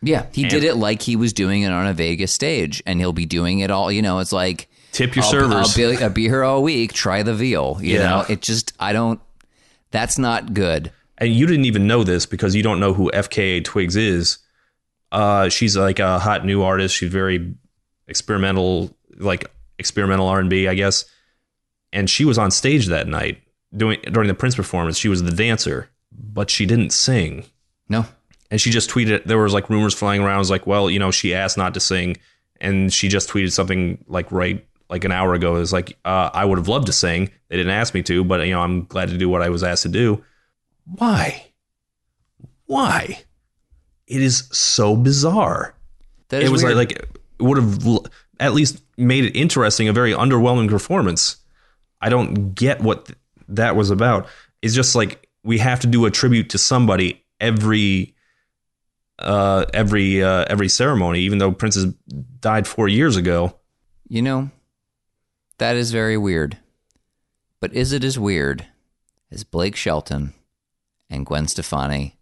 Yeah, 0.00 0.24
he 0.32 0.48
did 0.48 0.64
it 0.64 0.76
like 0.76 1.02
he 1.02 1.16
was 1.16 1.34
doing 1.34 1.60
it 1.62 1.70
on 1.70 1.86
a 1.86 1.92
Vegas 1.92 2.32
stage, 2.32 2.82
and 2.86 2.98
he'll 2.98 3.12
be 3.12 3.26
doing 3.26 3.58
it 3.58 3.70
all. 3.70 3.92
You 3.92 4.00
know, 4.00 4.20
it's 4.20 4.32
like 4.32 4.68
Tip 4.92 5.14
your 5.16 5.24
I'll, 5.26 5.30
servers. 5.30 5.78
I'll 5.78 5.90
be, 5.96 6.02
I'll 6.02 6.08
be 6.10 6.22
here 6.24 6.44
all 6.44 6.62
week. 6.62 6.94
Try 6.94 7.22
the 7.22 7.34
veal. 7.34 7.76
You 7.82 7.96
Yeah. 7.98 8.08
know, 8.08 8.24
it 8.26 8.40
just 8.40 8.72
I 8.80 8.94
don't. 8.94 9.20
That's 9.90 10.16
not 10.16 10.54
good. 10.54 10.92
and 11.18 11.30
you 11.30 11.46
didn't 11.46 11.66
even 11.66 11.86
know 11.86 12.04
this 12.04 12.24
because 12.24 12.54
you 12.56 12.62
don't 12.62 12.80
know 12.80 12.94
who 12.94 13.10
FKA 13.12 13.62
Twigs 13.64 13.96
is. 13.96 14.38
Uh, 15.14 15.48
she's 15.48 15.76
like 15.76 16.00
a 16.00 16.18
hot 16.18 16.44
new 16.44 16.62
artist. 16.62 16.94
She's 16.96 17.10
very 17.10 17.54
experimental, 18.08 18.96
like 19.16 19.50
experimental 19.78 20.26
R 20.26 20.40
and 20.40 20.50
B, 20.50 20.66
I 20.66 20.74
guess. 20.74 21.04
And 21.92 22.10
she 22.10 22.24
was 22.24 22.36
on 22.36 22.50
stage 22.50 22.88
that 22.88 23.06
night 23.06 23.40
doing 23.76 24.00
during 24.10 24.26
the 24.26 24.34
Prince 24.34 24.56
performance. 24.56 24.98
She 24.98 25.08
was 25.08 25.22
the 25.22 25.30
dancer, 25.30 25.88
but 26.10 26.50
she 26.50 26.66
didn't 26.66 26.90
sing. 26.90 27.44
No, 27.88 28.06
And 28.50 28.60
she 28.60 28.70
just 28.70 28.90
tweeted. 28.90 29.24
There 29.24 29.38
was 29.38 29.52
like 29.52 29.70
rumors 29.70 29.94
flying 29.94 30.20
around. 30.22 30.36
It 30.36 30.38
was 30.40 30.50
like, 30.50 30.66
well, 30.66 30.90
you 30.90 30.98
know, 30.98 31.10
she 31.10 31.32
asked 31.34 31.56
not 31.56 31.74
to 31.74 31.80
sing, 31.80 32.16
and 32.60 32.92
she 32.92 33.08
just 33.08 33.28
tweeted 33.28 33.52
something 33.52 34.04
like 34.08 34.32
right 34.32 34.66
like 34.90 35.04
an 35.04 35.12
hour 35.12 35.34
ago. 35.34 35.56
It 35.56 35.60
was 35.60 35.72
like, 35.72 35.96
uh, 36.04 36.30
I 36.32 36.44
would 36.44 36.58
have 36.58 36.68
loved 36.68 36.86
to 36.86 36.92
sing. 36.92 37.30
They 37.48 37.56
didn't 37.56 37.72
ask 37.72 37.94
me 37.94 38.02
to, 38.02 38.24
but 38.24 38.44
you 38.46 38.52
know, 38.52 38.62
I'm 38.62 38.84
glad 38.84 39.10
to 39.10 39.18
do 39.18 39.28
what 39.28 39.42
I 39.42 39.48
was 39.48 39.62
asked 39.62 39.84
to 39.84 39.88
do. 39.88 40.24
Why? 40.86 41.46
Why? 42.66 43.22
It 44.06 44.20
is 44.22 44.48
so 44.52 44.96
bizarre. 44.96 45.74
that 46.28 46.42
is 46.42 46.48
It 46.48 46.52
was 46.52 46.62
weird. 46.64 46.76
like, 46.76 46.88
like 47.00 47.08
it 47.38 47.42
would 47.42 47.56
have 47.58 47.98
at 48.40 48.54
least 48.54 48.82
made 48.96 49.24
it 49.24 49.36
interesting. 49.36 49.88
A 49.88 49.92
very 49.92 50.12
underwhelming 50.12 50.68
performance. 50.68 51.36
I 52.00 52.08
don't 52.10 52.54
get 52.54 52.80
what 52.80 53.06
th- 53.06 53.18
that 53.48 53.76
was 53.76 53.90
about. 53.90 54.26
It's 54.62 54.74
just 54.74 54.94
like 54.94 55.28
we 55.42 55.58
have 55.58 55.80
to 55.80 55.86
do 55.86 56.04
a 56.06 56.10
tribute 56.10 56.50
to 56.50 56.58
somebody 56.58 57.24
every 57.40 58.14
uh 59.18 59.64
every 59.72 60.22
uh 60.22 60.44
every 60.48 60.68
ceremony 60.68 61.20
even 61.20 61.38
though 61.38 61.52
Prince 61.52 61.76
has 61.76 61.86
died 62.40 62.66
4 62.66 62.88
years 62.88 63.16
ago. 63.16 63.56
You 64.08 64.22
know, 64.22 64.50
that 65.58 65.76
is 65.76 65.92
very 65.92 66.16
weird. 66.18 66.58
But 67.60 67.72
is 67.72 67.92
it 67.92 68.04
as 68.04 68.18
weird 68.18 68.66
as 69.30 69.44
Blake 69.44 69.76
Shelton 69.76 70.34
and 71.08 71.24
Gwen 71.24 71.46
Stefani 71.48 72.13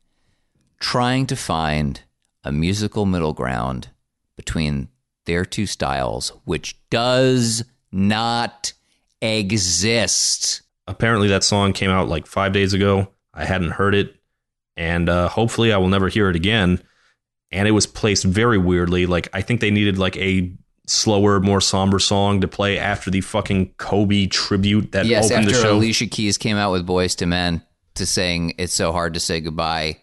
trying 0.83 1.27
to 1.29 1.37
find 1.37 2.03
a 2.43 2.51
musical 2.51 3.07
middle 3.07 3.33
ground 3.33 3.89
between 4.37 4.89
their 5.27 5.45
two 5.45 5.65
styles, 5.65 6.31
which 6.45 6.77
does 6.91 7.65
not 7.93 8.73
exist? 9.23 10.63
Apparently 10.89 11.29
that 11.29 11.45
song 11.45 11.73
came 11.73 11.89
out 11.89 12.09
like 12.09 12.27
5 12.27 12.53
days 12.53 12.75
ago. 12.75 13.09
I 13.33 13.45
hadn't 13.45 13.71
heard 13.71 13.95
it 13.95 14.17
and 14.77 15.09
uh 15.09 15.29
hopefully 15.29 15.73
I 15.73 15.79
will 15.79 15.89
never 15.89 16.09
hear 16.09 16.29
it 16.29 16.37
again. 16.37 16.83
And 17.53 17.69
it 17.69 17.73
was 17.73 17.87
placed 17.87 18.25
very 18.25 18.59
weirdly. 18.59 19.07
Like 19.07 19.29
I 19.33 19.41
think 19.41 19.61
they 19.61 19.71
needed 19.71 19.99
like 19.99 20.17
a 20.17 20.53
slower, 20.89 21.39
more 21.39 21.61
somber 21.61 22.01
song 22.01 22.41
to 22.41 22.49
play 22.49 22.77
after 22.77 23.09
the 23.09 23.21
fucking 23.21 23.75
Kobe 23.75 24.27
tribute 24.27 24.91
that 24.93 25.07
yes, 25.07 25.27
opened 25.27 25.47
after 25.47 25.57
the 25.57 25.63
show. 25.63 25.77
Alicia 25.77 26.07
Keys 26.07 26.39
came 26.39 26.57
out 26.57 26.73
with 26.73 26.85
Boyz 26.85 27.21
II 27.23 27.29
Men 27.29 27.63
to 27.95 28.05
sing 28.05 28.55
It's 28.59 28.75
So 28.75 28.91
Hard 28.91 29.15
to 29.15 29.21
Say 29.21 29.39
Goodbye 29.41 29.99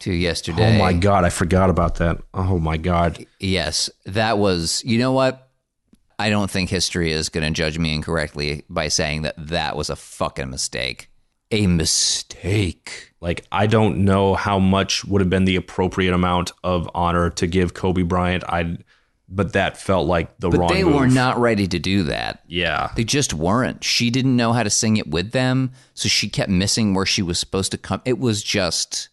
to 0.00 0.12
Yesterday. 0.12 0.76
Oh 0.76 0.78
my 0.78 0.92
god, 0.92 1.24
I 1.24 1.30
forgot 1.30 1.70
about 1.70 1.96
that. 1.96 2.18
Oh 2.34 2.58
my 2.58 2.76
god. 2.76 3.24
Yes, 3.40 3.88
that 4.04 4.38
was. 4.38 4.82
You 4.84 4.98
know 4.98 5.12
what? 5.12 5.42
I 6.18 6.30
don't 6.30 6.50
think 6.50 6.70
history 6.70 7.12
is 7.12 7.28
going 7.28 7.44
to 7.46 7.50
judge 7.50 7.78
me 7.78 7.94
incorrectly 7.94 8.64
by 8.70 8.88
saying 8.88 9.22
that 9.22 9.34
that 9.36 9.76
was 9.76 9.90
a 9.90 9.96
fucking 9.96 10.48
mistake. 10.50 11.10
a 11.50 11.66
mistake. 11.66 13.12
Like 13.20 13.46
I 13.52 13.66
don't 13.66 14.04
know 14.04 14.34
how 14.34 14.58
much 14.58 15.04
would 15.04 15.20
have 15.20 15.30
been 15.30 15.44
the 15.44 15.56
appropriate 15.56 16.14
amount 16.14 16.52
of 16.64 16.88
honor 16.94 17.30
to 17.30 17.46
give 17.46 17.74
Kobe 17.74 18.02
Bryant. 18.02 18.44
I, 18.48 18.78
but 19.28 19.52
that 19.54 19.76
felt 19.76 20.06
like 20.06 20.38
the 20.38 20.50
But 20.50 20.58
wrong. 20.60 20.68
they 20.72 20.84
move. 20.84 20.94
were 20.94 21.06
not 21.08 21.38
ready 21.38 21.66
to 21.66 21.78
do 21.78 22.04
that. 22.04 22.42
Yeah, 22.46 22.92
They 22.96 23.04
just 23.04 23.34
weren't. 23.34 23.82
She 23.82 24.10
didn't 24.10 24.36
know 24.36 24.52
how 24.52 24.62
to 24.62 24.70
sing 24.70 24.96
it 24.98 25.08
with 25.08 25.32
them, 25.32 25.72
so 25.94 26.08
she 26.08 26.28
kept 26.28 26.50
missing 26.50 26.94
where 26.94 27.06
she 27.06 27.22
was 27.22 27.38
supposed 27.38 27.72
to 27.72 27.78
come. 27.78 28.00
It 28.04 28.18
was 28.18 28.42
just 28.42 29.08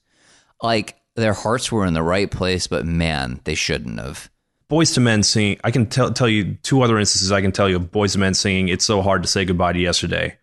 like 0.63 0.95
their 1.15 1.34
hearts 1.34 1.71
were 1.71 1.86
in 1.86 1.93
the 1.93 2.02
right 2.02 2.32
place, 2.32 2.65
but 2.65 2.86
man, 2.86 3.41
they 3.43 3.54
shouldn't 3.56 3.99
have. 3.99 4.30
Boyz 4.69 4.97
II 4.97 5.04
Men 5.04 5.21
singing. 5.21 5.60
I 5.63 5.69
can 5.69 5.86
tell 5.86 6.12
tell 6.12 6.30
you 6.30 6.56
two 6.63 6.82
other 6.82 6.97
instances. 6.97 7.32
I 7.32 7.41
can 7.41 7.52
tell 7.52 7.69
you 7.69 7.76
of 7.76 7.91
Boyz 7.91 8.15
II 8.15 8.21
Men 8.21 8.34
singing. 8.34 8.69
It's 8.69 8.86
so 8.86 9.02
hard 9.02 9.21
to 9.21 9.28
say 9.28 9.45
goodbye 9.45 9.73
to 9.73 9.80
yesterday. 9.80 10.38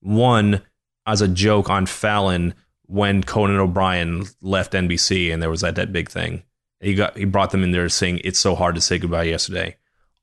One 0.00 0.60
as 1.06 1.22
a 1.22 1.28
joke 1.28 1.70
on 1.70 1.86
Fallon 1.86 2.54
when 2.86 3.22
Conan 3.22 3.56
O'Brien 3.56 4.24
left 4.42 4.72
NBC 4.72 5.32
and 5.32 5.40
there 5.40 5.50
was 5.50 5.62
that 5.62 5.76
that 5.76 5.92
big 5.92 6.10
thing. 6.10 6.42
He 6.80 6.94
got 6.94 7.16
he 7.16 7.24
brought 7.24 7.52
them 7.52 7.62
in 7.62 7.70
there 7.70 7.88
saying 7.88 8.20
"It's 8.24 8.38
so 8.38 8.54
hard 8.54 8.74
to 8.74 8.80
say 8.80 8.98
goodbye 8.98 9.24
yesterday." 9.24 9.76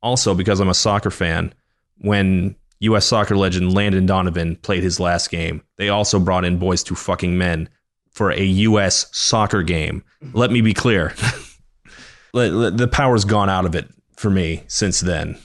Also 0.03 0.35
because 0.35 0.59
I'm 0.59 0.69
a 0.69 0.75
soccer 0.75 1.09
fan, 1.09 1.53
when 1.99 2.55
U.S. 2.81 3.05
soccer 3.05 3.35
legend 3.35 3.73
Landon 3.73 4.05
Donovan 4.05 4.57
played 4.57 4.83
his 4.83 4.99
last 4.99 5.31
game, 5.31 5.63
they 5.77 5.89
also 5.89 6.19
brought 6.19 6.45
in 6.45 6.59
Boyz 6.59 6.89
II 6.89 6.95
Fucking 6.95 7.37
Men 7.37 7.69
for 8.17 8.31
a 8.31 8.43
U.S. 8.43 9.05
soccer 9.15 9.61
game. 9.61 10.03
Let 10.33 10.51
me 10.51 10.61
be 10.61 10.73
clear. 10.73 11.13
The 12.33 12.89
power's 12.91 13.25
gone 13.25 13.49
out 13.49 13.65
of 13.65 13.73
it 13.73 13.87
for 14.15 14.29
me 14.29 14.61
since 14.67 14.99
then. 14.99 15.39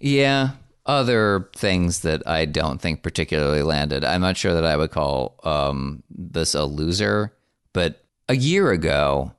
Yeah, 0.00 0.50
other 0.86 1.48
things 1.56 2.00
that 2.00 2.22
I 2.24 2.44
don't 2.44 2.80
think 2.80 3.02
particularly 3.02 3.62
landed. 3.62 4.04
I'm 4.04 4.20
not 4.20 4.36
sure 4.36 4.54
that 4.54 4.64
I 4.64 4.76
would 4.76 4.92
call 4.92 5.40
um, 5.42 6.04
this 6.08 6.54
a 6.54 6.66
loser, 6.66 7.34
but 7.72 8.04
a 8.28 8.36
year 8.36 8.70
ago, 8.70 9.32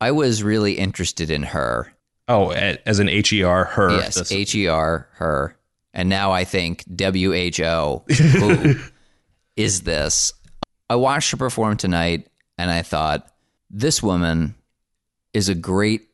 I 0.00 0.12
was 0.12 0.42
really 0.42 0.74
interested 0.74 1.30
in 1.30 1.42
her. 1.42 1.92
Oh, 2.28 2.52
as 2.52 2.98
an 2.98 3.08
HER, 3.08 3.64
her. 3.64 3.90
Yes, 3.90 4.32
H 4.32 4.54
E 4.54 4.68
R, 4.68 5.08
her. 5.14 5.54
And 5.92 6.08
now 6.08 6.32
I 6.32 6.44
think 6.44 6.84
W 6.94 7.34
H 7.34 7.60
O. 7.60 8.04
Who 8.16 8.76
is 9.56 9.82
this? 9.82 10.32
I 10.90 10.96
watched 10.96 11.30
her 11.30 11.36
perform 11.36 11.76
tonight 11.76 12.28
and 12.56 12.70
I 12.70 12.82
thought, 12.82 13.30
this 13.70 14.02
woman 14.02 14.54
is 15.34 15.48
a 15.48 15.54
great 15.54 16.08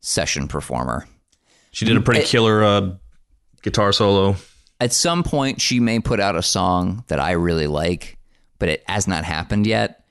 session 0.00 0.48
performer. 0.48 1.06
she 1.70 1.84
did 1.84 1.96
a 1.96 2.00
pretty 2.00 2.20
it- 2.20 2.26
killer 2.26 2.62
uh, 2.64 2.90
guitar 3.62 3.92
solo. 3.92 4.36
At 4.80 4.92
some 4.92 5.22
point, 5.22 5.60
she 5.60 5.78
may 5.80 6.00
put 6.00 6.18
out 6.20 6.34
a 6.36 6.42
song 6.42 7.04
that 7.06 7.20
I 7.20 7.32
really 7.32 7.68
like, 7.68 8.18
but 8.58 8.68
it 8.68 8.82
has 8.88 9.06
not 9.06 9.24
happened 9.24 9.66
yet. 9.66 10.04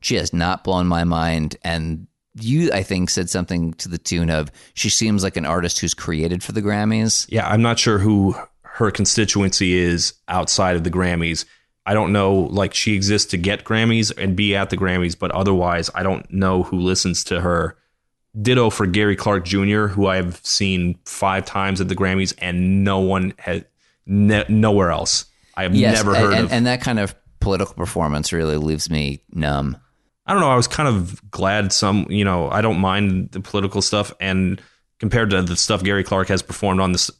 She 0.00 0.16
has 0.16 0.32
not 0.32 0.64
blown 0.64 0.86
my 0.88 1.04
mind. 1.04 1.56
And 1.62 2.08
you, 2.34 2.70
I 2.72 2.82
think, 2.82 3.10
said 3.10 3.30
something 3.30 3.74
to 3.74 3.88
the 3.88 3.96
tune 3.96 4.28
of 4.28 4.50
she 4.74 4.90
seems 4.90 5.22
like 5.22 5.36
an 5.36 5.46
artist 5.46 5.78
who's 5.78 5.94
created 5.94 6.42
for 6.42 6.50
the 6.52 6.60
Grammys. 6.60 7.26
Yeah, 7.30 7.48
I'm 7.48 7.62
not 7.62 7.78
sure 7.78 7.98
who 7.98 8.34
her 8.62 8.90
constituency 8.90 9.74
is 9.78 10.14
outside 10.28 10.76
of 10.76 10.82
the 10.84 10.90
Grammys. 10.90 11.44
I 11.88 11.94
don't 11.94 12.12
know, 12.12 12.34
like, 12.34 12.74
she 12.74 12.94
exists 12.94 13.30
to 13.30 13.38
get 13.38 13.64
Grammys 13.64 14.12
and 14.16 14.36
be 14.36 14.54
at 14.54 14.68
the 14.70 14.76
Grammys, 14.76 15.18
but 15.18 15.30
otherwise, 15.30 15.90
I 15.94 16.02
don't 16.02 16.30
know 16.30 16.62
who 16.62 16.78
listens 16.80 17.24
to 17.24 17.40
her. 17.40 17.76
Ditto 18.40 18.68
for 18.70 18.86
Gary 18.86 19.16
Clark 19.16 19.44
Jr., 19.46 19.86
who 19.86 20.06
I 20.06 20.16
have 20.16 20.38
seen 20.44 20.98
five 21.06 21.46
times 21.46 21.80
at 21.80 21.88
the 21.88 21.96
Grammys, 21.96 22.34
and 22.38 22.84
no 22.84 22.98
one 23.00 23.32
has, 23.38 23.64
ne- 24.06 24.44
nowhere 24.48 24.90
else. 24.90 25.24
I 25.56 25.62
have 25.64 25.74
Yes, 25.74 25.96
never 25.96 26.14
heard 26.14 26.34
and, 26.34 26.44
of. 26.44 26.52
and 26.52 26.66
that 26.66 26.80
kind 26.82 26.98
of 27.00 27.14
political 27.40 27.74
performance 27.74 28.32
really 28.32 28.56
leaves 28.56 28.90
me 28.90 29.22
numb. 29.32 29.76
I 30.26 30.32
don't 30.32 30.42
know. 30.42 30.50
I 30.50 30.56
was 30.56 30.68
kind 30.68 30.88
of 30.88 31.30
glad 31.30 31.72
some, 31.72 32.06
you 32.10 32.24
know, 32.24 32.50
I 32.50 32.60
don't 32.60 32.78
mind 32.80 33.30
the 33.32 33.40
political 33.40 33.80
stuff. 33.80 34.12
And 34.20 34.60
compared 35.00 35.30
to 35.30 35.40
the 35.42 35.56
stuff 35.56 35.82
Gary 35.82 36.04
Clark 36.04 36.28
has 36.28 36.42
performed 36.42 36.80
on 36.80 36.92
this, 36.92 37.10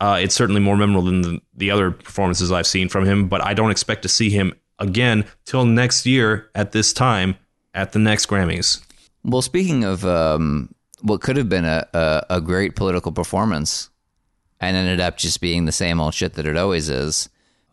uh, 0.00 0.18
it's 0.20 0.34
certainly 0.34 0.60
more 0.60 0.76
memorable 0.76 1.06
than 1.06 1.22
the, 1.22 1.40
the 1.54 1.70
other 1.70 1.90
performances 1.90 2.52
I've 2.52 2.66
seen 2.66 2.88
from 2.88 3.04
him. 3.04 3.28
But 3.28 3.44
I 3.44 3.54
don't 3.54 3.70
expect 3.70 4.02
to 4.02 4.08
see 4.08 4.30
him 4.30 4.54
again 4.78 5.24
till 5.44 5.64
next 5.64 6.06
year 6.06 6.50
at 6.54 6.72
this 6.72 6.92
time 6.92 7.36
at 7.74 7.92
the 7.92 7.98
next 7.98 8.26
Grammys. 8.26 8.82
Well, 9.24 9.42
speaking 9.42 9.84
of 9.84 10.04
um, 10.04 10.74
what 11.02 11.20
could 11.20 11.36
have 11.36 11.48
been 11.48 11.64
a, 11.64 11.86
a, 11.92 12.26
a 12.30 12.40
great 12.40 12.76
political 12.76 13.12
performance 13.12 13.90
and 14.60 14.76
ended 14.76 15.00
up 15.00 15.18
just 15.18 15.40
being 15.40 15.64
the 15.64 15.72
same 15.72 16.00
old 16.00 16.14
shit 16.14 16.34
that 16.34 16.46
it 16.46 16.56
always 16.56 16.88
is, 16.88 17.28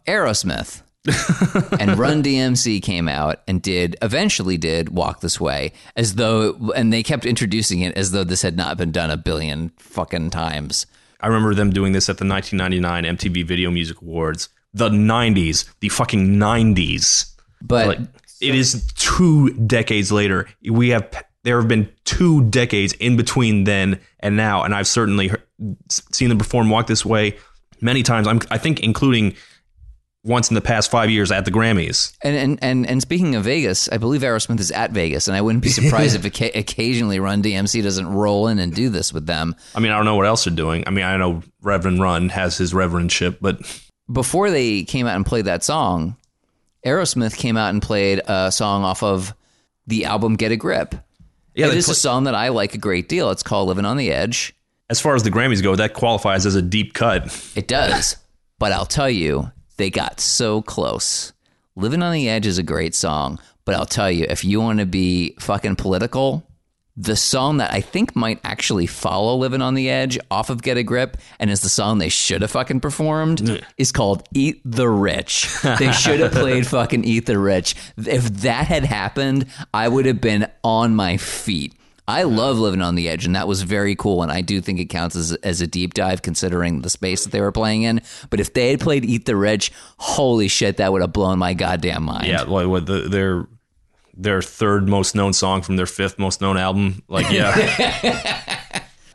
Aerosmith. 0.08 0.82
and 1.82 1.98
Run 1.98 2.24
DMC 2.24 2.82
came 2.82 3.10
out 3.10 3.42
and 3.46 3.62
did 3.62 3.98
eventually 4.02 4.58
did 4.58 4.88
Walk 4.88 5.20
This 5.20 5.38
Way 5.38 5.74
as 5.98 6.16
though 6.16 6.72
and 6.78 6.94
they 6.94 7.04
kept 7.04 7.26
introducing 7.26 7.82
it 7.82 7.98
as 7.98 8.12
though 8.12 8.24
this 8.24 8.42
had 8.42 8.56
not 8.56 8.78
been 8.78 8.94
done 8.94 9.12
a 9.12 9.18
billion 9.18 9.74
fucking 9.80 10.30
times. 10.30 10.86
I 11.24 11.28
remember 11.28 11.56
them 11.56 11.72
doing 11.72 11.94
this 11.94 12.10
at 12.10 12.18
the 12.18 12.28
1999 12.28 13.18
MTV 13.18 13.46
Video 13.48 13.72
Music 13.72 14.02
Awards. 14.02 14.50
The 14.74 14.90
90s, 14.90 15.66
the 15.80 15.90
fucking 15.90 16.36
90s. 16.36 17.34
But 17.62 17.88
Like 17.88 18.00
it 18.42 18.56
is 18.56 18.86
two 18.96 19.52
decades 19.54 20.12
later. 20.12 20.48
We 20.70 20.90
have 20.90 21.24
there 21.44 21.60
have 21.60 21.68
been 21.68 21.90
two 22.04 22.44
decades 22.50 22.94
in 22.94 23.16
between 23.18 23.64
then 23.64 24.00
and 24.20 24.36
now, 24.36 24.64
and 24.64 24.76
I've 24.76 24.88
certainly 24.88 25.30
heard, 25.30 25.44
seen 25.90 26.30
them 26.30 26.38
perform 26.38 26.70
"Walk 26.70 26.88
This 26.88 27.06
Way" 27.06 27.38
many 27.82 28.04
times. 28.04 28.28
I'm, 28.28 28.42
I 28.52 28.58
think, 28.58 28.82
including 28.82 29.36
once 30.26 30.50
in 30.50 30.56
the 30.56 30.62
past 30.62 30.90
five 30.90 31.10
years 31.10 31.32
at 31.32 31.44
the 31.46 31.52
Grammys. 31.52 32.16
And, 32.22 32.36
and 32.36 32.60
and 32.62 32.88
and 32.90 33.02
speaking 33.02 33.36
of 33.36 33.44
Vegas, 33.44 33.90
I 33.90 33.98
believe 33.98 34.22
Aerosmith 34.22 34.60
is 34.60 34.72
at 34.72 34.92
Vegas, 34.92 35.28
and 35.28 35.36
I 35.36 35.42
wouldn't 35.42 35.64
be 35.64 35.70
surprised 35.82 36.16
if 36.16 36.26
oca- 36.26 36.58
occasionally 36.58 37.20
Run 37.20 37.44
DMC 37.44 37.84
doesn't 37.84 38.08
roll 38.08 38.48
in 38.48 38.60
and 38.60 38.74
do 38.74 38.90
this 38.90 39.14
with 39.14 39.26
them. 39.26 39.56
I 39.76 39.80
mean, 39.80 39.92
I 39.92 39.96
don't 39.98 40.06
know 40.06 40.16
what 40.16 40.26
else 40.26 40.46
they're 40.46 40.54
doing. 40.56 40.84
I 40.88 40.92
mean, 40.92 41.04
I 41.06 41.18
know 41.18 41.44
Reverend 41.62 42.02
Run 42.02 42.30
has 42.30 42.58
his 42.58 42.74
reverendship, 42.74 43.38
but 43.42 43.60
Before 44.12 44.50
they 44.50 44.84
came 44.84 45.08
out 45.08 45.16
and 45.16 45.26
played 45.26 45.46
that 45.46 45.64
song, 45.64 46.16
Aerosmith 46.86 47.36
came 47.38 47.58
out 47.58 47.70
and 47.70 47.82
played 47.82 48.22
a 48.28 48.52
song 48.52 48.84
off 48.84 49.04
of 49.04 49.34
the 49.88 50.06
album 50.06 50.36
Get 50.36 50.52
a 50.52 50.56
Grip. 50.58 50.96
yeah, 51.56 51.68
it 51.68 51.76
is 51.78 51.86
pl- 51.86 51.92
a 51.94 51.96
song 51.96 52.24
that 52.26 52.36
I 52.36 52.50
like 52.50 52.74
a 52.74 52.78
great 52.78 53.10
deal. 53.10 53.30
It's 53.32 53.44
called 53.44 53.68
Living 53.68 53.86
on 53.86 53.98
the 53.98 54.12
Edge. 54.12 54.54
as 54.90 55.00
far 55.02 55.16
as 55.16 55.24
the 55.24 55.30
Grammys 55.32 55.62
go, 55.64 55.76
that 55.76 55.94
qualifies 55.94 56.46
as 56.46 56.56
a 56.56 56.62
deep 56.62 56.94
cut. 56.94 57.52
It 57.56 57.68
does. 57.68 58.16
but 58.60 58.72
I'll 58.72 58.86
tell 58.86 59.10
you, 59.10 59.52
they 59.78 59.90
got 59.90 60.20
so 60.20 60.62
close. 60.62 61.34
Living 61.76 62.04
on 62.04 62.14
the 62.14 62.30
Edge 62.30 62.46
is 62.46 62.58
a 62.58 62.64
great 62.64 62.94
song, 62.94 63.40
but 63.66 63.76
I'll 63.76 63.86
tell 63.86 64.12
you, 64.12 64.26
if 64.30 64.44
you 64.46 64.62
want 64.62 64.80
to 64.80 64.86
be 64.86 65.36
fucking 65.40 65.78
political, 65.78 66.44
the 66.96 67.16
song 67.16 67.58
that 67.58 67.74
I 67.74 67.82
think 67.82 68.16
might 68.16 68.40
actually 68.44 68.86
follow 68.86 69.36
Living 69.36 69.64
on 69.64 69.74
the 69.74 69.90
Edge 69.90 70.20
off 70.30 70.52
of 70.52 70.62
Get 70.62 70.78
a 70.78 70.84
Grip 70.84 71.18
and 71.40 71.50
is 71.50 71.62
the 71.62 71.70
song 71.70 71.98
they 71.98 72.10
should 72.10 72.44
have 72.44 72.52
fucking 72.52 72.82
performed 72.82 73.64
is 73.78 73.92
called 73.92 74.28
Eat 74.34 74.62
the 74.64 74.88
Rich. 74.88 75.50
They 75.64 75.92
should 75.92 76.20
have 76.20 76.32
played 76.34 76.68
fucking 76.68 77.04
Eat 77.04 77.26
the 77.26 77.40
Rich. 77.40 77.76
If 77.98 78.26
that 78.42 78.68
had 78.68 78.86
happened, 78.86 79.48
I 79.74 79.88
would 79.88 80.06
have 80.06 80.22
been 80.22 80.48
on 80.64 80.96
my 80.96 81.18
feet. 81.18 81.74
I 82.08 82.24
love 82.24 82.60
living 82.60 82.82
on 82.82 82.96
the 82.96 83.08
edge, 83.08 83.26
and 83.26 83.36
that 83.36 83.48
was 83.48 83.62
very 83.62 83.96
cool. 83.96 84.24
And 84.24 84.32
I 84.32 84.42
do 84.42 84.60
think 84.60 84.80
it 84.80 84.86
counts 84.86 85.16
as, 85.16 85.34
as 85.36 85.62
a 85.62 85.68
deep 85.68 85.94
dive 85.94 86.22
considering 86.22 86.82
the 86.82 86.90
space 86.90 87.24
that 87.24 87.32
they 87.32 87.40
were 87.40 87.52
playing 87.52 87.84
in. 87.84 88.02
But 88.30 88.40
if 88.42 88.54
they 88.54 88.72
had 88.72 88.82
played 88.82 89.06
Eat 89.06 89.26
the 89.26 89.36
Rich, 89.36 89.72
holy 89.98 90.50
shit, 90.50 90.78
that 90.78 90.92
would 90.92 91.02
have 91.02 91.14
blown 91.14 91.40
my 91.40 91.54
goddamn 91.54 92.04
mind. 92.04 92.28
Yeah, 92.28 92.42
like 92.42 92.68
what 92.68 92.86
the, 92.86 93.08
their 93.08 93.48
their 94.16 94.42
third 94.42 94.88
most 94.88 95.16
known 95.16 95.34
song 95.34 95.62
from 95.62 95.78
their 95.78 95.86
fifth 95.86 96.20
most 96.20 96.42
known 96.42 96.58
album. 96.58 97.04
Like, 97.08 97.32
yeah, 97.32 98.60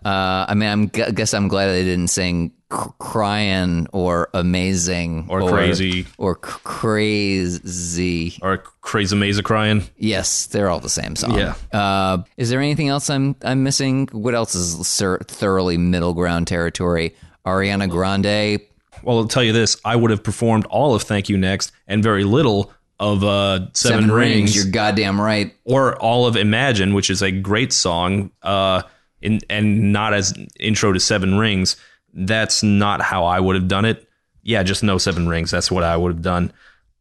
Uh, 0.09 0.47
I 0.49 0.55
mean, 0.55 0.68
I'm 0.71 0.87
gu- 0.87 1.12
guess 1.12 1.35
I'm 1.35 1.49
glad 1.49 1.66
they 1.68 1.85
didn't 1.85 2.09
sing 2.09 2.53
"Crying" 2.99 3.87
or 3.92 4.29
"Amazing" 4.33 5.27
Or 5.29 5.49
Crazy. 5.51 6.07
or 6.16 6.35
c- 6.42 6.51
"Crazy." 6.64 8.38
or 8.42 8.59
Crazy 8.81 9.16
Maze 9.16 9.40
Crying. 9.42 9.83
Yes, 9.99 10.47
they're 10.47 10.71
all 10.71 10.81
the 10.81 10.88
same 10.88 11.14
song. 11.16 11.37
Yeah. 11.37 11.55
Uh, 11.73 12.23
is 12.37 12.49
there 12.51 12.61
anything 12.61 12.88
else 12.88 13.11
I'm 13.11 13.37
I'm 13.44 13.62
missing? 13.62 14.09
What 14.12 14.35
else 14.35 14.55
is 14.55 14.87
sir, 14.88 15.18
thoroughly 15.29 15.77
middle 15.77 16.14
ground 16.14 16.47
territory? 16.47 17.14
Ariana 17.47 17.89
Grande. 17.89 18.61
Well, 19.03 19.18
I'll 19.18 19.28
tell 19.28 19.45
you 19.45 19.53
this: 19.53 19.76
I 19.85 19.95
would 19.97 20.11
have 20.11 20.22
performed 20.22 20.64
all 20.66 20.95
of 20.95 21.03
"Thank 21.03 21.28
You 21.28 21.37
Next" 21.37 21.72
and 21.87 22.03
very 22.03 22.24
little 22.24 22.72
of 23.01 23.22
uh, 23.22 23.66
Seven, 23.74 24.11
Rings, 24.11 24.57
You're 24.57 24.72
goddamn 24.72 25.20
right. 25.20 25.55
or 25.64 25.97
all 25.97 26.26
of 26.26 26.37
"Imagine," 26.37 26.95
which 26.95 27.11
is 27.11 27.22
a 27.22 27.30
great 27.30 27.72
song, 27.72 28.30
uh, 28.43 28.83
in, 29.23 29.41
and 29.49 29.93
not 29.93 30.14
as 30.14 30.35
intro 30.59 30.93
to 30.93 31.01
Seven 31.01 31.39
Rings. 31.39 31.77
That's 32.12 32.62
not 32.62 33.01
how 33.03 33.25
I 33.25 33.41
would 33.41 33.57
have 33.57 33.69
done 33.69 33.85
it. 33.85 34.09
Yeah, 34.43 34.62
just 34.62 34.83
no 34.83 34.99
Seven 34.99 35.29
Rings. 35.29 35.51
That's 35.51 35.71
what 35.71 35.85
I 35.85 35.97
would 35.97 36.12
have 36.12 36.23
done. 36.23 36.53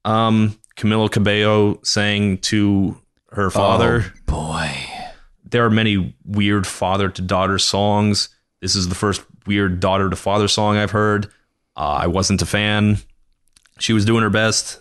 Um, 0.05 0.57
Camila 0.78 1.11
Cabello 1.11 1.80
sang 1.84 2.38
to 2.39 2.97
her 3.32 3.49
father. 3.49 4.13
Boy. 4.26 4.70
there 5.43 5.65
are 5.65 5.70
many 5.70 6.15
weird 6.26 6.68
father 6.68 7.09
to 7.09 7.22
daughter 7.22 7.57
songs. 7.57 8.30
This 8.61 8.76
is 8.76 8.89
the 8.89 8.95
first 8.95 9.24
weird 9.45 9.80
daughter 9.80 10.09
to 10.09 10.15
father 10.15 10.47
song 10.47 10.78
I've 10.78 10.91
heard. 10.91 11.28
Uh, 11.76 11.99
I 12.01 12.07
wasn't 12.07 12.41
a 12.41 12.45
fan. 12.45 12.97
She 13.80 13.93
was 13.93 14.05
doing 14.05 14.24
her 14.24 14.30
best. 14.30 14.80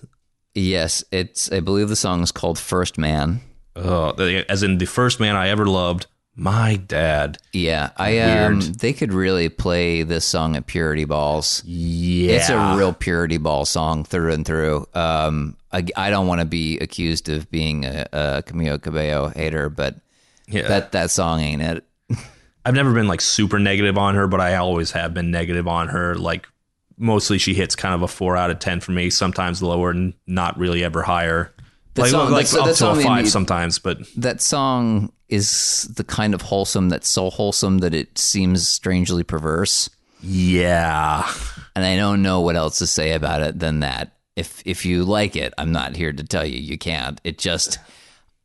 Yes, 0.55 1.05
it's. 1.13 1.53
I 1.53 1.61
believe 1.61 1.89
the 1.89 1.97
song 1.97 2.23
is 2.23 2.33
called 2.33 2.59
First 2.59 2.97
Man. 2.99 3.41
Uh, 3.75 4.11
as 4.49 4.63
in 4.63 4.79
the 4.79 4.87
first 4.87 5.21
man 5.21 5.37
I 5.37 5.49
ever 5.49 5.67
loved, 5.67 6.07
my 6.37 6.77
dad. 6.77 7.39
Yeah, 7.53 7.91
I 7.97 8.19
um. 8.19 8.59
Weird. 8.59 8.63
They 8.79 8.93
could 8.93 9.13
really 9.13 9.49
play 9.49 10.03
this 10.03 10.25
song 10.25 10.55
at 10.57 10.67
Purity 10.67 11.05
Balls. 11.05 11.63
Yeah, 11.65 12.33
It's 12.37 12.51
a 12.51 12.77
real 12.77 12.93
Purity 12.93 13.39
Ball 13.39 13.65
song 13.65 14.05
through 14.05 14.33
and 14.33 14.47
through. 14.47 14.87
Um, 14.95 15.57
I, 15.73 15.85
I 15.97 16.11
don't 16.11 16.27
want 16.27 16.41
to 16.41 16.47
be 16.47 16.79
accused 16.79 17.29
of 17.29 17.51
being 17.51 17.85
a, 17.85 18.07
a 18.13 18.43
Camila 18.47 18.81
Cabello 18.81 19.29
hater, 19.29 19.69
but 19.69 19.97
yeah. 20.47 20.69
that 20.69 20.93
that 20.93 21.11
song 21.11 21.41
ain't 21.41 21.63
it. 21.63 21.85
I've 22.65 22.75
never 22.75 22.93
been 22.93 23.09
like 23.09 23.21
super 23.21 23.59
negative 23.59 23.97
on 23.97 24.15
her, 24.15 24.27
but 24.27 24.41
I 24.41 24.57
always 24.57 24.91
have 24.93 25.15
been 25.15 25.31
negative 25.31 25.67
on 25.69 25.89
her. 25.89 26.15
Like 26.17 26.47
mostly 26.99 27.39
she 27.39 27.55
hits 27.55 27.75
kind 27.77 27.95
of 27.95 28.03
a 28.03 28.09
four 28.09 28.37
out 28.37 28.51
of 28.51 28.59
ten 28.59 28.81
for 28.81 28.93
me, 28.93 29.09
sometimes 29.11 29.63
lower 29.63 29.91
and 29.91 30.15
not 30.27 30.59
really 30.59 30.83
ever 30.85 31.03
higher. 31.03 31.53
The 31.95 32.03
like 32.03 32.11
song- 32.11 32.31
like 32.31 32.47
that- 32.49 32.61
up 32.61 32.67
that 32.67 32.75
to 32.77 32.91
a 32.91 32.95
five 33.03 33.25
me- 33.25 33.31
sometimes, 33.31 33.79
but 33.79 33.99
That 34.17 34.41
song 34.43 35.13
is 35.29 35.85
the 35.97 36.05
kind 36.05 36.35
of 36.35 36.43
wholesome 36.43 36.89
that's 36.89 37.09
so 37.09 37.31
wholesome 37.31 37.79
that 37.79 37.95
it 37.95 38.17
seems 38.19 38.67
strangely 38.69 39.23
perverse. 39.23 39.91
yeah. 40.23 41.31
and 41.75 41.85
I 41.85 41.97
don't 41.97 42.23
know 42.23 42.41
what 42.41 42.57
else 42.57 42.79
to 42.79 42.87
say 42.87 43.13
about 43.13 43.43
it 43.43 43.59
than 43.59 43.81
that. 43.81 44.13
If 44.37 44.63
if 44.67 44.85
you 44.85 45.05
like 45.05 45.35
it, 45.35 45.55
I'm 45.57 45.73
not 45.73 45.97
here 45.97 46.13
to 46.13 46.25
tell 46.25 46.45
you 46.45 46.59
you 46.59 46.77
can't. 46.79 47.21
It 47.25 47.39
just 47.39 47.79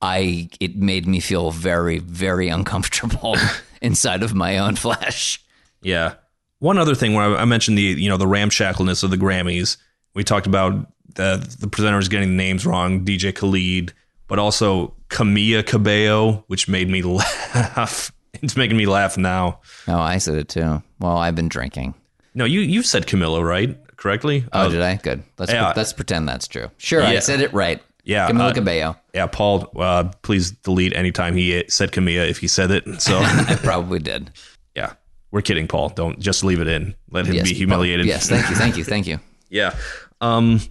I 0.01 0.49
it 0.59 0.75
made 0.77 1.05
me 1.05 1.19
feel 1.19 1.51
very 1.51 1.99
very 1.99 2.47
uncomfortable 2.47 3.35
inside 3.81 4.23
of 4.23 4.33
my 4.33 4.57
own 4.57 4.75
flesh. 4.75 5.43
Yeah. 5.81 6.15
One 6.59 6.77
other 6.77 6.95
thing 6.95 7.13
where 7.13 7.35
I 7.35 7.41
I 7.41 7.45
mentioned 7.45 7.77
the 7.77 7.81
you 7.81 8.09
know 8.09 8.17
the 8.17 8.27
ramshackleness 8.27 9.03
of 9.03 9.11
the 9.11 9.17
Grammys. 9.17 9.77
We 10.13 10.23
talked 10.23 10.47
about 10.47 10.87
the 11.15 11.55
the 11.59 11.67
presenters 11.67 12.09
getting 12.09 12.29
the 12.29 12.35
names 12.35 12.65
wrong, 12.65 13.03
DJ 13.05 13.35
Khalid, 13.35 13.93
but 14.27 14.39
also 14.39 14.93
Camilla 15.11 15.61
Cabello, 15.61 16.43
which 16.47 16.67
made 16.67 16.89
me 16.89 17.01
laugh. 17.53 18.11
It's 18.41 18.57
making 18.57 18.77
me 18.77 18.87
laugh 18.87 19.17
now. 19.17 19.59
Oh, 19.87 19.99
I 19.99 20.17
said 20.17 20.35
it 20.35 20.49
too. 20.49 20.81
Well, 20.99 21.17
I've 21.17 21.35
been 21.35 21.49
drinking. 21.49 21.93
No, 22.33 22.45
you 22.45 22.61
you 22.61 22.81
said 22.81 23.05
Camilla 23.05 23.43
right? 23.43 23.77
Correctly? 23.97 24.45
Oh, 24.53 24.61
Uh, 24.61 24.69
did 24.69 24.81
I? 24.81 24.95
Good. 24.95 25.21
Let's 25.37 25.51
yeah. 25.51 25.73
let's 25.75 25.93
pretend 25.93 26.27
that's 26.27 26.47
true. 26.47 26.71
Sure, 26.77 27.03
I 27.03 27.19
said 27.19 27.41
it 27.41 27.53
right. 27.53 27.81
Yeah, 28.03 28.27
Camila 28.31 28.49
uh, 28.49 28.53
Cabello. 28.53 28.95
yeah, 29.13 29.27
Paul. 29.27 29.69
Uh, 29.75 30.05
please 30.23 30.49
delete 30.51 30.95
anytime 30.95 31.35
he 31.35 31.63
said 31.67 31.91
Camilla 31.91 32.25
if 32.25 32.39
he 32.39 32.47
said 32.47 32.71
it. 32.71 32.99
So 33.01 33.19
I 33.21 33.57
probably 33.61 33.99
did. 33.99 34.31
yeah, 34.75 34.93
we're 35.29 35.41
kidding, 35.43 35.67
Paul. 35.67 35.89
Don't 35.89 36.17
just 36.19 36.43
leave 36.43 36.61
it 36.61 36.67
in. 36.67 36.95
Let 37.11 37.27
him 37.27 37.35
Yes, 37.35 37.49
be 37.49 37.53
humiliated. 37.53 38.07
Yes, 38.07 38.27
thank 38.27 38.49
you, 38.49 38.55
thank 38.55 38.77
you, 38.77 38.83
thank 38.83 39.05
you. 39.07 39.19
Yeah. 39.53 39.75
Um, 40.21 40.61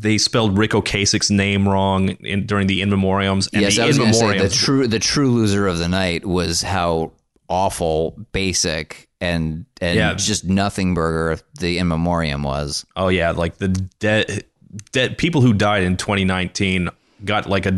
they 0.00 0.18
spelled 0.18 0.56
Ric 0.58 0.72
Ocasek's 0.72 1.30
name 1.30 1.68
wrong 1.68 2.08
in, 2.08 2.46
during 2.46 2.66
the 2.66 2.80
in 2.82 2.90
memoriams. 2.90 3.48
And 3.52 3.62
yes, 3.62 3.76
the 3.76 3.82
I 3.82 3.86
was 3.86 3.98
in 3.98 4.06
to 4.06 4.14
say 4.14 4.38
the 4.38 4.48
true 4.48 4.86
the 4.86 4.98
true 4.98 5.30
loser 5.30 5.66
of 5.66 5.78
the 5.78 5.88
night 5.88 6.24
was 6.26 6.62
how 6.62 7.12
awful, 7.48 8.12
basic, 8.32 9.08
and 9.20 9.64
and 9.80 9.96
Yeah. 9.96 10.14
just 10.14 10.44
nothing 10.44 10.94
burger 10.94 11.40
the 11.58 11.78
in 11.78 11.88
memoriam 11.88 12.42
was. 12.42 12.84
oh 12.96 13.08
yeah, 13.08 13.30
like 13.32 13.58
the 13.58 13.68
dead 13.68 14.44
dead 14.92 15.16
people 15.18 15.40
who 15.40 15.52
died 15.52 15.82
in 15.82 15.96
2019 15.96 16.88
got 17.24 17.48
like 17.48 17.66
a. 17.66 17.72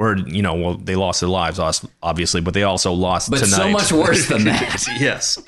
Or 0.00 0.16
you 0.16 0.42
know, 0.42 0.54
well, 0.54 0.74
they 0.76 0.94
lost 0.94 1.18
their 1.20 1.28
lives, 1.28 1.58
obviously, 2.04 2.40
but 2.40 2.54
they 2.54 2.62
also 2.62 2.92
lost 2.92 3.30
But 3.32 3.38
tonight. 3.40 3.56
so 3.56 3.68
much 3.68 3.90
worse 3.90 4.28
than 4.28 4.44
that. 4.50 4.86
yes. 5.00 5.40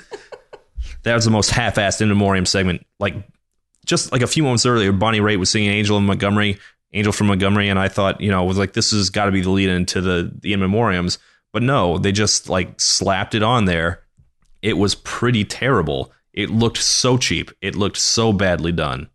That 1.03 1.15
was 1.15 1.23
the 1.23 1.31
most 1.31 1.51
half-assed 1.51 2.01
in 2.01 2.09
memoriam 2.09 2.45
segment. 2.45 2.85
Like 2.99 3.15
just 3.85 4.11
like 4.11 4.21
a 4.21 4.27
few 4.27 4.43
moments 4.43 4.65
earlier, 4.65 4.91
Bonnie 4.91 5.19
Raitt 5.19 5.37
was 5.37 5.49
singing 5.49 5.69
"Angel 5.69 5.97
in 5.97 6.05
Montgomery," 6.05 6.59
"Angel 6.93 7.13
from 7.13 7.27
Montgomery," 7.27 7.69
and 7.69 7.79
I 7.79 7.87
thought, 7.87 8.21
you 8.21 8.31
know, 8.31 8.43
was 8.43 8.57
like 8.57 8.73
this 8.73 8.91
has 8.91 9.09
got 9.09 9.25
to 9.25 9.31
be 9.31 9.41
the 9.41 9.49
lead 9.49 9.69
into 9.69 10.01
the 10.01 10.31
the 10.41 10.53
in 10.53 10.59
memoriams. 10.59 11.17
But 11.53 11.63
no, 11.63 11.97
they 11.97 12.11
just 12.11 12.49
like 12.49 12.79
slapped 12.79 13.35
it 13.35 13.43
on 13.43 13.65
there. 13.65 14.03
It 14.61 14.77
was 14.77 14.95
pretty 14.95 15.43
terrible. 15.43 16.13
It 16.33 16.49
looked 16.49 16.77
so 16.77 17.17
cheap. 17.17 17.51
It 17.61 17.75
looked 17.75 17.97
so 17.97 18.31
badly 18.31 18.71
done. 18.71 19.09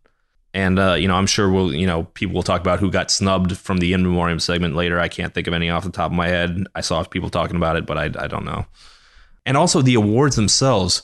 And 0.53 0.79
uh, 0.79 0.93
you 0.93 1.07
know, 1.07 1.15
I'm 1.15 1.27
sure 1.27 1.49
we'll, 1.49 1.73
you 1.73 1.87
know, 1.87 2.03
people 2.03 2.35
will 2.35 2.43
talk 2.43 2.61
about 2.61 2.79
who 2.79 2.91
got 2.91 3.11
snubbed 3.11 3.57
from 3.57 3.77
the 3.77 3.93
in 3.93 4.03
memoriam 4.03 4.39
segment 4.39 4.75
later. 4.75 4.99
I 4.99 5.07
can't 5.07 5.33
think 5.33 5.47
of 5.47 5.53
any 5.53 5.69
off 5.69 5.83
the 5.83 5.91
top 5.91 6.11
of 6.11 6.17
my 6.17 6.27
head. 6.27 6.65
I 6.73 6.81
saw 6.81 7.03
people 7.03 7.29
talking 7.29 7.55
about 7.55 7.75
it, 7.75 7.85
but 7.85 7.97
I, 7.97 8.05
I 8.17 8.27
don't 8.27 8.45
know. 8.45 8.65
And 9.45 9.55
also 9.55 9.81
the 9.81 9.95
awards 9.95 10.35
themselves, 10.35 11.03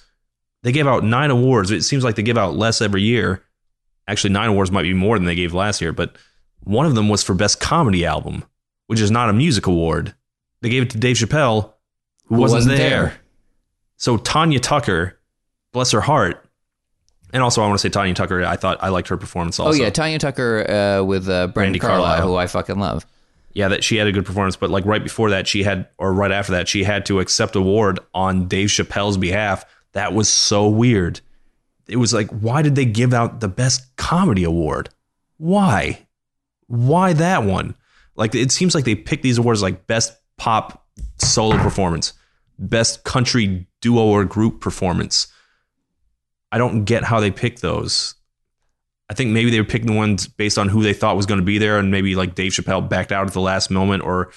they 0.64 0.72
gave 0.72 0.88
out 0.88 1.04
nine 1.04 1.30
awards. 1.30 1.72
It 1.72 1.84
seems 1.84 2.04
like 2.04 2.16
they 2.16 2.24
give 2.24 2.38
out 2.38 2.56
less 2.56 2.82
every 2.82 3.04
year. 3.04 3.44
Actually, 4.08 4.34
nine 4.34 4.50
awards 4.50 4.72
might 4.72 4.84
be 4.84 4.94
more 4.94 5.18
than 5.18 5.26
they 5.26 5.36
gave 5.36 5.54
last 5.54 5.82
year, 5.82 5.94
but 5.94 6.18
one 6.62 6.86
of 6.86 6.96
them 6.96 7.10
was 7.10 7.24
for 7.24 7.34
best 7.34 7.60
comedy 7.60 8.06
album, 8.06 8.44
which 8.88 9.00
is 9.00 9.12
not 9.12 9.30
a 9.30 9.34
music 9.34 9.66
award. 9.68 10.14
They 10.62 10.70
gave 10.70 10.84
it 10.84 10.90
to 10.92 10.98
Dave 10.98 11.16
Chappelle, 11.18 11.74
who, 12.26 12.36
Who 12.36 12.42
wasn't, 12.42 12.58
wasn't 12.60 12.78
there. 12.78 12.90
there. 12.90 13.14
So 13.98 14.18
Tanya 14.18 14.60
Tucker, 14.60 15.20
bless 15.72 15.92
her 15.92 16.02
heart, 16.02 16.46
and 17.34 17.42
also 17.42 17.62
I 17.62 17.68
want 17.68 17.80
to 17.80 17.82
say 17.82 17.90
Tanya 17.90 18.14
Tucker. 18.14 18.44
I 18.44 18.56
thought 18.58 18.78
I 18.84 18.90
liked 18.90 19.08
her 19.08 19.18
performance. 19.18 19.60
Also, 19.60 19.78
Oh 19.80 19.84
yeah, 19.84 19.90
Tanya 19.90 20.20
Tucker 20.20 20.70
uh, 20.70 21.04
with 21.04 21.30
uh, 21.30 21.48
Brandon 21.48 21.80
Brandi 21.80 21.82
Carlile, 21.82 22.04
Carlile. 22.18 22.28
who 22.28 22.36
I 22.36 22.48
fucking 22.48 22.80
love. 22.80 23.06
yeah, 23.54 23.70
that 23.70 23.84
she 23.84 23.96
had 23.98 24.08
a 24.08 24.12
good 24.12 24.26
performance. 24.26 24.56
But 24.56 24.70
like 24.70 24.86
right 24.86 25.02
before 25.04 25.30
that, 25.32 25.48
she 25.48 25.64
had, 25.64 25.88
or 25.98 26.12
right 26.14 26.32
after 26.32 26.52
that, 26.54 26.68
she 26.68 26.84
had 26.84 27.06
to 27.08 27.20
accept 27.20 27.56
award 27.56 28.00
on 28.14 28.48
Dave 28.48 28.70
Chappelle's 28.70 29.18
behalf. 29.18 29.64
That 29.94 30.14
was 30.14 30.28
so 30.30 30.68
weird. 30.68 31.22
It 31.88 31.98
was 31.98 32.14
like, 32.14 32.30
why 32.30 32.62
did 32.62 32.76
they 32.76 32.86
give 32.86 33.14
out 33.14 33.40
the 33.40 33.48
best 33.48 33.96
comedy 33.96 34.44
award? 34.44 34.90
Why? 35.38 36.06
Why 36.68 37.14
that 37.14 37.44
one? 37.44 37.76
Like, 38.16 38.36
it 38.36 38.52
seems 38.52 38.76
like 38.76 38.86
they 38.86 38.96
pick 38.96 39.22
these 39.22 39.38
awards 39.38 39.62
like 39.62 39.88
best 39.88 40.14
pop 40.38 40.86
solo 41.18 41.58
performance, 41.58 42.14
best 42.58 43.04
country 43.04 43.68
duo 43.82 44.04
or 44.06 44.24
group 44.26 44.62
performance. 44.62 45.28
I 46.52 46.58
don't 46.58 46.86
get 46.86 47.04
how 47.04 47.20
they 47.20 47.32
pick 47.32 47.60
those. 47.60 48.16
I 49.10 49.16
think 49.16 49.32
maybe 49.32 49.52
they 49.52 49.60
were 49.60 49.66
picking 49.66 49.88
the 49.88 49.98
ones 49.98 50.28
based 50.28 50.58
on 50.58 50.70
who 50.70 50.82
they 50.82 50.94
thought 50.94 51.18
was 51.18 51.26
going 51.26 51.40
to 51.40 51.46
be 51.46 51.58
there, 51.58 51.78
and 51.78 51.92
maybe 51.92 52.16
like 52.16 52.36
Dave 52.36 52.52
Chappelle 52.52 52.88
backed 52.88 53.12
out 53.12 53.28
at 53.28 53.34
the 53.34 53.42
last 53.42 53.70
moment, 53.70 54.04
or 54.04 54.32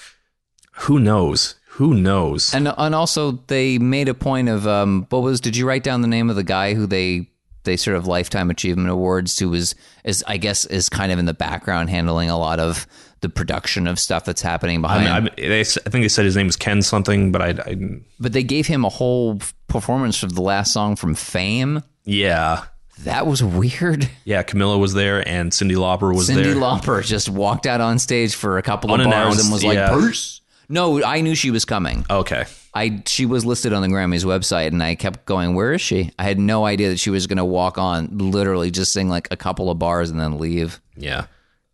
who 0.73 0.99
knows? 0.99 1.55
Who 1.69 1.93
knows? 1.93 2.53
And 2.53 2.73
and 2.77 2.95
also 2.95 3.43
they 3.47 3.77
made 3.77 4.09
a 4.09 4.13
point 4.13 4.49
of 4.49 4.67
um, 4.67 5.05
what 5.09 5.21
was? 5.21 5.39
Did 5.39 5.55
you 5.55 5.67
write 5.67 5.83
down 5.83 6.01
the 6.01 6.07
name 6.07 6.29
of 6.29 6.35
the 6.35 6.43
guy 6.43 6.73
who 6.73 6.85
they 6.85 7.29
they 7.67 7.77
sort 7.77 7.95
of 7.95 8.07
lifetime 8.07 8.49
achievement 8.49 8.89
awards 8.89 9.37
who 9.37 9.49
was 9.49 9.75
is 10.03 10.23
I 10.25 10.37
guess 10.37 10.65
is 10.65 10.89
kind 10.89 11.11
of 11.11 11.19
in 11.19 11.25
the 11.25 11.33
background 11.35 11.91
handling 11.91 12.31
a 12.31 12.37
lot 12.37 12.59
of 12.59 12.87
the 13.21 13.29
production 13.29 13.87
of 13.87 13.99
stuff 13.99 14.25
that's 14.25 14.41
happening 14.41 14.79
I, 14.79 14.81
behind. 14.81 15.07
I, 15.07 15.19
mean, 15.19 15.33
they, 15.37 15.61
I 15.61 15.63
think 15.63 15.91
they 15.91 16.07
said 16.07 16.25
his 16.25 16.35
name 16.35 16.47
was 16.47 16.55
Ken 16.55 16.81
something, 16.81 17.31
but 17.31 17.41
I, 17.41 17.49
I 17.49 17.99
but 18.19 18.33
they 18.33 18.43
gave 18.43 18.67
him 18.67 18.85
a 18.85 18.89
whole 18.89 19.39
performance 19.67 20.23
of 20.23 20.35
the 20.35 20.41
last 20.41 20.73
song 20.73 20.95
from 20.95 21.15
Fame. 21.15 21.83
yeah, 22.05 22.65
That 22.99 23.27
was 23.27 23.43
weird. 23.43 24.09
yeah. 24.25 24.43
Camilla 24.43 24.77
was 24.77 24.93
there, 24.93 25.27
and 25.27 25.51
Cyndi 25.51 25.75
Lauper 25.75 26.15
was 26.15 26.29
Cyndi 26.29 26.43
there. 26.43 26.55
Cyndi 26.55 26.79
Lauper 26.81 27.03
just 27.03 27.29
walked 27.29 27.65
out 27.65 27.81
on 27.81 27.99
stage 27.99 28.35
for 28.35 28.57
a 28.57 28.61
couple 28.61 28.93
of 28.93 29.03
bars 29.03 29.43
and 29.43 29.51
was 29.51 29.63
like, 29.63 29.75
yeah. 29.75 29.95
"Peace." 29.95 30.41
No, 30.69 31.03
I 31.03 31.21
knew 31.21 31.33
she 31.35 31.51
was 31.51 31.65
coming. 31.65 32.05
okay, 32.09 32.45
I 32.73 33.01
she 33.05 33.25
was 33.25 33.45
listed 33.45 33.73
on 33.73 33.81
the 33.81 33.87
Grammys 33.87 34.25
website, 34.25 34.67
and 34.67 34.83
I 34.83 34.95
kept 34.95 35.25
going, 35.25 35.55
"Where 35.55 35.73
is 35.73 35.81
she?" 35.81 36.11
I 36.19 36.23
had 36.23 36.39
no 36.39 36.65
idea 36.65 36.89
that 36.89 36.99
she 36.99 37.09
was 37.09 37.25
going 37.27 37.37
to 37.37 37.45
walk 37.45 37.77
on, 37.77 38.09
literally 38.17 38.69
just 38.71 38.91
sing 38.91 39.07
like 39.09 39.27
a 39.31 39.37
couple 39.37 39.69
of 39.69 39.79
bars 39.79 40.09
and 40.09 40.19
then 40.19 40.37
leave. 40.39 40.81
yeah. 40.95 41.25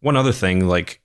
One 0.02 0.18
other 0.18 0.34
thing, 0.34 0.68
like, 0.68 1.00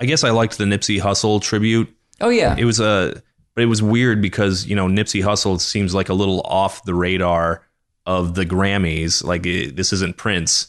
I 0.00 0.04
guess 0.04 0.22
I 0.22 0.28
liked 0.30 0.58
the 0.58 0.64
Nipsey 0.64 1.00
Hussle 1.00 1.40
tribute. 1.40 1.88
Oh 2.20 2.28
yeah, 2.28 2.54
It 2.58 2.66
was 2.66 2.78
a, 2.78 3.22
but 3.54 3.64
it 3.64 3.66
was 3.66 3.82
weird 3.82 4.20
because 4.20 4.66
you 4.66 4.76
know 4.76 4.86
Nipsey 4.86 5.22
Hussle 5.24 5.58
seems 5.60 5.94
like 5.94 6.10
a 6.10 6.14
little 6.14 6.40
off 6.42 6.84
the 6.84 6.94
radar 6.94 7.62
of 8.06 8.34
the 8.34 8.44
Grammys. 8.44 9.24
Like 9.24 9.46
it, 9.46 9.76
this 9.76 9.92
isn't 9.94 10.16
Prince, 10.18 10.68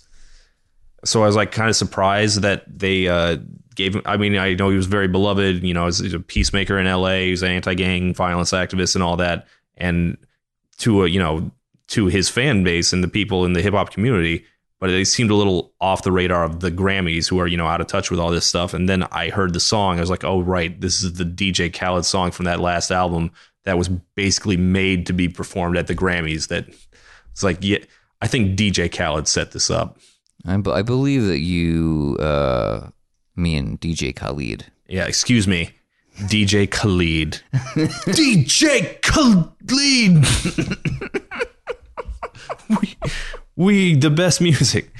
so 1.03 1.21
I 1.23 1.27
was 1.27 1.35
like 1.35 1.51
kind 1.51 1.69
of 1.69 1.75
surprised 1.75 2.41
that 2.41 2.63
they 2.67 3.07
uh, 3.09 3.37
gave 3.75 3.95
him. 3.95 4.01
I 4.05 4.17
mean, 4.17 4.37
I 4.37 4.53
know 4.53 4.69
he 4.69 4.77
was 4.77 4.87
very 4.87 5.07
beloved. 5.07 5.63
You 5.63 5.73
know, 5.73 5.85
he's 5.85 6.13
a 6.13 6.19
peacemaker 6.19 6.79
in 6.79 6.87
L.A. 6.87 7.29
He's 7.29 7.43
an 7.43 7.51
anti-gang 7.51 8.13
violence 8.13 8.51
activist 8.51 8.95
and 8.95 9.03
all 9.03 9.17
that. 9.17 9.47
And 9.77 10.17
to 10.79 11.03
a, 11.03 11.07
you 11.07 11.19
know 11.19 11.51
to 11.87 12.07
his 12.07 12.29
fan 12.29 12.63
base 12.63 12.93
and 12.93 13.03
the 13.03 13.07
people 13.07 13.45
in 13.45 13.53
the 13.53 13.61
hip 13.61 13.73
hop 13.73 13.91
community, 13.91 14.43
but 14.79 14.87
they 14.87 15.03
seemed 15.03 15.29
a 15.29 15.35
little 15.35 15.71
off 15.79 16.03
the 16.03 16.11
radar 16.11 16.43
of 16.43 16.59
the 16.59 16.71
Grammys, 16.71 17.29
who 17.29 17.39
are 17.39 17.47
you 17.47 17.57
know 17.57 17.67
out 17.67 17.81
of 17.81 17.87
touch 17.87 18.09
with 18.09 18.19
all 18.19 18.31
this 18.31 18.45
stuff. 18.45 18.73
And 18.73 18.89
then 18.89 19.03
I 19.03 19.29
heard 19.29 19.53
the 19.53 19.59
song. 19.59 19.97
I 19.97 20.01
was 20.01 20.09
like, 20.09 20.23
oh 20.23 20.41
right, 20.41 20.79
this 20.79 21.03
is 21.03 21.13
the 21.13 21.23
DJ 21.23 21.73
Khaled 21.73 22.05
song 22.05 22.31
from 22.31 22.45
that 22.45 22.59
last 22.59 22.91
album 22.91 23.31
that 23.63 23.77
was 23.77 23.89
basically 23.89 24.57
made 24.57 25.05
to 25.07 25.13
be 25.13 25.27
performed 25.27 25.77
at 25.77 25.87
the 25.87 25.95
Grammys. 25.95 26.47
That 26.47 26.67
it's 27.31 27.43
like, 27.43 27.57
yeah, 27.61 27.79
I 28.21 28.27
think 28.27 28.57
DJ 28.57 28.91
Khaled 28.91 29.27
set 29.27 29.51
this 29.51 29.69
up. 29.69 29.97
I, 30.45 30.61
I 30.67 30.81
believe 30.81 31.25
that 31.25 31.39
you, 31.39 32.17
uh, 32.19 32.89
me 33.35 33.55
and 33.55 33.79
DJ 33.79 34.15
Khalid. 34.15 34.65
Yeah, 34.87 35.05
excuse 35.05 35.47
me. 35.47 35.71
DJ 36.17 36.69
Khalid. 36.69 37.41
DJ 37.53 39.01
Khalid. 39.01 40.25
we, 42.81 42.95
we 43.55 43.95
the 43.95 44.09
best 44.09 44.41
music. 44.41 44.91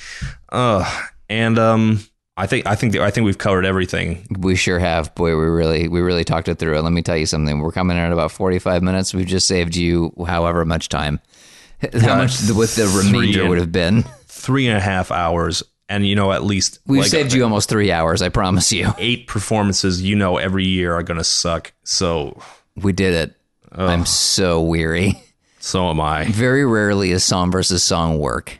Uh 0.50 0.84
and 1.30 1.58
um 1.58 2.00
I 2.38 2.48
think 2.48 2.66
I 2.68 2.76
think 2.76 2.96
I 2.98 3.12
think 3.12 3.24
we've 3.26 3.38
covered 3.38 3.66
everything. 3.66 4.28
We 4.38 4.56
sure 4.58 4.78
have. 4.80 5.16
Boy, 5.16 5.38
we 5.38 5.46
really 5.46 5.88
we 5.88 6.02
really 6.02 6.26
talked 6.26 6.50
it 6.50 6.60
through. 6.60 6.76
And 6.76 6.84
let 6.84 6.92
me 6.92 7.02
tell 7.02 7.16
you 7.16 7.26
something. 7.26 7.60
We're 7.60 7.72
coming 7.72 7.96
in 7.96 8.04
at 8.04 8.12
about 8.12 8.32
45 8.32 8.84
minutes. 8.84 9.14
We've 9.14 9.26
just 9.26 9.48
saved 9.48 9.76
you 9.76 10.12
however 10.28 10.66
much 10.66 10.90
time. 10.90 11.22
How 12.02 12.16
much 12.18 12.38
the, 12.40 12.54
with 12.56 12.76
the 12.76 12.88
remainder 12.88 13.42
and- 13.42 13.50
would 13.50 13.58
have 13.58 13.72
been. 13.72 14.04
Three 14.28 14.68
and 14.68 14.78
a 14.78 14.82
half 14.82 15.12
hours, 15.12 15.64
and 15.90 16.06
you 16.06 16.16
know 16.16 16.32
at 16.32 16.44
least 16.44 16.80
We've 16.86 17.02
like, 17.02 17.10
saved 17.10 17.34
you 17.34 17.42
uh, 17.42 17.46
almost 17.46 17.70
3 17.70 17.92
hours, 17.92 18.22
I 18.22 18.30
promise 18.30 18.72
you. 18.72 18.94
eight 18.98 19.28
performances. 19.28 20.02
You 20.02 20.16
know 20.16 20.38
every 20.38 20.66
year 20.66 20.94
are 20.94 21.04
gonna 21.04 21.24
suck. 21.24 21.74
So 21.84 22.42
We 22.76 22.92
did 22.94 23.14
it. 23.14 23.36
I'm 23.72 24.06
so 24.06 24.62
weary. 24.62 25.22
so 25.60 25.90
am 25.90 26.00
I. 26.00 26.26
Very 26.26 26.66
rarely 26.66 27.12
is 27.12 27.24
song 27.24 27.52
versus 27.52 27.84
song 27.84 28.20
work. 28.20 28.60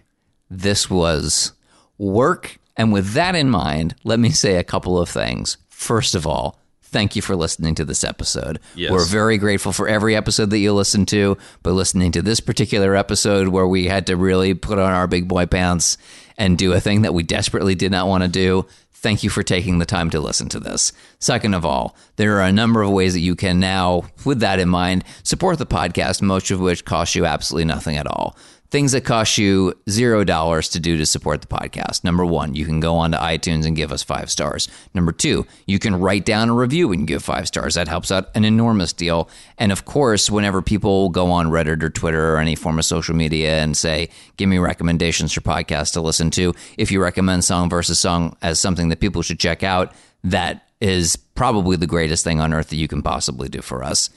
This 0.50 0.90
was 0.90 1.54
work. 1.98 2.58
And 2.78 2.92
with 2.92 3.14
that 3.14 3.36
in 3.36 3.50
mind, 3.50 3.96
let 4.04 4.20
me 4.20 4.30
say 4.32 4.58
a 4.58 4.64
couple 4.64 5.00
of 5.00 5.08
things. 5.08 5.58
First 5.70 6.16
of 6.16 6.28
all, 6.28 6.60
thank 6.82 7.16
you 7.16 7.22
for 7.22 7.36
listening 7.36 7.76
to 7.76 7.86
this 7.86 8.04
episode. 8.04 8.60
Yes. 8.76 8.92
We're 8.92 9.06
very 9.06 9.38
grateful 9.38 9.72
for 9.72 9.88
every 9.88 10.16
episode 10.16 10.50
that 10.50 10.58
you 10.58 10.74
listen 10.74 11.06
to, 11.08 11.38
but 11.64 11.72
listening 11.74 12.12
to 12.14 12.22
this 12.22 12.40
particular 12.40 12.96
episode 12.96 13.48
where 13.50 13.68
we 13.68 13.86
had 13.86 14.08
to 14.08 14.18
really 14.18 14.54
put 14.54 14.80
on 14.80 14.92
our 14.92 15.08
big 15.08 15.28
boy 15.28 15.46
pants 15.46 15.98
and 16.38 16.58
do 16.58 16.74
a 16.74 16.80
thing 16.80 17.04
that 17.04 17.14
we 17.14 17.24
desperately 17.24 17.76
did 17.76 17.92
not 17.92 18.08
want 18.08 18.24
to 18.24 18.30
do. 18.30 18.66
Thank 18.94 19.24
you 19.24 19.30
for 19.30 19.44
taking 19.44 19.78
the 19.78 19.86
time 19.86 20.10
to 20.10 20.20
listen 20.20 20.50
to 20.50 20.60
this. 20.60 20.92
Second 21.20 21.54
of 21.54 21.66
all, 21.66 21.96
there 22.16 22.38
are 22.38 22.48
a 22.48 22.52
number 22.52 22.82
of 22.82 22.92
ways 22.92 23.14
that 23.14 23.20
you 23.20 23.36
can 23.36 23.60
now, 23.60 24.06
with 24.26 24.40
that 24.40 24.60
in 24.60 24.68
mind, 24.68 25.04
support 25.24 25.60
the 25.60 25.66
podcast, 25.66 26.22
most 26.22 26.50
of 26.50 26.60
which 26.60 26.86
cost 26.86 27.14
you 27.14 27.26
absolutely 27.26 27.66
nothing 27.66 27.98
at 27.98 28.08
all. 28.08 28.36
Things 28.76 28.92
that 28.92 29.06
cost 29.06 29.38
you 29.38 29.74
zero 29.90 30.26
dollars 30.26 30.68
to 30.72 30.82
do 30.82 30.98
to 30.98 31.06
support 31.06 31.40
the 31.40 31.48
podcast. 31.48 32.04
Number 32.04 32.26
one, 32.26 32.56
you 32.56 32.66
can 32.66 32.82
go 32.82 32.98
onto 32.98 33.18
iTunes 33.18 33.66
and 33.66 33.74
give 33.74 33.90
us 33.94 34.04
five 34.04 34.30
stars. 34.30 34.68
Number 34.94 35.14
two, 35.14 35.48
you 35.66 35.80
can 35.80 35.96
write 35.96 36.26
down 36.26 36.50
a 36.50 36.54
review 36.54 36.92
and 36.92 37.08
give 37.08 37.24
five 37.24 37.48
stars. 37.48 37.76
That 37.76 37.88
helps 37.88 38.12
out 38.12 38.36
an 38.36 38.44
enormous 38.44 38.92
deal. 38.92 39.30
And 39.58 39.72
of 39.72 39.86
course, 39.86 40.30
whenever 40.30 40.62
people 40.62 41.08
go 41.08 41.32
on 41.32 41.48
Reddit 41.48 41.84
or 41.84 41.90
Twitter 41.90 42.36
or 42.36 42.38
any 42.38 42.54
form 42.54 42.78
of 42.78 42.84
social 42.84 43.16
media 43.16 43.64
and 43.64 43.78
say, 43.78 44.10
give 44.36 44.50
me 44.50 44.58
recommendations 44.58 45.32
for 45.32 45.40
podcasts 45.40 45.94
to 45.94 46.02
listen 46.02 46.30
to, 46.32 46.54
if 46.78 46.92
you 46.92 47.02
recommend 47.02 47.46
Song 47.46 47.70
versus 47.70 47.98
Song 47.98 48.36
as 48.42 48.60
something 48.60 48.90
that 48.90 49.00
people 49.00 49.22
should 49.22 49.40
check 49.40 49.64
out, 49.64 49.94
that 50.26 50.68
is 50.82 51.16
probably 51.16 51.78
the 51.78 51.88
greatest 51.88 52.26
thing 52.26 52.42
on 52.42 52.54
earth 52.54 52.68
that 52.68 52.76
you 52.76 52.90
can 52.90 53.02
possibly 53.02 53.48
do 53.48 53.62
for 53.62 53.86
us. 53.86 54.10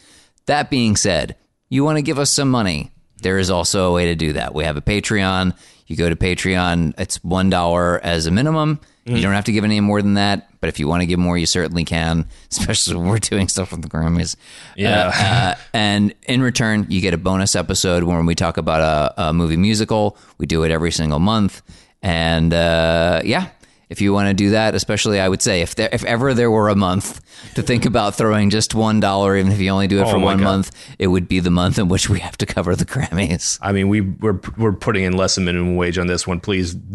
That 0.47 0.69
being 0.69 0.97
said, 0.97 1.37
you 1.69 1.85
want 1.85 1.99
to 1.99 2.03
give 2.03 2.19
us 2.19 2.33
some 2.33 2.51
money. 2.51 2.91
There 3.23 3.39
is 3.39 3.51
also 3.51 3.91
a 3.91 3.93
way 3.93 4.07
to 4.07 4.15
do 4.15 4.35
that. 4.35 4.55
We 4.55 4.65
have 4.65 4.77
a 4.77 4.83
Patreon. 4.83 5.57
You 5.87 5.97
go 5.97 6.09
to 6.09 6.17
Patreon, 6.17 6.95
it's 6.99 7.19
$1 7.19 8.01
as 8.03 8.27
a 8.27 8.31
minimum. 8.31 8.81
You 9.07 9.23
don't 9.23 9.33
have 9.33 9.45
to 9.47 9.53
give 9.53 9.65
any 9.65 9.81
more 9.81 10.03
than 10.03 10.15
that, 10.15 10.51
but 10.61 10.69
if 10.69 10.79
you 10.79 10.87
want 10.87 11.01
to 11.01 11.07
give 11.07 11.19
more, 11.19 11.39
you 11.39 11.47
certainly 11.47 11.85
can, 11.85 12.27
especially 12.51 12.97
when 12.97 13.09
we're 13.09 13.19
doing 13.19 13.49
stuff 13.49 13.71
with 13.71 13.81
the 13.81 13.89
Grammys. 13.89 14.37
Yeah. 14.77 15.11
Uh, 15.15 15.61
and 15.73 16.15
in 16.27 16.43
return, 16.43 16.87
you 16.91 17.01
get 17.01 17.15
a 17.15 17.19
bonus 17.19 17.57
episode 17.57 18.05
when 18.05 18.27
we 18.27 18.35
talk 18.35 18.59
about 18.59 18.83
a, 19.19 19.29
a 19.29 19.33
movie 19.33 19.57
musical. 19.57 20.19
We 20.37 20.45
do 20.45 20.63
it 20.65 20.71
every 20.71 20.93
single 20.93 21.21
month. 21.21 21.63
And 22.03 22.53
uh, 22.53 23.23
yeah, 23.25 23.49
if 23.91 24.01
you 24.01 24.13
want 24.13 24.29
to 24.29 24.35
do 24.35 24.51
that, 24.51 24.75
especially 24.75 25.19
I 25.21 25.29
would 25.29 25.41
say 25.43 25.63
if 25.63 25.75
there, 25.75 25.89
if 25.93 26.05
ever 26.05 26.35
there 26.35 26.51
were 26.51 26.69
a 26.69 26.75
month 26.77 27.21
to 27.55 27.63
think 27.63 27.87
about 27.87 28.15
throwing 28.15 28.51
just 28.51 28.75
one 28.75 29.01
dollar, 29.01 29.37
even 29.37 29.51
if 29.53 29.59
you 29.61 29.71
only 29.71 29.87
do 29.89 29.99
it 29.99 30.03
Oh 30.07 30.11
for 30.11 30.19
one 30.19 30.39
God. 30.39 30.45
month, 30.45 30.71
it 30.99 31.07
would 31.07 31.27
be 31.29 31.41
the 31.41 31.51
month 31.51 31.79
in 31.79 31.89
which 31.89 32.09
we 32.11 32.21
have 32.21 32.37
to 32.39 32.47
cover 32.47 32.77
the 32.77 32.85
Grammys. 32.85 33.59
I 33.63 33.73
mean, 33.73 33.89
we 33.89 34.03
we're 34.03 34.41
we're 34.57 34.73
putting 34.73 35.05
in 35.05 35.15
less 35.15 35.35
than 35.37 35.45
minimum 35.47 35.77
wage 35.77 35.97
on 35.99 36.07
this 36.07 36.27
one. 36.27 36.41
Please 36.41 36.75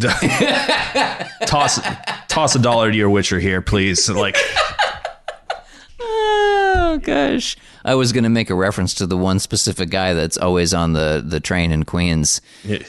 toss 1.45 1.79
toss 2.27 2.55
a 2.55 2.59
dollar 2.59 2.91
to 2.91 2.97
your 2.97 3.09
Witcher 3.09 3.39
here, 3.39 3.61
please. 3.61 4.09
Like, 4.09 4.37
Oh 5.99 6.99
gosh. 7.01 7.55
I 7.85 7.95
was 7.95 8.13
going 8.13 8.23
to 8.23 8.29
make 8.29 8.49
a 8.49 8.55
reference 8.55 8.93
to 8.95 9.07
the 9.07 9.17
one 9.17 9.39
specific 9.39 9.89
guy 9.89 10.13
that's 10.13 10.37
always 10.37 10.73
on 10.73 10.93
the, 10.93 11.23
the 11.25 11.39
train 11.39 11.71
in 11.71 11.83
Queens, 11.83 12.41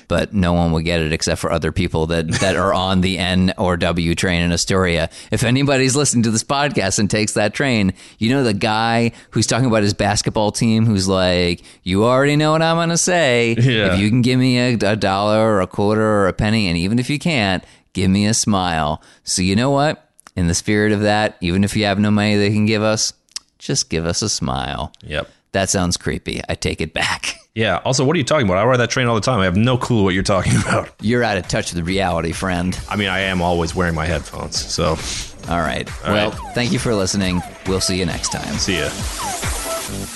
but 0.09 0.33
no 0.33 0.53
one 0.53 0.73
would 0.73 0.85
get 0.85 1.01
it 1.01 1.13
except 1.13 1.41
for 1.41 1.51
other 1.51 1.73
people 1.73 2.07
that, 2.07 2.29
that 2.41 2.57
are 2.57 2.73
on 2.73 3.01
the 3.01 3.19
N 3.19 3.53
or 3.59 3.77
W 3.77 4.15
train 4.15 4.43
in 4.43 4.53
Astoria. 4.53 5.11
If 5.31 5.43
anybody's 5.43 5.97
listening 5.97 6.23
to 6.25 6.31
this 6.31 6.45
podcast 6.45 6.99
and 6.99 7.11
takes 7.11 7.35
that 7.35 7.55
train, 7.55 7.95
you 8.19 8.31
know 8.31 8.45
the 8.45 8.55
guy 8.55 9.13
who's 9.31 9.47
talking 9.47 9.67
about 9.67 9.83
his 9.83 9.95
basketball 9.95 10.53
team 10.53 10.87
who's 10.87 11.09
like, 11.09 11.63
you 11.83 12.05
already 12.05 12.37
know 12.37 12.53
what 12.53 12.63
I'm 12.63 12.77
going 12.77 12.91
to 12.91 12.97
say. 12.97 13.57
Yeah. 13.59 13.95
If 13.95 14.01
you 14.01 14.09
can 14.09 14.23
give 14.23 14.39
me 14.39 14.59
a, 14.59 14.75
a 14.75 14.97
dollar 14.97 15.41
or 15.41 15.61
a 15.61 15.67
quarter 15.67 16.03
or 16.03 16.29
a 16.29 16.33
penny, 16.33 16.69
and 16.69 16.79
even 16.79 16.99
if 16.99 17.11
you 17.11 17.19
can't, 17.19 17.65
give 17.95 18.11
me 18.11 18.27
a 18.27 18.35
smile. 18.35 19.03
So 19.25 19.43
you 19.43 19.57
know 19.57 19.71
what? 19.71 20.09
In 20.37 20.49
the 20.49 20.55
spirit 20.55 20.93
of 20.93 21.03
that, 21.03 21.37
even 21.41 21.65
if 21.65 21.77
you 21.77 21.85
have 21.85 21.99
no 21.99 22.11
money 22.11 22.37
they 22.37 22.51
can 22.51 22.67
give 22.67 22.83
us, 22.83 23.13
just 23.65 23.91
give 23.91 24.05
us 24.07 24.23
a 24.23 24.29
smile. 24.29 24.93
yep. 25.03 25.29
That 25.53 25.71
sounds 25.71 25.97
creepy. 25.97 26.41
I 26.49 26.55
take 26.57 26.81
it 26.81 26.93
back. 26.93 27.37
Yeah. 27.57 27.77
Also, 27.85 28.05
what 28.05 28.17
are 28.17 28.19
you 28.19 28.25
talking 28.25 28.49
about? 28.49 28.59
I 28.59 28.65
ride 28.65 28.79
that 28.79 28.91
train 28.91 29.07
all 29.07 29.15
the 29.15 29.21
time. 29.21 29.39
I 29.39 29.45
have 29.45 29.57
no 29.57 29.79
clue 29.79 30.03
what 30.03 30.13
you're 30.13 30.25
talking 30.25 30.57
about. 30.61 30.89
You're 31.01 31.23
out 31.23 31.37
of 31.37 31.47
touch 31.47 31.73
with 31.73 31.87
reality, 31.87 32.33
friend. 32.33 32.77
I 32.91 32.97
mean, 32.97 33.07
I 33.09 33.21
am 33.21 33.41
always 33.41 33.77
wearing 33.77 33.95
my 33.95 34.07
headphones. 34.07 34.57
So, 34.59 34.97
All 35.49 35.61
right. 35.61 35.89
well, 36.03 36.33
right. 36.33 36.55
thank 36.57 36.73
you 36.73 36.81
for 36.81 36.93
listening. 36.97 37.41
We'll 37.69 37.81
see 37.81 37.97
you 37.97 38.07
next 38.07 38.33
time. 38.33 38.55
see 38.55 38.79
ya. 38.81 40.11